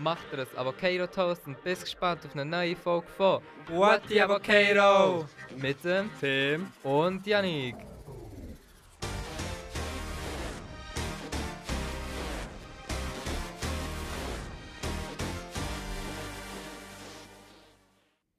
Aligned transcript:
macht 0.00 0.24
ihr 0.32 0.40
ein 0.40 0.46
Avocado-Toast 0.56 1.46
und 1.46 1.62
bist 1.62 1.82
gespannt 1.82 2.24
auf 2.24 2.32
eine 2.34 2.44
neue 2.44 2.76
Folge 2.76 3.06
von 3.16 3.42
What 3.68 4.02
the 4.08 4.20
Avocado? 4.22 5.26
mit 5.56 5.82
dem 5.84 6.10
Tim. 6.20 6.66
und 6.82 7.26
Yannick. 7.26 7.76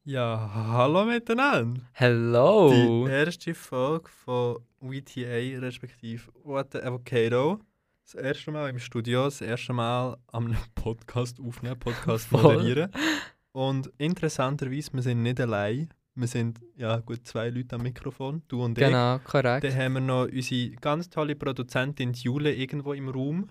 Ja, 0.04 0.50
hallo 0.54 1.06
miteinander. 1.06 1.82
Hello! 1.94 2.72
Die 3.06 3.12
erste 3.12 3.54
Folge 3.54 4.10
von 4.10 4.58
WTA, 4.80 5.60
respektive 5.60 6.24
What 6.44 6.72
the 6.74 6.80
Avocado. 6.82 7.60
Das 8.12 8.22
erste 8.22 8.52
Mal 8.52 8.70
im 8.70 8.78
Studio, 8.78 9.24
das 9.24 9.40
erste 9.40 9.72
Mal 9.72 10.18
am 10.34 10.54
Podcast 10.76 11.40
aufnehmen, 11.40 11.80
Podcast 11.80 12.28
Voll. 12.28 12.42
moderieren. 12.58 12.92
Und 13.54 13.90
interessanterweise, 14.00 14.92
wir 14.92 15.02
sind 15.02 15.22
nicht 15.24 15.40
allein. 15.40 15.88
Wir 16.16 16.28
sind, 16.28 16.60
ja 16.76 16.98
gut, 17.00 17.26
zwei 17.26 17.50
Leute 17.50 17.78
am 17.78 17.84
Mikrofon, 17.84 18.42
du 18.50 18.64
und 18.64 18.76
Genau, 18.78 19.16
ich. 19.16 19.24
korrekt. 19.24 19.64
Dann 19.64 19.76
haben 19.78 19.94
wir 19.94 20.02
noch 20.02 20.24
unsere 20.26 20.72
ganz 20.72 21.10
tolle 21.10 21.38
Produzentin 21.38 22.12
Jule 22.12 22.54
irgendwo 22.54 22.92
im 22.92 23.08
Raum. 23.08 23.48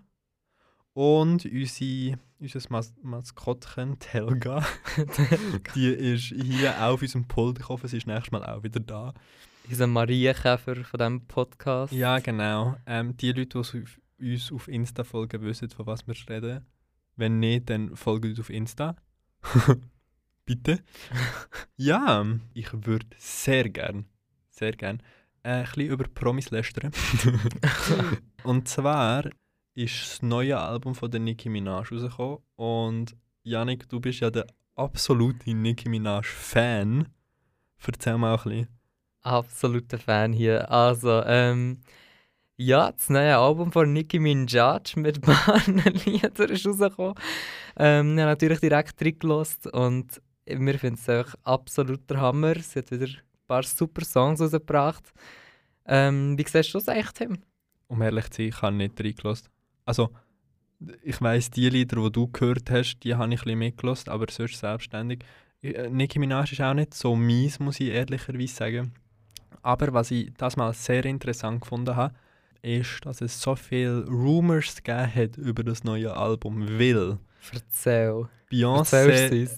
Und 0.93 1.47
unsere, 1.47 2.19
unser 2.39 2.61
Mas 2.69 2.93
Maskottchen, 3.01 3.99
die 3.99 4.09
Helga. 4.09 4.67
Die 5.75 5.87
ist 5.89 6.35
hier 6.35 6.75
auch 6.83 6.95
auf 6.95 7.03
unserem 7.03 7.27
Pult. 7.27 7.61
Ich 7.61 7.69
hoffe, 7.71 7.89
sie 7.89 7.97
ist 7.97 8.07
nächstes 8.07 8.31
Mal 8.33 8.45
auch 8.45 8.63
wieder 8.63 8.81
da. 8.81 9.15
Unser 9.71 9.87
Marienkäfer 9.87 10.77
von 10.85 10.99
diesem 10.99 11.27
Podcast. 11.27 11.95
Ja, 11.95 12.19
genau. 12.19 12.77
Ähm, 12.87 13.17
die 13.17 13.33
Leute, 13.33 13.63
die 13.63 13.85
uns 14.21 14.53
auf, 14.53 14.69
Insta 14.69 15.05
folgen, 15.05 15.43
wissen, 15.43 15.71
von 15.71 15.87
was 15.87 16.07
wir 16.07 16.15
reden. 16.29 16.67
Wenn 17.17 17.41
nicht, 17.41 17.71
dann 17.71 17.97
folgt 17.97 18.25
uns 18.25 18.41
auf 18.41 18.51
Insta. 18.51 18.97
Bitte. 20.45 20.81
ja, 21.77 22.25
ich 22.55 22.73
würde 22.73 23.07
sehr 23.19 23.69
gern, 23.69 24.07
sehr 24.49 24.73
gern, 24.73 25.03
äh, 25.43 25.51
ein 25.51 25.65
bisschen 25.65 25.87
über 25.87 26.05
Promis 26.05 26.51
lästern. 26.51 26.93
Und 28.45 28.69
zwar 28.69 29.25
ist 29.75 30.03
das 30.03 30.23
neue 30.23 30.59
Album 30.59 30.95
von 30.95 31.11
der 31.11 31.21
Nicki 31.21 31.49
Minaj 31.49 31.91
rausgekommen. 31.93 32.39
Und 32.57 33.17
Janik, 33.43 33.89
du 33.89 34.01
bist 34.01 34.21
ja 34.21 34.31
der 34.31 34.47
absolute 34.75 35.55
Nicki 35.55 35.89
Minaj-Fan. 35.89 37.09
Erzähl 37.87 38.19
mal 38.19 38.37
ein 38.37 38.43
bisschen. 38.43 38.69
Absoluter 39.23 39.99
Fan 39.99 40.33
hier. 40.33 40.71
Also, 40.71 41.23
ähm, 41.25 41.81
ja, 42.61 42.93
das 42.93 43.09
neue 43.09 43.39
Album 43.39 43.73
von 43.73 43.91
Nicki 43.91 44.19
Minaj 44.19 44.95
mit 44.97 45.19
Liedern 46.05 46.51
ist 46.51 46.67
rausgekommen. 46.67 47.15
Ähm, 47.79 48.13
ich 48.13 48.21
habe 48.21 48.33
natürlich 48.33 48.61
direkt 48.61 49.03
reingelassen 49.03 49.71
und 49.73 50.21
wir 50.45 50.79
finden 50.79 50.99
es 51.01 51.09
einfach 51.09 51.35
absolut 51.45 52.11
der 52.11 52.21
Hammer. 52.21 52.57
Sie 52.57 52.81
hat 52.81 52.91
wieder 52.91 53.07
ein 53.07 53.17
paar 53.47 53.63
super 53.63 54.05
Songs 54.05 54.43
rausgebracht. 54.43 55.11
Ähm, 55.87 56.37
wie 56.37 56.45
siehst 56.47 56.75
du 56.75 56.79
das 56.79 56.89
eigentlich, 56.91 57.13
Tim? 57.13 57.39
Um 57.89 58.03
ehrlich 58.03 58.29
zu 58.29 58.43
sein, 58.43 58.49
ich 58.49 58.61
habe 58.63 58.77
nicht 58.77 59.01
reingelassen. 59.01 59.49
Also, 59.87 60.11
ich 61.03 61.21
weiss, 61.23 61.51
die 61.51 61.71
Lieder, 61.71 61.97
die 61.97 62.13
du 62.13 62.29
gehört 62.29 62.71
hast, 62.71 63.01
die 63.01 63.15
habe 63.15 63.33
ich 63.33 63.41
ein 63.41 63.45
bisschen 63.45 63.59
mitgelassen, 63.59 64.13
aber 64.13 64.27
sonst 64.31 64.59
selbstständig. 64.59 65.25
Äh, 65.63 65.89
Nicki 65.89 66.19
Minaj 66.19 66.53
ist 66.53 66.61
auch 66.61 66.75
nicht 66.75 66.93
so 66.93 67.17
mies, 67.17 67.59
muss 67.59 67.81
ich 67.81 67.89
ehrlicherweise 67.89 68.55
sagen. 68.55 68.93
Aber 69.63 69.95
was 69.95 70.11
ich 70.11 70.31
das 70.37 70.59
mal 70.59 70.75
sehr 70.75 71.07
interessant 71.07 71.63
gefunden 71.63 71.97
habe, 71.97 72.15
ist, 72.63 73.05
dass 73.05 73.21
es 73.21 73.41
so 73.41 73.55
viele 73.55 74.07
Rumors 74.07 74.77
gegeben 74.77 75.15
hat 75.15 75.37
über 75.37 75.63
das 75.63 75.85
neue 75.85 76.17
Album, 76.17 76.69
weil 76.79 77.19
Erzähl. 77.53 78.29
Beyoncé... 78.51 79.51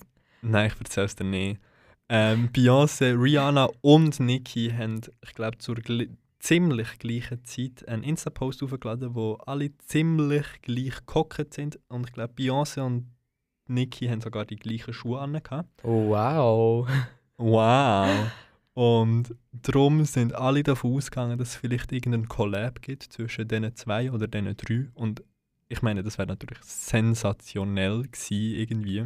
Nein, 0.43 0.73
ich 0.73 0.81
erzähle 0.81 1.07
es 1.07 1.17
dir 1.17 1.25
nicht. 1.25 1.61
Ähm, 2.09 2.51
Beyoncé, 2.53 3.15
Rihanna 3.21 3.69
und 3.81 4.21
Nicki 4.21 4.71
haben, 4.77 5.01
ich 5.25 5.35
glaube, 5.35 5.59
zur 5.59 5.77
gl 5.77 6.09
ziemlich 6.41 6.99
gleichen 6.99 7.45
Zeit 7.45 7.87
einen 7.87 8.03
Insta-Post 8.03 8.65
aufgeladen, 8.65 9.15
wo 9.15 9.35
alle 9.47 9.71
ziemlich 9.79 10.45
gleich 10.63 11.07
gehockt 11.07 11.55
sind. 11.55 11.79
Und 11.89 12.09
ich 12.09 12.13
glaube, 12.13 12.35
Beyoncé 12.35 12.81
und 12.81 13.13
Nicki 13.69 14.09
haben 14.09 14.21
sogar 14.21 14.45
die 14.45 14.57
gleichen 14.57 14.93
Schuhe 14.93 15.21
an. 15.21 15.41
Oh, 15.85 16.09
wow. 16.09 16.89
Wow! 17.39 18.09
Und 18.75 19.35
darum 19.53 20.05
sind 20.05 20.35
alle 20.35 20.63
davon 20.63 20.95
ausgegangen, 20.97 21.39
dass 21.39 21.49
es 21.51 21.57
vielleicht 21.57 21.93
irgendeinen 21.93 22.29
Collab 22.29 22.81
gibt 22.81 23.03
zwischen 23.03 23.47
diesen 23.47 23.75
zwei 23.77 24.11
oder 24.11 24.27
diesen 24.27 24.57
drei. 24.57 24.89
Und 24.95 25.23
ich 25.69 25.83
meine, 25.83 26.03
das 26.03 26.19
wäre 26.19 26.29
natürlich 26.29 26.59
sensationell 26.63 28.03
gewesen, 28.03 28.55
irgendwie. 28.55 29.05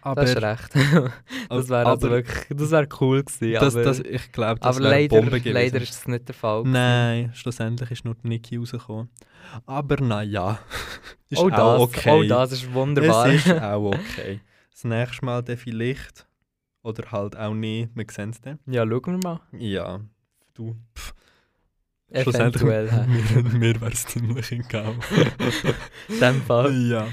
Aber, 0.00 0.22
Das 0.22 0.30
ist 0.30 0.42
recht. 0.42 0.74
das 1.48 1.68
wäre 1.68 1.86
also 1.86 2.08
wirklich, 2.10 2.46
das 2.56 2.70
wäre 2.70 2.88
cool 3.00 3.24
gewesen. 3.24 3.52
das, 3.54 3.74
aber 3.74 3.84
das, 3.84 4.00
ich 4.00 4.32
glaube, 4.32 4.60
das 4.60 4.78
wäre 4.78 4.90
leider, 4.90 5.16
Bombe 5.16 5.38
gewesen. 5.38 5.52
leider 5.52 5.80
ist 5.82 5.92
es 5.92 6.06
nicht 6.06 6.28
der 6.28 6.34
Fall. 6.34 6.60
gewesen. 6.60 6.72
Nein, 6.72 7.30
schlussendlich 7.34 7.90
ist 7.90 8.04
nur 8.04 8.16
Niki 8.22 8.56
rausgekommen. 8.56 9.10
Aber 9.66 9.96
naja, 10.02 10.58
ist 11.28 11.38
oh, 11.40 11.50
auch 11.50 11.50
das, 11.50 11.80
okay. 11.80 12.10
oh, 12.10 12.22
das 12.22 12.52
ist 12.52 12.72
wunderbar. 12.72 13.28
Es 13.28 13.46
ist 13.46 13.52
auch 13.62 13.86
okay. 13.86 14.40
Das 14.70 14.84
nächste 14.84 15.24
Mal 15.24 15.42
dann 15.42 15.56
vielleicht. 15.56 16.26
Oder 16.88 17.12
halt 17.12 17.36
auch 17.36 17.54
nicht, 17.54 17.90
wir 17.94 18.06
sehen 18.10 18.30
es 18.30 18.40
dann. 18.40 18.58
ja, 18.66 18.86
schauen 18.86 19.04
wir 19.06 19.18
mal. 19.28 19.40
Ja, 19.52 20.00
du. 20.54 20.74
Pff, 20.96 21.12
Eventuell. 22.10 22.90
hä? 22.90 23.06
mir, 23.06 23.42
mir 23.58 23.80
wäre 23.80 23.92
es 23.92 24.06
ziemlich 24.06 24.50
egal. 24.52 24.94
In 26.08 26.20
dem 26.20 26.42
Fall. 26.42 26.74
ja. 26.88 27.08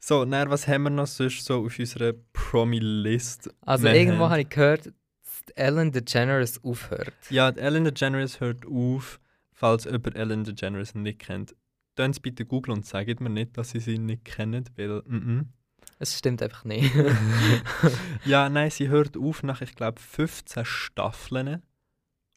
So, 0.00 0.24
dann, 0.24 0.48
was 0.48 0.66
haben 0.66 0.84
wir 0.84 0.90
noch 0.90 1.06
sonst 1.06 1.44
so 1.44 1.66
auf 1.66 1.78
unserer 1.78 2.14
Promi-List? 2.32 3.50
Also 3.60 3.84
Wir 3.84 3.94
irgendwo 3.94 4.24
haben- 4.24 4.30
habe 4.30 4.40
ich 4.42 4.48
gehört, 4.48 4.86
dass 4.86 5.42
Ellen 5.56 5.92
DeGeneres 5.92 6.64
aufhört. 6.64 7.12
Ja, 7.28 7.50
Ellen 7.50 7.84
DeGeneres 7.84 8.40
hört 8.40 8.64
auf, 8.66 9.20
falls 9.52 9.84
jemand 9.84 10.16
Ellen 10.16 10.44
DeGeneres 10.44 10.94
nicht 10.94 11.18
kennt. 11.18 11.54
Dann 11.96 12.12
bitte 12.22 12.46
googeln 12.46 12.78
und 12.78 12.86
sagt 12.86 13.20
mir 13.20 13.28
nicht, 13.28 13.58
dass 13.58 13.70
sie 13.70 13.80
sie 13.80 13.98
nicht 13.98 14.24
kennen, 14.24 14.64
weil. 14.76 15.02
Mm 15.06 15.48
Es 15.98 16.16
stimmt 16.16 16.42
einfach 16.42 16.64
nicht. 16.64 16.92
ja, 18.24 18.48
nein, 18.50 18.70
sie 18.70 18.88
hört 18.88 19.16
auf 19.16 19.42
nach, 19.42 19.60
ich 19.62 19.74
glaube, 19.74 20.00
15 20.00 20.64
Staffeln. 20.64 21.62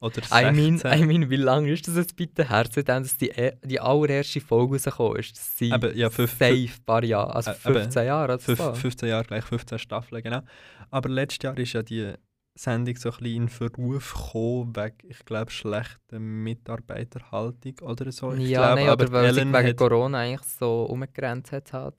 Oder 0.01 0.23
16. 0.23 0.39
I 0.39 0.51
mean, 0.51 0.81
I 0.99 1.05
mean, 1.05 1.29
wie 1.29 1.35
lange 1.35 1.71
ist 1.71 1.87
das 1.87 1.95
jetzt 1.95 2.15
bitte 2.15 2.49
her, 2.49 2.65
seitdem 2.73 3.03
dass 3.03 3.17
die, 3.17 3.29
e- 3.29 3.55
die 3.63 3.79
allererste 3.79 4.41
Folge 4.41 4.73
rausgekommen 4.73 5.17
ist? 5.19 5.37
Das 5.37 5.57
sind 5.59 5.75
Eben, 5.75 5.95
ja, 5.95 6.09
fünf- 6.09 6.31
safe 6.31 6.69
paar 6.83 7.03
Jahre, 7.03 7.35
also 7.35 7.51
Äh, 7.51 7.53
eben. 7.53 7.73
15 7.81 8.05
Jahre 8.07 8.23
oder 8.33 8.39
Fünf- 8.39 8.57
so. 8.59 8.73
15 8.73 9.09
Jahre 9.09 9.25
gleich 9.25 9.43
15 9.43 9.77
Staffeln, 9.77 10.23
genau. 10.23 10.41
Aber 10.89 11.07
letztes 11.07 11.43
Jahr 11.43 11.55
ist 11.59 11.73
ja 11.73 11.83
die 11.83 12.13
Sendung 12.57 12.95
so 12.95 13.09
ein 13.11 13.17
bisschen 13.19 13.35
in 13.43 13.49
Verruf 13.49 14.13
gekommen, 14.15 14.75
wegen, 14.75 14.97
ich 15.07 15.23
glaube, 15.23 15.51
schlechter 15.51 16.17
Mitarbeiterhaltung 16.19 17.79
oder 17.83 18.11
so. 18.11 18.33
Ich 18.33 18.49
ja, 18.49 18.73
glaub, 18.73 18.75
nein, 18.79 18.89
aber 18.89 19.11
weil 19.11 19.33
sie 19.33 19.39
Ellen 19.41 19.53
wegen 19.53 19.67
hat- 19.69 19.77
Corona 19.77 20.17
eigentlich 20.19 20.49
so 20.49 20.83
umgegrenzt 20.85 21.51
hat. 21.73 21.95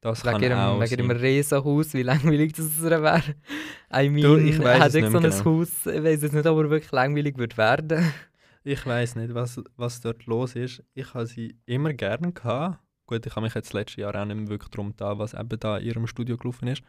Das 0.00 0.22
kann 0.22 0.40
Wegen 0.40 0.52
ihrem, 0.52 0.58
auch 0.58 0.80
wegen 0.80 1.08
sein. 1.08 1.16
Riesenhaus, 1.16 1.94
wie 1.94 2.02
langweilig 2.02 2.52
das 2.52 2.82
wäre. 2.82 3.22
I 3.92 4.08
mean, 4.08 4.22
Du, 4.22 4.36
ich 4.36 4.58
weiss 4.62 4.88
es 4.88 4.94
ich 4.94 5.06
so 5.10 5.16
ein 5.18 5.22
genau. 5.22 5.44
Haus, 5.44 5.86
ich 5.86 6.04
weiß 6.04 6.22
jetzt 6.22 6.34
nicht, 6.34 6.46
ob 6.46 6.58
er 6.58 6.70
wirklich 6.70 6.92
langweilig 6.92 7.38
wird 7.38 7.56
werden. 7.56 8.12
Ich 8.62 8.84
weiß 8.84 9.16
nicht, 9.16 9.32
was, 9.32 9.60
was 9.76 10.00
dort 10.00 10.26
los 10.26 10.56
ist. 10.56 10.82
Ich 10.94 11.14
habe 11.14 11.26
sie 11.26 11.56
immer 11.66 11.92
gerne 11.92 12.32
gehabt. 12.32 12.80
Gut, 13.06 13.24
ich 13.24 13.36
habe 13.36 13.46
mich 13.46 13.54
jetzt 13.54 13.68
das 13.68 13.74
letzte 13.74 14.00
Jahr 14.00 14.14
auch 14.16 14.24
nicht 14.24 14.36
mehr 14.36 14.48
wirklich 14.48 14.70
darum 14.70 14.90
getan, 14.90 15.18
was 15.18 15.34
eben 15.34 15.60
da 15.60 15.78
in 15.78 15.86
ihrem 15.86 16.06
Studio 16.08 16.36
gelaufen 16.36 16.66
ist. 16.68 16.82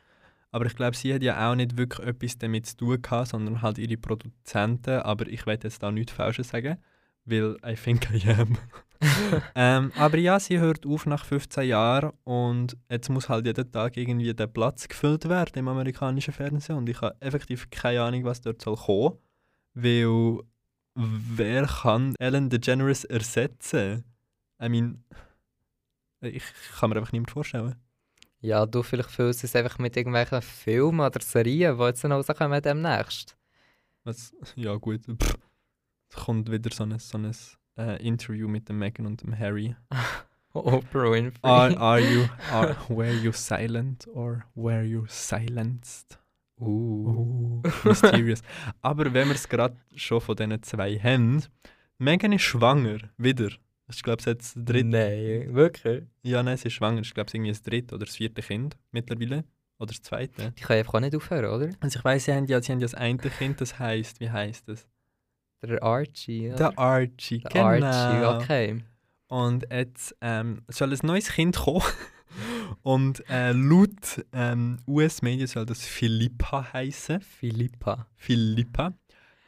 Aber 0.51 0.65
ich 0.65 0.75
glaube, 0.75 0.95
sie 0.95 1.13
hat 1.13 1.21
ja 1.21 1.49
auch 1.49 1.55
nicht 1.55 1.77
wirklich 1.77 2.07
etwas 2.07 2.37
damit 2.37 2.65
zu 2.65 2.77
tun 2.77 3.01
gehabt, 3.01 3.27
sondern 3.29 3.61
halt 3.61 3.77
ihre 3.77 3.97
Produzenten. 3.97 5.01
Aber 5.01 5.27
ich 5.27 5.45
werde 5.45 5.67
jetzt 5.67 5.83
da 5.83 5.91
nichts 5.91 6.13
Falsches 6.13 6.49
sagen, 6.49 6.77
weil 7.27 7.57
I 7.65 7.75
think 7.75 8.09
I 8.11 8.31
am. 8.31 8.57
ähm, 9.55 9.91
aber 9.95 10.17
ja, 10.17 10.39
sie 10.39 10.59
hört 10.59 10.85
auf 10.85 11.05
nach 11.05 11.23
15 11.25 11.67
Jahren 11.67 12.13
und 12.23 12.75
jetzt 12.89 13.09
muss 13.09 13.29
halt 13.29 13.45
jeden 13.45 13.71
Tag 13.71 13.95
irgendwie 13.95 14.33
der 14.33 14.47
Platz 14.47 14.87
gefüllt 14.87 15.29
werden 15.29 15.59
im 15.59 15.67
amerikanischen 15.67 16.33
Fernsehen. 16.33 16.77
Und 16.77 16.89
ich 16.89 16.99
habe 17.01 17.15
effektiv 17.19 17.69
keine 17.69 18.01
Ahnung, 18.01 18.23
was 18.23 18.41
dort 18.41 18.61
soll 18.61 18.75
kommen. 18.75 19.17
Weil 19.73 20.39
wer 20.95 21.67
kann 21.67 22.15
Ellen 22.17 22.49
DeGeneres 22.49 23.03
ersetzen? 23.03 24.03
I 24.61 24.69
mean, 24.69 25.03
ich 26.21 26.43
kann 26.79 26.89
mir 26.89 26.95
einfach 26.95 27.11
niemand 27.11 27.29
vorstellen. 27.29 27.75
Ja, 28.39 28.65
du, 28.65 28.81
vielleicht 28.81 29.11
fühlst 29.11 29.43
es 29.43 29.55
einfach 29.55 29.77
mit 29.77 29.95
irgendwelchen 29.95 30.41
Filmen 30.41 31.01
oder 31.01 31.19
Serien, 31.21 31.77
die 31.77 31.83
jetzt 31.83 32.03
noch 32.03 32.17
rauskommen 32.17 32.61
demnächst. 32.61 33.37
Was, 34.03 34.33
ja 34.55 34.75
gut, 34.75 35.01
pff, 35.05 35.37
kommt 36.15 36.51
wieder 36.51 36.69
so 36.73 36.83
ein, 36.83 36.97
so 36.99 37.17
ein 37.17 37.31
äh, 37.77 38.05
Interview 38.05 38.47
mit 38.47 38.69
dem 38.69 38.79
Meghan 38.79 39.05
und 39.05 39.21
dem 39.21 39.37
Harry. 39.37 39.75
Oprah 40.53 41.11
Winfrey. 41.11 41.39
Are, 41.43 41.77
are 41.77 41.99
you, 41.99 42.25
are, 42.51 42.75
were 42.89 43.13
you 43.13 43.31
silent 43.31 44.07
or 44.13 44.45
were 44.55 44.83
you 44.83 45.05
silenced? 45.07 46.17
Uh. 46.59 47.61
Mysterious. 47.83 48.41
Aber 48.81 49.13
wenn 49.13 49.27
wir 49.27 49.35
es 49.35 49.47
gerade 49.47 49.75
schon 49.95 50.21
von 50.21 50.35
diesen 50.35 50.63
zwei 50.63 50.97
haben, 50.97 51.43
Megan 51.99 52.31
ist 52.31 52.43
schwanger, 52.43 52.97
wieder. 53.17 53.49
Ich 53.89 54.03
glaube, 54.03 54.19
es 54.19 54.25
ist 54.25 54.33
jetzt 54.33 54.55
das 54.55 54.65
dritte. 54.65 54.87
Nein, 54.87 55.53
wirklich? 55.53 56.03
Ja, 56.23 56.43
nein, 56.43 56.57
sie 56.57 56.67
ist 56.67 56.73
schwanger. 56.73 57.01
Ich 57.01 57.13
glaube, 57.13 57.27
es 57.27 57.31
ist 57.31 57.35
irgendwie 57.35 57.51
das 57.51 57.61
dritte 57.61 57.95
oder 57.95 58.05
das 58.05 58.15
vierte 58.15 58.41
Kind 58.41 58.77
mittlerweile. 58.91 59.45
Oder 59.79 59.87
das 59.87 60.01
zweite. 60.01 60.51
Die 60.51 60.63
können 60.63 60.79
einfach 60.79 60.95
auch 60.95 60.99
nicht 60.99 61.15
aufhören, 61.15 61.45
oder? 61.45 61.69
Also 61.79 61.99
ich 61.99 62.05
weiß, 62.05 62.25
sie 62.25 62.33
haben 62.33 62.45
ja, 62.47 62.61
sie 62.61 62.71
haben 62.71 62.79
ja 62.79 62.85
das 62.85 62.95
eine 62.95 63.17
Kind, 63.17 63.61
das 63.61 63.77
heißt, 63.77 64.19
wie 64.19 64.29
heißt 64.29 64.67
das? 64.67 64.87
Der 65.61 65.81
Archie. 65.81 66.49
oder? 66.49 66.57
Der 66.57 66.79
Archie, 66.79 67.39
Der 67.39 67.49
genau. 67.51 67.87
Archie, 67.87 68.43
okay. 68.43 68.83
Und 69.27 69.65
jetzt 69.71 70.15
ähm, 70.21 70.61
soll 70.69 70.93
ein 70.93 70.99
neues 71.03 71.29
Kind 71.29 71.57
kommen. 71.57 71.83
Und 72.83 73.23
äh, 73.29 73.51
laut 73.51 74.23
ähm, 74.33 74.77
US-Medien 74.87 75.47
soll 75.47 75.65
das 75.65 75.85
Philippa 75.85 76.71
heißen. 76.73 77.21
Philippa. 77.21 78.07
Philippa. 78.15 78.93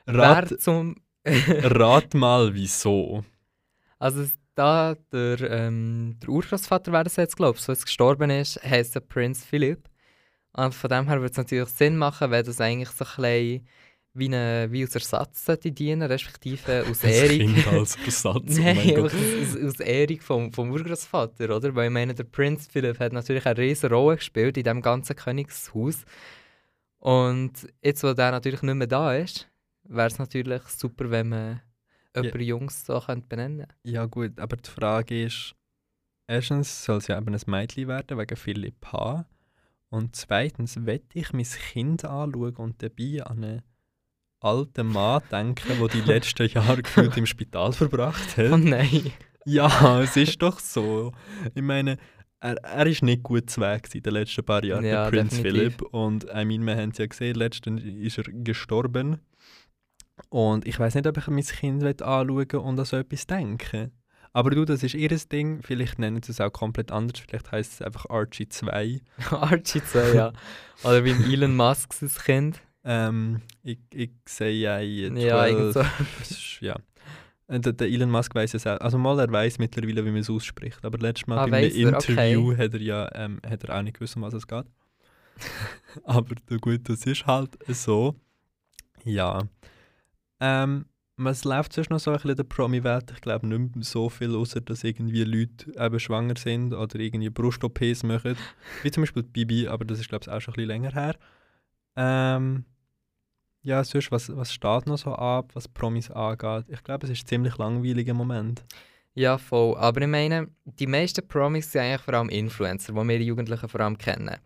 Rat, 0.08 0.52
Wer 0.52 0.58
zum. 0.58 0.96
rat 1.26 2.14
mal, 2.14 2.54
wieso. 2.54 3.24
Also, 4.00 4.26
da 4.56 4.96
der, 5.12 5.40
ähm, 5.42 6.18
der 6.22 6.30
Urgroßvater 6.30 6.92
wäre 6.92 7.04
das 7.04 7.18
jetzt, 7.18 7.38
glaube 7.38 7.58
ich, 7.58 7.64
so 7.64 7.72
jetzt 7.72 7.86
gestorben 7.86 8.30
ist, 8.30 8.62
heisst 8.64 8.96
der 8.96 9.02
Prinz 9.02 9.46
Philipp. 9.46 9.88
Und 10.54 10.74
von 10.74 10.90
dem 10.90 11.08
her 11.08 11.18
würde 11.22 11.32
es 11.32 11.38
natürlich 11.38 11.70
Sinn 11.70 11.96
machen, 11.98 12.32
wenn 12.32 12.46
das 12.46 12.60
eigentlich 12.60 12.90
so 12.90 13.06
ein 13.06 13.22
bisschen 13.22 13.68
wie, 14.14 14.26
eine, 14.26 14.68
wie 14.72 14.84
als 14.84 14.96
Ersatz 14.96 15.46
sollte 15.46 15.72
dienen, 15.72 16.02
respektive 16.04 16.86
aus 16.90 17.00
Das 17.00 17.12
Ehrung. 17.12 17.38
Kind 17.56 17.68
als 17.68 17.96
Ersatz. 17.98 18.36
oh 18.36 18.42
Nein, 18.62 18.76
mein 18.76 18.90
einfach 18.90 19.12
Gott. 19.12 19.14
aus, 19.14 19.58
aus, 19.64 19.80
Ehrung 19.80 20.20
vom, 20.22 20.52
vom 20.54 20.72
Urgroßvater, 20.72 21.56
oder? 21.56 21.76
Weil 21.76 21.88
ich 21.88 21.94
meine, 21.94 22.14
der 22.16 22.24
Prinz 22.26 22.68
Philipp 22.72 23.00
hat 23.00 23.14
natürlich 23.14 23.46
eine 23.46 23.58
riesige 23.58 23.94
Rolle 23.94 24.18
gespielt 24.18 24.58
in 24.58 24.64
diesem 24.64 24.82
ganzen 24.82 25.16
Königshaus. 25.16 26.04
Und 26.98 27.54
jetzt, 27.82 28.04
wo 28.04 28.14
der 28.14 28.32
natürlich 28.32 28.62
nicht 28.62 28.76
mehr 28.76 28.88
da 28.88 29.16
ist, 29.16 29.48
wäre 29.84 30.08
es 30.08 30.20
natürlich 30.20 30.62
super, 30.64 31.10
wenn 31.12 31.30
man 31.30 31.62
Ja. 32.16 32.24
jemanden 32.24 32.42
Jungs 32.44 32.86
so 32.86 33.00
könnte 33.00 33.28
benennen 33.28 33.68
Ja 33.84 34.06
gut, 34.06 34.40
aber 34.40 34.58
die 34.58 34.70
Frage 34.70 35.24
ist, 35.26 35.56
erstens 36.28 36.84
soll 36.84 36.98
es 36.98 37.08
ja 37.08 37.18
eben 37.18 37.34
ein 37.34 37.42
Mädchen 37.48 37.88
werden, 37.88 38.18
wegen 38.18 38.36
Philipp 38.36 38.86
H. 38.92 39.26
Und 39.90 40.16
zweitens, 40.16 40.86
will 40.86 41.02
ich 41.14 41.32
mein 41.34 41.46
Kind 41.46 42.04
anschauen 42.06 42.56
und 42.58 42.84
dabei 42.84 43.24
an 43.24 43.44
einen 43.44 43.62
alten 44.42 44.88
Mann 44.88 45.22
denken, 45.32 45.80
der 45.80 45.88
die 45.90 46.02
letzten 46.02 46.48
Jahre 46.48 46.82
gefühlt 46.82 47.16
im 47.18 47.26
Spital 47.26 47.72
verbracht 47.74 48.36
Oh 48.38 48.52
hat? 48.52 48.60
nein. 48.62 49.12
Ja, 49.46 50.02
es 50.02 50.16
ist 50.18 50.42
doch 50.42 50.60
so. 50.60 51.12
Ich 51.56 51.62
meine, 51.62 51.98
er, 52.40 52.56
er 52.64 52.86
ist 52.88 53.04
nicht 53.04 53.24
gut 53.24 53.50
zu 53.50 53.62
Weg 53.62 53.94
in 53.94 54.04
den 54.04 54.14
letzten 54.14 54.44
paar 54.46 54.64
Jahren, 54.64 54.86
Ja, 54.86 55.10
der 55.10 55.18
Prinz. 55.18 55.38
Philipp. 55.40 55.82
Und 55.82 56.26
ich 56.26 56.34
meine, 56.34 56.66
wir 56.66 56.76
haben 56.78 56.92
es 56.92 56.98
ja 56.98 57.06
gesehen, 57.08 57.36
letztens 57.36 57.82
ist 57.84 58.18
er 58.18 58.26
gestorben. 58.32 59.20
Und 60.30 60.68
ich 60.68 60.78
weiß 60.80 60.96
nicht, 60.96 61.08
ob 61.08 61.18
ich 61.18 61.28
mein 61.28 61.44
Kind 61.44 61.84
anschauen 62.02 62.46
und 62.52 62.80
an 62.80 62.86
so 62.86 62.98
etwas 62.98 63.26
denken. 63.28 63.92
Aber 64.32 64.52
du, 64.52 64.64
das 64.64 64.84
ist 64.84 64.94
ihr 64.94 65.10
Ding. 65.10 65.62
Vielleicht 65.64 65.98
nennen 65.98 66.22
sie 66.22 66.32
es 66.32 66.40
auch 66.42 66.52
komplett 66.52 66.92
anders. 66.92 67.20
Vielleicht 67.20 67.52
heißt 67.52 67.74
es 67.74 67.82
einfach 67.82 68.06
Archie 68.10 68.48
2. 68.48 69.00
Archie 69.32 69.82
2, 69.84 70.14
ja. 70.14 70.34
Oder 70.84 71.04
wie 71.04 71.12
ein 71.12 71.24
Elon 71.32 71.56
Musk 71.56 71.94
sein 71.94 72.10
Kind. 72.24 72.62
Ähm, 72.84 73.42
ich, 73.64 73.80
ich 73.94 74.12
sehe 74.28 74.54
ja 74.54 74.80
in 74.80 75.18
Ja, 75.18 75.46
irgend 75.48 75.74
12. 75.74 75.88
so. 76.24 76.66
Ja. 76.66 76.76
Äh, 77.48 77.60
Der, 77.60 77.88
Elon 77.88 78.10
Musk 78.12 78.34
weiß 78.36 78.54
es 78.54 78.66
auch. 78.68 78.80
Also 78.80 78.98
mal, 78.98 79.20
er 79.20 79.31
weiß 79.31 79.60
mittlerweile, 79.60 80.06
wie 80.06 80.12
man 80.12 80.22
es 80.22 80.30
ausspricht. 80.30 80.84
Aber 80.86 80.98
letztes 80.98 81.28
Mal 81.28 81.40
Ah, 81.40 81.48
bei 81.48 81.58
einem 81.58 81.66
weiss 81.68 81.76
er, 81.76 81.96
okay. 81.98 82.31
Interview 82.34 82.58
hat 82.58 82.74
er 82.74 82.81
ja 82.81 83.10
ähm, 83.16 83.40
hat 83.48 83.64
er 83.64 83.78
auch 83.78 83.81
nicht 83.81 83.96
gewusst, 83.96 84.16
um 84.16 84.22
was 84.22 84.34
es 84.34 84.48
geht. 84.48 84.66
Aber 86.04 86.36
gut, 86.62 86.88
das 86.90 87.06
ist 87.06 87.26
halt 87.26 87.58
so. 87.68 88.16
Ja. 89.04 89.42
Ähm, 90.40 90.86
was 91.18 91.44
läuft 91.44 91.74
sonst 91.74 91.90
noch 91.90 92.00
so 92.00 92.12
ein 92.12 92.16
bisschen 92.18 92.31
in 92.31 92.36
der 92.38 92.44
Promi-Welt? 92.44 93.12
Ich 93.14 93.22
glaube 93.22 93.46
nicht 93.48 93.76
mehr 93.76 93.84
so 93.84 94.08
viel, 94.10 94.36
außer 94.36 94.62
dass 94.62 94.84
irgendwie 94.86 95.24
Leute 95.26 95.70
eben 95.78 96.00
schwanger 96.00 96.36
sind 96.38 96.74
oder 96.74 96.98
irgendwie 97.00 97.30
Brust-OPs 97.30 98.04
machen. 98.04 98.38
Wie 98.84 98.92
zum 98.92 99.04
Beispiel 99.04 99.24
Bibi, 99.24 99.68
aber 99.68 99.84
das 99.86 100.00
ist 100.00 100.08
glaube 100.10 100.24
ich 100.24 100.30
auch 100.30 100.40
schon 100.40 100.54
ein 100.54 100.56
bisschen 100.56 100.68
länger 100.70 100.92
her. 100.94 101.16
Ähm, 102.01 102.63
ja, 103.62 103.84
sonst, 103.84 104.10
was, 104.10 104.34
was 104.34 104.54
steht 104.54 104.88
noch 104.88 104.98
so 104.98 105.13
ab, 105.13 105.51
was 105.54 105.68
Promis 105.68 106.10
angeht? 106.10 106.66
Ich 106.69 106.81
glaube, 106.81 107.06
es 107.06 107.12
ist 107.12 107.28
ziemlich 107.28 107.57
langweilig 107.57 108.07
im 108.07 108.16
Moment. 108.16 108.63
Ja, 109.16 109.38
voll. 109.38 109.75
Aber 109.75 110.00
ich 110.01 110.07
meine, 110.07 110.48
die 110.63 110.88
meisten 110.88 111.28
Promis 111.28 111.69
sind 111.69 111.81
eigentlich 111.81 112.01
vor 112.01 112.13
allem 112.13 112.30
Influencer, 112.30 112.94
die 112.94 113.07
wir 113.07 113.22
Jugendlichen 113.22 113.68
vor 113.68 113.81
allem 113.81 113.98
kennen. 113.98 114.38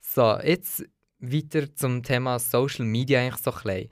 So, 0.00 0.38
jetzt 0.40 0.84
weiter 1.18 1.74
zum 1.74 2.02
Thema 2.02 2.38
Social 2.38 2.84
Media 2.84 3.20
eigentlich 3.20 3.42
so 3.42 3.52
klein. 3.52 3.88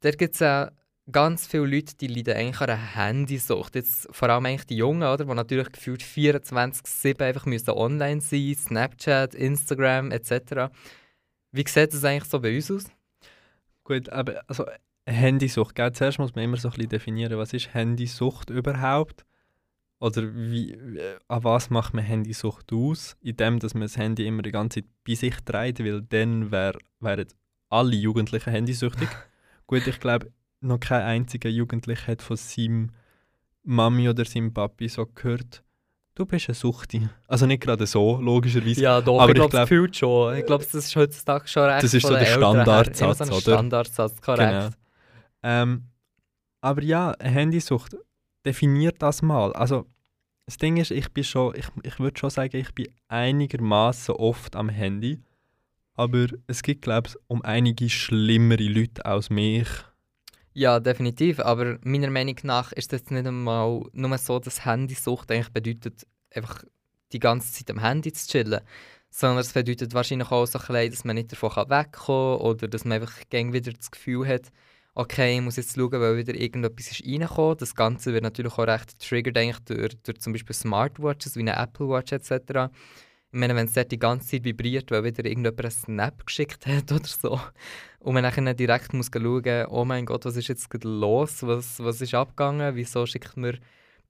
Da 0.00 0.10
gibt 0.12 0.32
es 0.32 0.40
ja 0.40 0.70
ganz 1.12 1.46
viele 1.46 1.66
Leute, 1.66 1.94
die 1.94 2.06
leiden 2.06 2.36
eigentlich 2.36 2.60
an 2.62 2.70
einer 2.70 2.94
Handysucht. 2.96 3.74
Jetzt 3.74 4.08
vor 4.12 4.30
allem 4.30 4.46
eigentlich 4.46 4.66
die 4.66 4.76
Jungen, 4.76 5.02
oder? 5.02 5.26
Die 5.26 5.34
natürlich 5.34 5.72
gefühlt 5.72 6.02
24-7 6.02 7.22
einfach 7.22 7.44
müssen 7.44 7.70
online 7.70 8.22
sein 8.22 8.54
Snapchat, 8.54 9.34
Instagram 9.34 10.10
etc. 10.10 10.72
Wie 11.54 11.64
sieht 11.68 11.94
das 11.94 12.04
eigentlich 12.04 12.28
so 12.28 12.40
bei 12.40 12.56
uns 12.56 12.68
aus? 12.68 12.84
Gut, 13.84 14.08
aber 14.08 14.42
also 14.48 14.66
Handysucht, 15.06 15.76
gell? 15.76 15.92
zuerst 15.92 16.18
muss 16.18 16.34
man 16.34 16.42
immer 16.44 16.56
so 16.56 16.66
ein 16.66 16.74
bisschen 16.74 16.88
definieren, 16.88 17.38
was 17.38 17.52
ist 17.52 17.72
Handysucht 17.72 18.50
überhaupt? 18.50 19.24
Oder 20.00 20.34
wie, 20.34 20.76
an 21.28 21.44
was 21.44 21.70
macht 21.70 21.94
man 21.94 22.02
Handysucht 22.02 22.72
aus? 22.72 23.16
Indem, 23.20 23.60
dass 23.60 23.72
man 23.72 23.82
das 23.82 23.96
Handy 23.96 24.26
immer 24.26 24.42
die 24.42 24.50
ganze 24.50 24.80
Zeit 24.80 24.90
bei 25.06 25.14
sich 25.14 25.36
trägt, 25.44 25.78
weil 25.78 26.02
dann 26.02 26.50
wär, 26.50 26.76
wären 26.98 27.28
alle 27.68 27.94
Jugendlichen 27.94 28.50
handysüchtig. 28.50 29.08
Gut, 29.68 29.86
ich 29.86 30.00
glaube, 30.00 30.32
noch 30.60 30.80
kein 30.80 31.02
einziger 31.02 31.50
Jugendlicher 31.50 32.08
hat 32.08 32.22
von 32.22 32.36
seinem 32.36 32.90
Mami 33.62 34.08
oder 34.08 34.24
seinem 34.24 34.52
Papi 34.52 34.88
so 34.88 35.06
gehört, 35.06 35.62
du 36.14 36.26
bist 36.26 36.48
eine 36.48 36.54
Suchti. 36.54 37.08
Also 37.28 37.46
nicht 37.46 37.62
gerade 37.62 37.86
so, 37.86 38.18
logischerweise. 38.20 38.80
Ja, 38.80 39.00
doch, 39.00 39.20
Aber 39.20 39.30
ich 39.30 39.34
glaube, 39.34 39.50
glaub- 39.50 39.68
fühlt 39.68 39.96
schon. 39.96 40.36
Ich 40.36 40.46
glaube, 40.46 40.64
das 40.64 40.74
ist 40.74 40.94
heutzutage 40.96 41.46
schon 41.48 41.64
recht 41.64 41.82
Das 41.84 41.94
ist 41.94 42.06
so 42.06 42.14
der. 42.14 42.26
Standardsatz, 42.26 43.18
so 43.18 43.34
oder? 43.34 43.40
Standardsatz, 43.40 44.20
korrekt. 44.20 44.50
Genau. 44.52 44.68
Ähm, 45.42 45.84
aber 46.60 46.82
ja, 46.82 47.14
Handysucht, 47.20 47.96
definiert 48.44 48.96
das 49.02 49.22
mal. 49.22 49.52
Also, 49.52 49.86
das 50.46 50.56
Ding 50.58 50.76
ist, 50.76 50.90
ich 50.90 51.10
bin 51.12 51.24
schon, 51.24 51.54
ich, 51.56 51.66
ich 51.82 51.98
würde 51.98 52.18
schon 52.18 52.30
sagen, 52.30 52.56
ich 52.56 52.74
bin 52.74 52.88
einigermaßen 53.08 54.14
oft 54.14 54.56
am 54.56 54.68
Handy. 54.68 55.20
Aber 55.96 56.26
es 56.46 56.62
gibt, 56.62 56.82
glaube 56.82 57.08
ich, 57.08 57.16
um 57.28 57.42
einige 57.42 57.88
schlimmere 57.88 58.64
Leute 58.64 59.04
als 59.06 59.30
mich. 59.30 59.68
Ja, 60.54 60.78
definitiv. 60.78 61.40
Aber 61.40 61.78
meiner 61.82 62.10
Meinung 62.10 62.36
nach 62.44 62.72
ist 62.72 62.92
es 62.92 63.10
nicht 63.10 63.26
einmal 63.26 63.82
nur 63.92 64.18
so, 64.18 64.38
dass 64.38 64.64
Handysucht 64.64 65.30
eigentlich 65.30 65.52
bedeutet, 65.52 66.06
einfach 66.32 66.64
die 67.12 67.18
ganze 67.18 67.52
Zeit 67.52 67.70
am 67.70 67.80
Handy 67.80 68.12
zu 68.12 68.28
chillen. 68.28 68.60
Sondern 69.10 69.38
es 69.38 69.52
bedeutet 69.52 69.94
wahrscheinlich 69.94 70.30
auch 70.30 70.46
so 70.46 70.58
ein 70.58 70.66
bisschen, 70.66 70.90
dass 70.90 71.04
man 71.04 71.16
nicht 71.16 71.32
davon 71.32 71.50
wegkommen 71.50 72.38
kann 72.38 72.46
oder 72.46 72.68
dass 72.68 72.84
man 72.84 73.00
einfach 73.00 73.20
wieder 73.30 73.72
das 73.72 73.90
Gefühl 73.90 74.26
hat, 74.26 74.52
okay, 74.94 75.36
ich 75.36 75.40
muss 75.40 75.56
jetzt 75.56 75.74
schauen, 75.74 75.92
weil 75.92 76.16
wieder 76.16 76.34
irgendetwas 76.34 76.92
ist 76.92 77.04
reingekommen. 77.04 77.56
Das 77.58 77.74
Ganze 77.74 78.12
wird 78.12 78.22
natürlich 78.22 78.52
auch 78.52 78.66
recht 78.66 78.98
getriggert 78.98 79.36
eigentlich 79.36 79.60
durch, 79.60 79.96
durch 80.02 80.20
zum 80.20 80.32
Beispiel 80.32 80.54
Smartwatches 80.54 81.36
wie 81.36 81.40
eine 81.40 81.56
Apple 81.56 81.88
Watch 81.88 82.12
etc. 82.12 82.72
Ich 83.32 83.38
meine, 83.40 83.56
wenn 83.56 83.66
es 83.66 83.72
dort 83.72 83.90
die 83.90 83.98
ganze 83.98 84.28
Zeit 84.28 84.44
vibriert, 84.44 84.90
weil 84.92 85.02
wieder 85.02 85.24
irgendjemand 85.24 85.60
einen 85.60 85.70
Snap 85.72 86.26
geschickt 86.26 86.66
hat 86.66 86.92
oder 86.92 87.06
so, 87.06 87.40
und 88.04 88.12
man 88.12 88.22
dann 88.22 88.56
direkt 88.56 88.92
muss 88.92 89.10
schauen, 89.10 89.66
oh 89.70 89.86
mein 89.86 90.04
Gott, 90.04 90.26
was 90.26 90.36
ist 90.36 90.48
jetzt 90.48 90.68
los, 90.84 91.42
was, 91.42 91.82
was 91.82 92.02
ist 92.02 92.12
abgegangen, 92.12 92.76
wieso 92.76 93.06
schickt 93.06 93.38
mir 93.38 93.54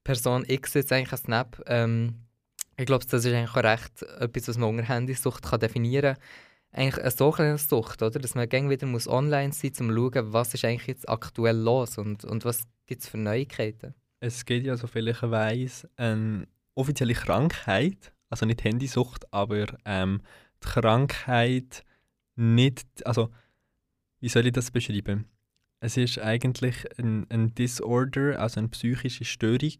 Person 0.02 0.44
X 0.48 0.74
jetzt 0.74 0.92
eigentlich 0.92 1.12
einen 1.12 1.22
Snap. 1.22 1.62
Ähm, 1.68 2.14
ich 2.76 2.86
glaube, 2.86 3.06
das 3.08 3.24
ist 3.24 3.32
eigentlich 3.32 3.52
auch 3.52 3.62
recht 3.62 4.02
etwas, 4.18 4.48
was 4.48 4.58
man 4.58 4.70
unter 4.70 4.82
Handysucht 4.82 5.44
kann 5.44 5.60
definieren 5.60 6.16
kann. 6.16 6.22
Eigentlich 6.72 7.00
eine 7.00 7.10
so 7.12 7.30
kleine 7.30 7.56
Sucht, 7.56 8.02
oder? 8.02 8.18
dass 8.18 8.34
man 8.34 8.48
gäng 8.48 8.68
wieder 8.68 8.84
muss 8.88 9.06
online 9.06 9.52
sein 9.52 9.70
muss, 9.70 9.80
um 9.80 9.88
zu 9.90 9.94
schauen, 9.94 10.32
was 10.32 10.54
ist 10.54 10.64
eigentlich 10.64 10.88
jetzt 10.88 11.08
aktuell 11.08 11.56
los 11.56 11.96
und, 11.96 12.24
und 12.24 12.44
was 12.44 12.64
gibt 12.86 13.02
es 13.02 13.08
für 13.08 13.16
Neuigkeiten. 13.16 13.94
Es 14.18 14.44
gibt 14.44 14.66
ja, 14.66 14.76
soviel 14.76 15.06
ich 15.06 15.22
weiß, 15.22 15.86
eine 15.96 16.48
offizielle 16.74 17.14
Krankheit, 17.14 18.12
also 18.28 18.44
nicht 18.44 18.64
Handysucht, 18.64 19.32
aber 19.32 19.66
ähm, 19.84 20.20
die 20.64 20.68
Krankheit 20.68 21.84
nicht, 22.34 23.06
also 23.06 23.30
wie 24.24 24.30
soll 24.30 24.46
ich 24.46 24.52
das 24.52 24.70
beschreiben? 24.70 25.26
Es 25.80 25.98
ist 25.98 26.18
eigentlich 26.18 26.76
ein, 26.98 27.26
ein 27.28 27.54
Disorder, 27.54 28.40
also 28.40 28.58
eine 28.58 28.70
psychische 28.70 29.26
Störung. 29.26 29.76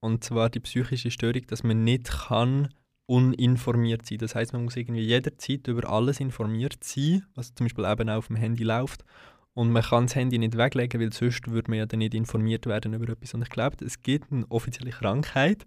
Und 0.00 0.24
zwar 0.24 0.48
die 0.48 0.60
psychische 0.60 1.10
Störung, 1.10 1.46
dass 1.48 1.62
man 1.62 1.84
nicht 1.84 2.08
kann 2.08 2.72
uninformiert 3.04 4.06
sein. 4.06 4.16
Das 4.16 4.34
heißt, 4.34 4.54
man 4.54 4.64
muss 4.64 4.76
irgendwie 4.76 5.02
jederzeit 5.02 5.68
über 5.68 5.90
alles 5.90 6.20
informiert 6.20 6.82
sein, 6.82 7.26
was 7.34 7.54
zum 7.54 7.66
Beispiel 7.66 7.84
eben 7.84 8.08
auch 8.08 8.16
auf 8.16 8.28
dem 8.28 8.36
Handy 8.36 8.64
läuft. 8.64 9.04
Und 9.52 9.70
man 9.72 9.82
kann 9.82 10.06
das 10.06 10.14
Handy 10.14 10.38
nicht 10.38 10.56
weglegen, 10.56 10.98
weil 10.98 11.12
sonst 11.12 11.46
würde 11.50 11.70
man 11.70 11.80
ja 11.80 11.84
dann 11.84 11.98
nicht 11.98 12.14
informiert 12.14 12.64
werden 12.64 12.94
über 12.94 13.12
etwas. 13.12 13.34
Und 13.34 13.42
ich 13.42 13.50
glaube, 13.50 13.84
es 13.84 14.02
gibt 14.02 14.32
eine 14.32 14.50
offizielle 14.50 14.90
Krankheit, 14.90 15.66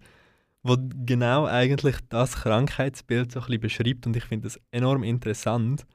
wo 0.64 0.76
genau 1.06 1.46
eigentlich 1.46 1.98
das 2.08 2.34
Krankheitsbild 2.34 3.30
so 3.30 3.38
ein 3.38 3.46
bisschen 3.46 3.60
beschreibt. 3.60 4.06
Und 4.08 4.16
ich 4.16 4.24
finde 4.24 4.48
das 4.48 4.60
enorm 4.72 5.04
interessant, 5.04 5.86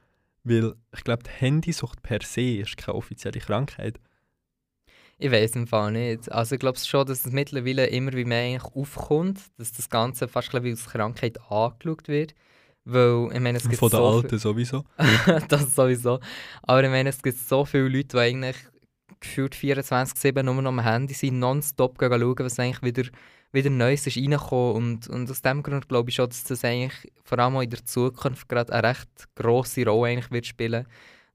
weil 0.45 0.73
ich 0.95 1.03
glaube, 1.03 1.23
die 1.23 1.31
Handysucht 1.31 2.01
per 2.01 2.19
se 2.23 2.57
ist 2.59 2.77
keine 2.77 2.95
offizielle 2.95 3.39
Krankheit. 3.39 3.99
Ich 5.17 5.31
weiß 5.31 5.55
im 5.55 5.67
Fall 5.67 5.91
nicht. 5.91 6.31
Also 6.31 6.55
ich 6.55 6.59
glaube 6.59 6.77
schon, 6.77 7.05
dass 7.05 7.25
es 7.25 7.31
mittlerweile 7.31 7.87
immer 7.87 8.13
wie 8.13 8.25
mehr 8.25 8.43
eigentlich 8.43 8.75
aufkommt, 8.75 9.39
dass 9.57 9.71
das 9.71 9.89
Ganze 9.89 10.27
fast 10.27 10.53
wie 10.53 10.71
als 10.71 10.85
Krankheit 10.85 11.39
angeschaut 11.49 12.07
wird. 12.07 12.35
Weil, 12.83 13.29
ich 13.33 13.39
meine, 13.39 13.57
es 13.57 13.63
gibt 13.63 13.77
Von 13.77 13.89
den 13.89 13.97
so 13.97 14.05
Alten 14.05 14.37
sowieso. 14.37 14.83
das 15.49 15.73
sowieso. 15.73 16.19
Aber 16.63 16.83
ich 16.83 16.89
meine, 16.89 17.09
es 17.09 17.21
gibt 17.23 17.39
so 17.39 17.65
viele 17.65 17.87
Leute, 17.87 18.09
die 18.09 18.17
eigentlich 18.17 18.57
gefühlt 19.19 19.55
24-7 19.55 20.43
nur 20.43 20.61
noch 20.61 20.69
am 20.69 20.81
Handy 20.81 21.13
sind, 21.13 21.39
nonstop 21.39 21.97
schauen, 21.99 22.35
was 22.39 22.59
eigentlich 22.59 22.83
wieder, 22.83 23.09
wieder 23.55 23.71
Neues 23.71 24.05
ist 24.05 24.17
reingekommen. 24.17 24.75
Und, 24.75 25.07
und 25.07 25.31
aus 25.31 25.41
dem 25.41 25.63
Grund 25.63 25.89
glaube 25.89 26.11
ich 26.11 26.15
schon, 26.15 26.29
dass 26.29 26.43
das 26.43 26.63
eigentlich 26.63 27.11
vor 27.23 27.39
allem 27.39 27.55
auch 27.55 27.61
in 27.61 27.71
der 27.71 27.83
Zukunft 27.83 28.47
gerade 28.47 28.71
eine 28.71 28.89
recht 28.89 29.09
grosse 29.35 29.85
Rolle 29.85 30.11
eigentlich 30.11 30.31
wird 30.31 30.45
spielen 30.45 30.85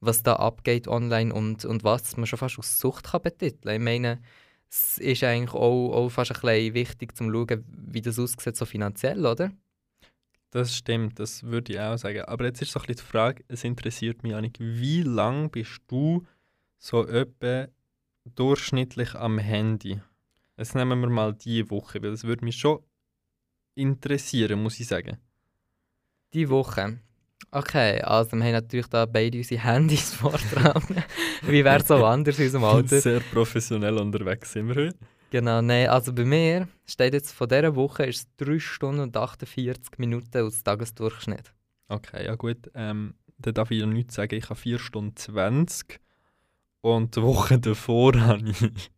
was 0.01 0.23
da 0.23 0.37
abgeht 0.37 0.89
online 0.89 1.33
und, 1.33 1.65
und 1.65 1.85
was 1.85 2.17
man 2.17 2.27
schon 2.27 2.39
fast 2.39 2.59
als 2.59 2.81
Sucht 2.81 3.05
kann 3.05 3.23
betiteln 3.23 3.75
Ich 3.77 3.85
meine, 3.85 4.21
es 4.69 4.99
ist 4.99 5.23
eigentlich 5.23 5.53
auch, 5.53 5.93
auch 5.93 6.09
fast 6.09 6.33
ein 6.33 6.41
bisschen 6.41 6.75
wichtig, 6.75 7.17
zu 7.17 7.25
schauen, 7.25 7.65
wie 7.69 8.01
das 8.01 8.19
aussieht, 8.19 8.57
so 8.57 8.65
finanziell, 8.65 9.27
oder? 9.27 9.53
Das 10.51 10.75
stimmt, 10.75 11.19
das 11.19 11.43
würde 11.45 11.73
ich 11.73 11.81
auch 11.81 11.97
sagen. 11.97 12.23
Aber 12.23 12.45
jetzt 12.45 12.63
ist 12.63 12.73
so 12.73 12.81
ein 12.81 12.87
bisschen 12.87 13.05
die 13.05 13.11
Frage, 13.11 13.45
es 13.49 13.63
interessiert 13.63 14.23
mich 14.23 14.35
eigentlich, 14.35 14.55
wie 14.59 15.03
lange 15.03 15.49
bist 15.49 15.81
du 15.87 16.27
so 16.79 17.07
etwa 17.07 17.69
durchschnittlich 18.35 19.15
am 19.15 19.39
Handy? 19.39 20.01
Jetzt 20.61 20.75
nehmen 20.75 21.01
wir 21.01 21.09
mal 21.09 21.33
die 21.33 21.71
Woche, 21.71 22.03
weil 22.03 22.11
es 22.11 22.25
würde 22.25 22.45
mich 22.45 22.59
schon 22.59 22.81
interessieren, 23.77 24.63
muss 24.63 24.79
ich 24.79 24.89
sagen. 24.89 25.17
Die 26.35 26.51
Woche. 26.51 26.99
Okay, 27.51 28.03
also 28.03 28.33
wir 28.33 28.45
haben 28.45 28.53
natürlich 28.53 28.89
da 28.89 29.07
beide 29.07 29.39
unsere 29.39 29.65
Handys 29.65 30.13
vortragen. 30.23 31.03
Wie 31.47 31.65
wäre 31.65 31.81
es 31.81 31.91
auch 31.91 32.07
anders 32.07 32.39
in 32.39 32.45
unserem 32.45 32.65
Alter? 32.65 33.01
Sehr 33.01 33.21
professionell 33.21 33.97
unterwegs 33.97 34.53
sind 34.53 34.69
wir 34.69 34.75
heute. 34.75 34.99
Genau, 35.31 35.63
nein, 35.63 35.89
also 35.89 36.13
bei 36.13 36.27
mir 36.27 36.69
steht 36.85 37.15
jetzt 37.15 37.33
von 37.33 37.49
dieser 37.49 37.75
Woche 37.75 38.05
ist 38.05 38.29
es 38.39 38.47
3 38.47 38.59
Stunden 38.59 39.01
und 39.01 39.17
48 39.17 39.97
Minuten 39.97 40.37
als 40.37 40.63
Tagesdurchschnitt. 40.63 41.55
Okay, 41.89 42.27
ja 42.27 42.35
gut. 42.35 42.71
Ähm, 42.75 43.15
dann 43.39 43.55
darf 43.55 43.71
ich 43.71 43.81
ja 43.81 43.87
nichts 43.87 44.17
sagen. 44.17 44.35
Ich 44.35 44.51
habe 44.51 44.61
4 44.61 44.79
Stunden 44.79 45.17
20 45.17 46.01
und 46.83 47.17
die 47.17 47.23
Woche 47.23 47.59
davor 47.59 48.13
habe 48.21 48.51
ich... 48.51 48.91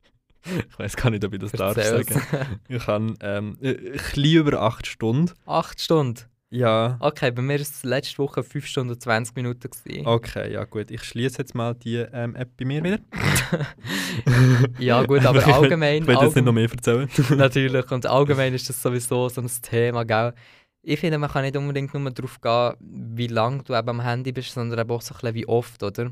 ich 0.44 0.78
weiß 0.78 0.96
gar 0.96 1.10
nicht, 1.10 1.24
ob 1.24 1.32
ich 1.34 1.40
das 1.40 1.52
darf 1.52 1.74
sagen. 1.80 2.22
Ich 2.68 2.86
habe 2.86 3.14
ähm, 3.20 3.58
ein 3.62 3.76
bisschen 3.92 4.24
über 4.24 4.60
8 4.62 4.86
Stunden. 4.86 5.30
8 5.46 5.80
Stunden? 5.80 6.20
Ja. 6.50 6.98
Okay, 7.00 7.30
bei 7.30 7.40
mir 7.40 7.54
war 7.54 7.60
es 7.62 7.82
letzte 7.82 8.18
Woche 8.18 8.42
5 8.42 8.66
Stunden 8.66 8.92
und 8.92 9.00
20 9.00 9.34
Minuten. 9.36 9.70
Gewesen. 9.70 10.06
Okay, 10.06 10.52
ja 10.52 10.64
gut. 10.64 10.90
Ich 10.90 11.02
schließe 11.02 11.38
jetzt 11.38 11.54
mal 11.54 11.74
die 11.74 11.96
ähm, 11.96 12.34
App 12.36 12.50
bei 12.58 12.66
mir 12.66 12.84
wieder. 12.84 12.98
Ja 14.78 15.02
gut, 15.04 15.24
aber 15.24 15.38
Ich 15.40 15.46
will- 15.46 15.52
allgemein... 15.54 16.02
Ich 16.02 16.06
will 16.08 16.18
jetzt 16.20 16.36
nicht 16.36 16.44
noch 16.44 16.52
mehr 16.52 16.70
erzählen. 16.70 17.08
natürlich, 17.36 17.90
und 17.90 18.06
allgemein 18.06 18.52
ist 18.54 18.68
das 18.68 18.82
sowieso 18.82 19.28
so 19.28 19.40
ein 19.40 19.50
Thema, 19.62 20.04
gell? 20.04 20.34
Ich 20.82 20.98
finde, 21.00 21.16
man 21.18 21.30
kann 21.30 21.42
nicht 21.42 21.56
unbedingt 21.56 21.94
nur 21.94 22.10
darauf 22.10 22.40
gehen, 22.40 22.74
wie 23.16 23.28
lange 23.28 23.62
du 23.62 23.74
eben 23.74 23.88
am 23.88 24.00
Handy 24.02 24.32
bist, 24.32 24.52
sondern 24.52 24.78
eben 24.80 24.90
auch 24.90 25.00
so 25.00 25.14
ein 25.14 25.20
bisschen 25.20 25.34
wie 25.34 25.46
oft, 25.46 25.82
oder? 25.82 26.10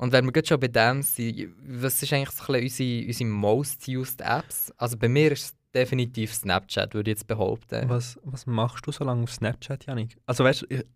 Und 0.00 0.12
wenn 0.12 0.24
wir 0.24 0.32
gerade 0.32 0.48
schon 0.48 0.58
bei 0.58 0.68
dem 0.68 1.02
sind, 1.02 1.50
was 1.62 2.02
ist 2.02 2.10
eigentlich 2.14 2.30
so 2.30 2.50
ein 2.50 2.62
unsere, 2.62 3.06
unsere 3.06 3.28
most 3.28 3.86
used 3.86 4.22
Apps? 4.22 4.72
Also 4.78 4.96
bei 4.96 5.10
mir 5.10 5.30
ist 5.32 5.44
es 5.44 5.54
definitiv 5.74 6.32
Snapchat, 6.32 6.94
würde 6.94 7.10
ich 7.10 7.18
jetzt 7.18 7.26
behaupten. 7.26 7.86
Was, 7.86 8.18
was 8.24 8.46
machst 8.46 8.86
du 8.86 8.92
so 8.92 9.04
lange 9.04 9.24
auf 9.24 9.32
Snapchat, 9.34 9.84
Janik? 9.84 10.16
Also 10.24 10.42
weißt 10.42 10.62
du, 10.62 10.66
ich, 10.70 10.86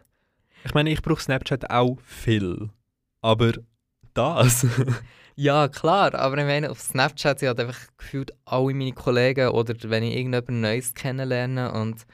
ich 0.64 0.74
meine, 0.74 0.90
ich 0.90 1.00
brauche 1.00 1.22
Snapchat 1.22 1.70
auch 1.70 1.98
viel. 2.02 2.68
Aber 3.22 3.52
das. 4.12 4.66
Ja, 5.34 5.66
klar, 5.68 6.14
aber 6.14 6.36
ich 6.36 6.44
meine, 6.44 6.70
auf 6.70 6.78
Snapchat 6.78 7.38
sind 7.38 7.48
halt 7.48 7.60
einfach 7.60 7.86
gefühlt 7.96 8.32
alle 8.44 8.74
meine 8.74 8.92
Kollegen 8.92 9.48
oder 9.48 9.72
wenn 9.84 10.02
ich 10.02 10.14
irgendjemand 10.14 10.50
Neues 10.60 10.92
kennenlerne 10.92 11.72
und, 11.72 12.04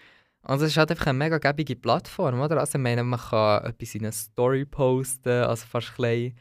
und 0.49 0.57
es 0.63 0.71
ist 0.71 0.77
halt 0.79 0.91
einfach 0.91 1.09
eine 1.09 1.19
mega 1.19 1.37
gäbige 1.37 1.77
Plattform, 1.77 2.41
oder? 2.41 2.59
Also 2.59 2.79
ich 2.79 2.83
meine, 2.83 3.05
man 3.05 3.21
kann 3.21 3.65
etwas 3.65 3.95
in 3.95 4.05
eine 4.05 4.13
Story 4.13 4.65
posten, 4.65 5.45
also 5.45 5.67
fast 5.67 5.91
ein 5.91 5.97
bisschen, 5.97 6.39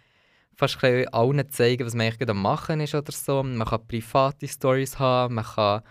fast 0.56 0.82
ein 0.86 1.08
allen 1.10 1.50
zeigen, 1.50 1.86
was 1.86 1.94
man 1.94 2.08
eigentlich 2.08 2.30
am 2.30 2.42
machen 2.42 2.80
ist 2.80 2.96
oder 2.96 3.12
so. 3.12 3.44
Man 3.44 3.68
kann 3.68 3.86
private 3.86 4.48
Stories 4.48 4.98
haben, 4.98 5.36
man 5.36 5.44
kann 5.44 5.82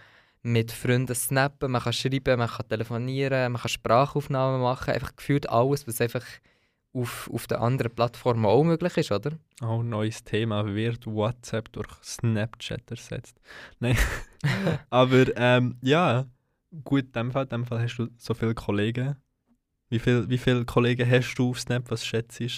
mit 0.40 0.72
Freunden 0.72 1.14
snappen, 1.14 1.70
man 1.70 1.82
kann 1.82 1.92
schreiben, 1.92 2.38
man 2.38 2.48
kann 2.48 2.66
telefonieren, 2.66 3.52
man 3.52 3.60
kann 3.60 3.68
Sprachaufnahmen 3.68 4.62
machen, 4.62 4.94
einfach 4.94 5.14
gefühlt 5.14 5.50
alles, 5.50 5.86
was 5.86 6.00
einfach 6.00 6.24
auf, 6.94 7.28
auf 7.30 7.46
den 7.46 7.58
anderen 7.58 7.94
Plattformen 7.94 8.46
auch 8.46 8.64
möglich 8.64 8.96
ist, 8.96 9.12
oder? 9.12 9.32
Oh, 9.60 9.82
neues 9.82 10.24
Thema. 10.24 10.64
Wird 10.64 11.06
WhatsApp 11.06 11.70
durch 11.72 11.90
Snapchat 12.02 12.90
ersetzt? 12.90 13.38
Nein. 13.78 13.98
Aber 14.88 15.26
ähm, 15.36 15.76
ja, 15.82 16.24
gut, 16.84 17.04
in 17.06 17.12
dem 17.12 17.32
Fall, 17.32 17.44
in 17.44 17.48
dem 17.50 17.64
Fall 17.64 17.82
hast 17.82 17.96
du 17.96 18.08
so 18.16 18.34
viele 18.34 18.54
Kollegen. 18.54 19.16
Wie 19.88 19.98
viele 19.98 20.28
wie 20.28 20.38
viel 20.38 20.64
Kollegen 20.64 21.08
hast 21.08 21.34
du 21.36 21.50
auf 21.50 21.60
Snap? 21.60 21.90
Was 21.90 22.04
schätzt 22.04 22.40
du? 22.40 22.48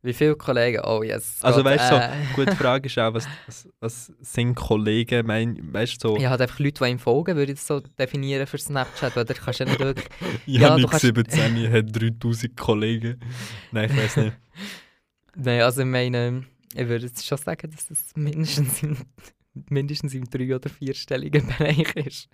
Wie 0.00 0.12
viele 0.12 0.36
Kollegen? 0.36 0.80
Oh 0.84 1.02
yes. 1.02 1.38
Also 1.42 1.64
weißt 1.64 1.90
du, 1.90 1.96
so, 1.96 2.00
äh, 2.00 2.10
gut, 2.36 2.50
die 2.52 2.56
Frage 2.56 2.86
ist 2.86 2.96
auch, 2.98 3.12
was, 3.12 3.26
was, 3.46 3.68
was 3.80 4.12
sind 4.20 4.54
Kollegen? 4.54 5.26
Mein, 5.26 5.72
weißt 5.72 6.02
du, 6.04 6.10
so, 6.10 6.16
Ja, 6.18 6.30
halt 6.30 6.40
einfach 6.40 6.60
Leute, 6.60 6.84
die 6.84 6.90
ihm 6.90 6.98
folgen, 7.00 7.36
würde 7.36 7.52
ich 7.52 7.58
das 7.58 7.66
so 7.66 7.80
definieren 7.80 8.46
für 8.46 8.58
Snapchat, 8.58 9.16
weil 9.16 9.24
da 9.24 9.34
kannst 9.34 9.58
du 9.58 9.64
ja 9.64 9.70
nicht 9.70 9.80
wirklich... 9.80 10.06
ja, 10.46 10.76
du 10.78 10.86
kannst- 10.86 11.00
17 11.04 11.72
hat 11.72 11.86
3000 12.00 12.56
Kollegen. 12.56 13.18
Nein, 13.72 13.90
ich 13.90 13.96
weiß 13.96 14.16
nicht. 14.18 14.36
Nein, 15.34 15.62
also 15.62 15.80
ich 15.80 15.86
meine, 15.86 16.44
ich 16.74 16.88
würde 16.88 17.06
jetzt 17.06 17.26
schon 17.26 17.38
sagen, 17.38 17.68
dass 17.70 17.88
das 17.88 17.98
mindestens 18.14 18.82
im, 18.84 18.96
mindestens 19.68 20.14
im 20.14 20.24
drei- 20.28 20.54
oder 20.54 20.68
vierstelligen 20.70 21.46
Bereich 21.58 21.94
ist. 21.96 22.28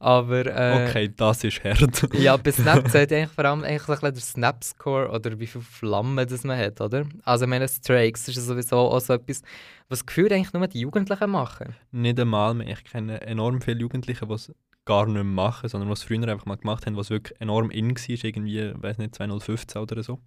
Aber... 0.00 0.46
Äh, 0.46 0.88
Okay, 0.88 1.12
das 1.16 1.44
ist 1.44 1.62
hart. 1.64 2.08
Ja, 2.14 2.36
bei 2.36 2.52
Snap 2.52 2.88
zählt 2.90 3.12
eigentlich 3.12 3.30
vor 3.30 3.44
allem 3.44 3.64
eigentlich 3.64 3.82
so 3.82 3.94
der 3.96 4.14
Snap-Score 4.14 5.10
oder 5.10 5.38
wie 5.38 5.46
viele 5.46 5.64
Flammen 5.64 6.26
das 6.26 6.44
man 6.44 6.58
hat, 6.58 6.80
oder? 6.80 7.06
Also 7.24 7.44
ich 7.44 7.48
meine, 7.48 7.68
Strikes 7.68 8.28
ist 8.28 8.36
sowieso 8.36 8.76
auch 8.76 9.00
so 9.00 9.14
etwas, 9.14 9.42
was 9.88 10.04
gefühlt 10.04 10.32
eigentlich 10.32 10.52
nur 10.52 10.66
die 10.66 10.80
Jugendlichen 10.80 11.30
machen. 11.30 11.74
nicht 11.90 12.20
einmal 12.20 12.54
mehr. 12.54 12.68
Ich 12.68 12.84
kenne 12.84 13.20
enorm 13.22 13.60
viele 13.60 13.80
Jugendliche, 13.80 14.26
die 14.26 14.32
es 14.34 14.52
gar 14.84 15.04
nicht 15.04 15.14
mehr 15.14 15.24
machen, 15.24 15.68
sondern 15.68 15.90
was 15.90 16.02
früher 16.02 16.26
einfach 16.28 16.46
mal 16.46 16.56
gemacht 16.56 16.86
haben, 16.86 16.96
was 16.96 17.10
wirklich 17.10 17.38
enorm 17.40 17.70
in 17.70 17.90
war, 17.90 18.24
irgendwie, 18.24 18.72
weiß 18.74 18.98
nicht, 18.98 19.14
2015 19.14 19.82
oder 19.82 20.02
so. 20.02 20.18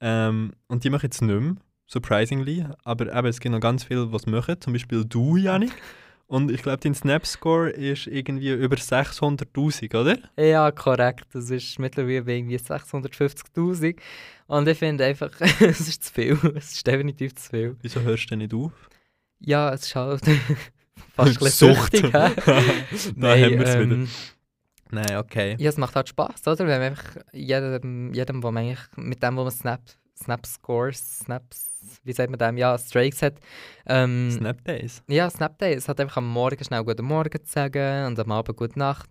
Ähm, 0.00 0.52
und 0.68 0.84
die 0.84 0.90
machen 0.90 1.04
jetzt 1.06 1.22
nicht 1.22 1.40
mehr, 1.40 1.54
surprisingly. 1.88 2.64
Aber 2.84 3.12
eben, 3.12 3.26
es 3.26 3.40
gibt 3.40 3.52
noch 3.52 3.60
ganz 3.60 3.84
viele, 3.84 4.06
die 4.06 4.16
es 4.16 4.26
machen, 4.26 4.60
zum 4.60 4.72
Beispiel 4.72 5.04
du, 5.04 5.36
Janik. 5.36 5.72
Und 6.28 6.50
ich 6.50 6.62
glaube, 6.62 6.76
dein 6.78 6.94
Snap-Score 6.94 7.70
ist 7.70 8.06
irgendwie 8.06 8.50
über 8.50 8.76
600'000, 8.76 9.98
oder? 9.98 10.18
Ja, 10.36 10.70
korrekt. 10.70 11.24
Das 11.32 11.48
ist 11.48 11.78
mittlerweile 11.78 12.16
irgendwie 12.36 12.58
650'000. 12.58 13.96
Und 14.46 14.68
ich 14.68 14.78
finde 14.78 15.06
einfach, 15.06 15.30
es 15.40 15.80
ist 15.80 16.04
zu 16.04 16.12
viel. 16.12 16.38
Es 16.54 16.72
ist 16.72 16.86
definitiv 16.86 17.34
zu 17.34 17.48
viel. 17.48 17.76
Wieso 17.80 18.02
hörst 18.02 18.24
du 18.24 18.28
denn 18.28 18.40
nicht 18.40 18.52
auf? 18.52 18.72
Ja, 19.40 19.72
es 19.72 19.84
ist 19.86 19.94
halt 19.96 20.20
fast 21.14 21.42
ein 21.42 21.48
süchtig. 21.48 22.04
hä? 22.04 22.10
da 22.12 22.32
Nein, 23.16 23.44
haben 23.44 23.58
wir 23.58 23.66
es 23.66 23.74
wieder. 23.78 23.94
ähm, 23.94 24.08
Nein, 24.90 25.16
okay. 25.16 25.56
Ja, 25.58 25.70
es 25.70 25.78
macht 25.78 25.96
halt 25.96 26.10
Spaß, 26.10 26.46
oder? 26.46 26.58
Wenn 26.66 26.78
man 26.78 26.82
einfach 26.82 27.16
jedem, 27.32 28.12
jedem 28.12 28.42
wo 28.42 28.50
man 28.50 28.64
eigentlich, 28.64 28.80
mit 28.96 29.22
dem, 29.22 29.36
wo 29.36 29.44
man 29.44 29.50
Snap, 29.50 29.80
Snap 30.22 30.46
Scores, 30.46 31.20
Snaps, 31.20 32.00
wie 32.04 32.12
sagt 32.12 32.30
man 32.30 32.38
dem, 32.38 32.56
ja, 32.56 32.76
Strikes 32.76 33.22
hat, 33.22 33.34
ähm, 33.86 34.30
Snap 34.30 34.64
Days. 34.64 35.02
ja, 35.08 35.30
Snap 35.30 35.58
Day, 35.58 35.74
es 35.74 35.88
hat 35.88 36.00
einfach 36.00 36.18
am 36.18 36.28
Morgen 36.28 36.62
schnell 36.62 36.84
Guten 36.84 37.04
Morgen 37.04 37.44
zu 37.44 37.52
sagen 37.52 38.06
und 38.06 38.18
am 38.18 38.30
Abend 38.32 38.56
Gute 38.56 38.78
Nacht. 38.78 39.08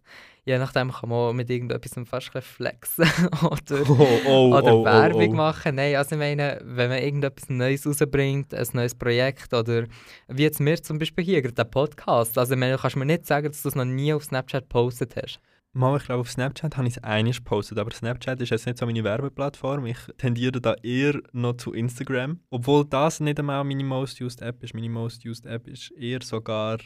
Je 0.47 0.57
nachdem 0.57 0.93
kann 0.93 1.09
man 1.09 1.35
mit 1.35 1.49
irgendetwas 1.49 1.91
fast 2.07 2.31
flexen 2.31 3.03
oder, 3.43 3.89
Oh, 3.89 4.07
oh, 4.25 4.55
oder 4.55 4.75
oh, 4.75 4.85
Werbung 4.85 5.29
oh, 5.29 5.33
oh. 5.33 5.35
machen. 5.35 5.75
Nein, 5.75 5.97
also 5.97 6.15
ich 6.15 6.19
meine, 6.19 6.61
wenn 6.63 6.89
man 6.89 6.99
irgendetwas 6.99 7.49
Neues 7.49 7.85
rausbringt, 7.85 8.53
ein 8.53 8.67
neues 8.71 8.95
Projekt 8.95 9.53
oder 9.53 9.87
wie 10.29 10.43
jetzt 10.43 10.61
mir 10.61 10.81
zum 10.81 10.99
Beispiel 10.99 11.25
hier, 11.25 11.41
gerade 11.41 11.53
der 11.53 11.65
Podcast. 11.65 12.37
Also 12.37 12.53
ich 12.53 12.59
meine, 12.59 12.77
du 12.77 12.81
kannst 12.81 12.95
mir 12.95 13.05
nicht 13.05 13.25
sagen, 13.25 13.47
dass 13.47 13.61
du 13.61 13.67
es 13.67 13.75
noch 13.75 13.83
nie 13.83 14.13
auf 14.13 14.23
Snapchat 14.23 14.63
gepostet 14.63 15.15
hast. 15.21 15.41
Mal, 15.73 15.97
ich 15.97 16.05
glaube, 16.05 16.21
auf 16.21 16.31
Snapchat 16.31 16.75
habe 16.75 16.87
ich 16.87 16.97
es 16.97 17.03
einmal 17.03 17.33
gepostet, 17.33 17.77
aber 17.77 17.91
Snapchat 17.91 18.41
ist 18.41 18.49
jetzt 18.49 18.65
nicht 18.65 18.79
so 18.79 18.85
meine 18.85 19.03
Werbeplattform. 19.03 19.85
Ich 19.85 19.99
tendiere 20.17 20.59
da 20.59 20.73
eher 20.81 21.21
noch 21.33 21.57
zu 21.57 21.71
Instagram. 21.71 22.39
Obwohl 22.49 22.85
das 22.85 23.19
nicht 23.19 23.39
einmal 23.39 23.63
meine 23.63 23.83
most 23.83 24.19
used 24.19 24.41
App 24.41 24.63
ist. 24.63 24.73
Meine 24.73 24.89
most 24.89 25.25
used 25.25 25.45
App 25.45 25.67
ist 25.67 25.91
eher 25.91 26.23
sogar 26.23 26.79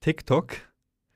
TikTok. 0.00 0.54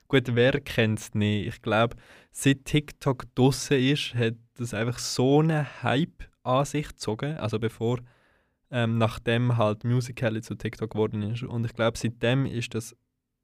Gut, 0.09 0.35
wer 0.35 0.59
kennt 0.61 0.99
es 0.99 1.13
nicht? 1.13 1.47
Ich 1.47 1.61
glaube, 1.61 1.95
seit 2.31 2.65
TikTok 2.65 3.33
draussen 3.35 3.77
ist, 3.77 4.13
hat 4.15 4.35
das 4.55 4.73
einfach 4.73 4.99
so 4.99 5.39
einen 5.39 5.65
Hype 5.83 6.23
an 6.43 6.65
sich 6.65 6.89
gezogen. 6.89 7.37
Also 7.37 7.59
bevor, 7.59 7.99
ähm, 8.71 8.97
nachdem 8.97 9.57
halt 9.57 9.83
Musical.ly 9.83 10.41
zu 10.41 10.55
TikTok 10.55 10.91
geworden 10.91 11.21
ist. 11.23 11.43
Und 11.43 11.65
ich 11.65 11.73
glaube, 11.73 11.97
seitdem 11.97 12.45
ist 12.45 12.73
das 12.73 12.95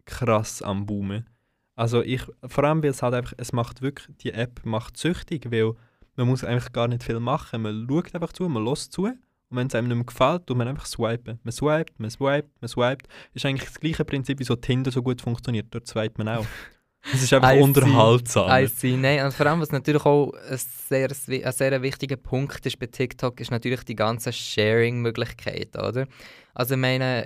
krass 0.06 0.62
am 0.62 0.86
Boomen. 0.86 1.30
Also 1.76 2.02
ich, 2.02 2.22
vor 2.46 2.64
allem 2.64 2.84
weil 2.84 2.92
es 2.92 3.02
halt 3.02 3.16
einfach, 3.16 3.34
es 3.38 3.52
macht 3.52 3.82
wirklich, 3.82 4.16
die 4.18 4.32
App 4.32 4.62
macht 4.64 4.98
süchtig, 4.98 5.52
weil 5.52 5.74
man 6.16 6.28
muss 6.28 6.44
eigentlich 6.44 6.72
gar 6.72 6.88
nicht 6.88 7.04
viel 7.04 7.20
machen. 7.20 7.64
Man 7.64 7.88
schaut 7.90 8.14
einfach 8.14 8.34
zu, 8.34 8.48
man 8.48 8.64
lässt 8.64 8.92
zu 8.94 9.06
und 9.54 9.58
wenn 9.58 9.68
es 9.68 9.76
einem 9.76 9.88
nicht 9.88 9.98
mehr 9.98 10.06
gefällt, 10.06 10.48
tut 10.48 10.58
man 10.58 10.68
einfach 10.68 10.88
swipen. 10.88 11.40
Man 11.44 11.52
swipet, 11.52 12.00
man 12.00 12.10
swipet, 12.10 12.50
man 12.60 12.68
swipet. 12.68 13.08
Ist 13.36 13.46
eigentlich 13.46 13.70
das 13.70 13.80
gleiche 13.80 14.04
Prinzip, 14.04 14.40
wie 14.40 14.44
so 14.44 14.56
Tinder 14.56 14.92
so 14.92 15.04
gut 15.04 15.22
funktioniert. 15.22 15.68
Dort 15.70 15.88
swipet 15.88 16.18
man 16.18 16.28
auch. 16.30 16.46
Es 17.12 17.22
ist 17.22 17.34
einfach 17.34 17.54
I 17.54 17.60
unterhaltsam. 17.60 18.68
See. 18.68 18.96
Nein, 18.96 19.26
und 19.26 19.34
vor 19.34 19.46
allem, 19.46 19.60
was 19.60 19.72
natürlich 19.72 20.06
auch 20.06 20.32
ein 20.50 20.58
sehr, 20.58 21.10
ein 21.10 21.52
sehr 21.52 21.82
wichtiger 21.82 22.16
Punkt 22.16 22.66
ist 22.66 22.80
bei 22.80 22.86
TikTok, 22.86 23.40
ist 23.42 23.52
natürlich 23.52 23.84
die 23.84 23.96
ganzen 23.96 24.32
Sharing-Möglichkeiten, 24.32 25.82
oder? 25.82 26.08
Also 26.54 26.76
ich 26.76 26.80
meine, 26.80 27.26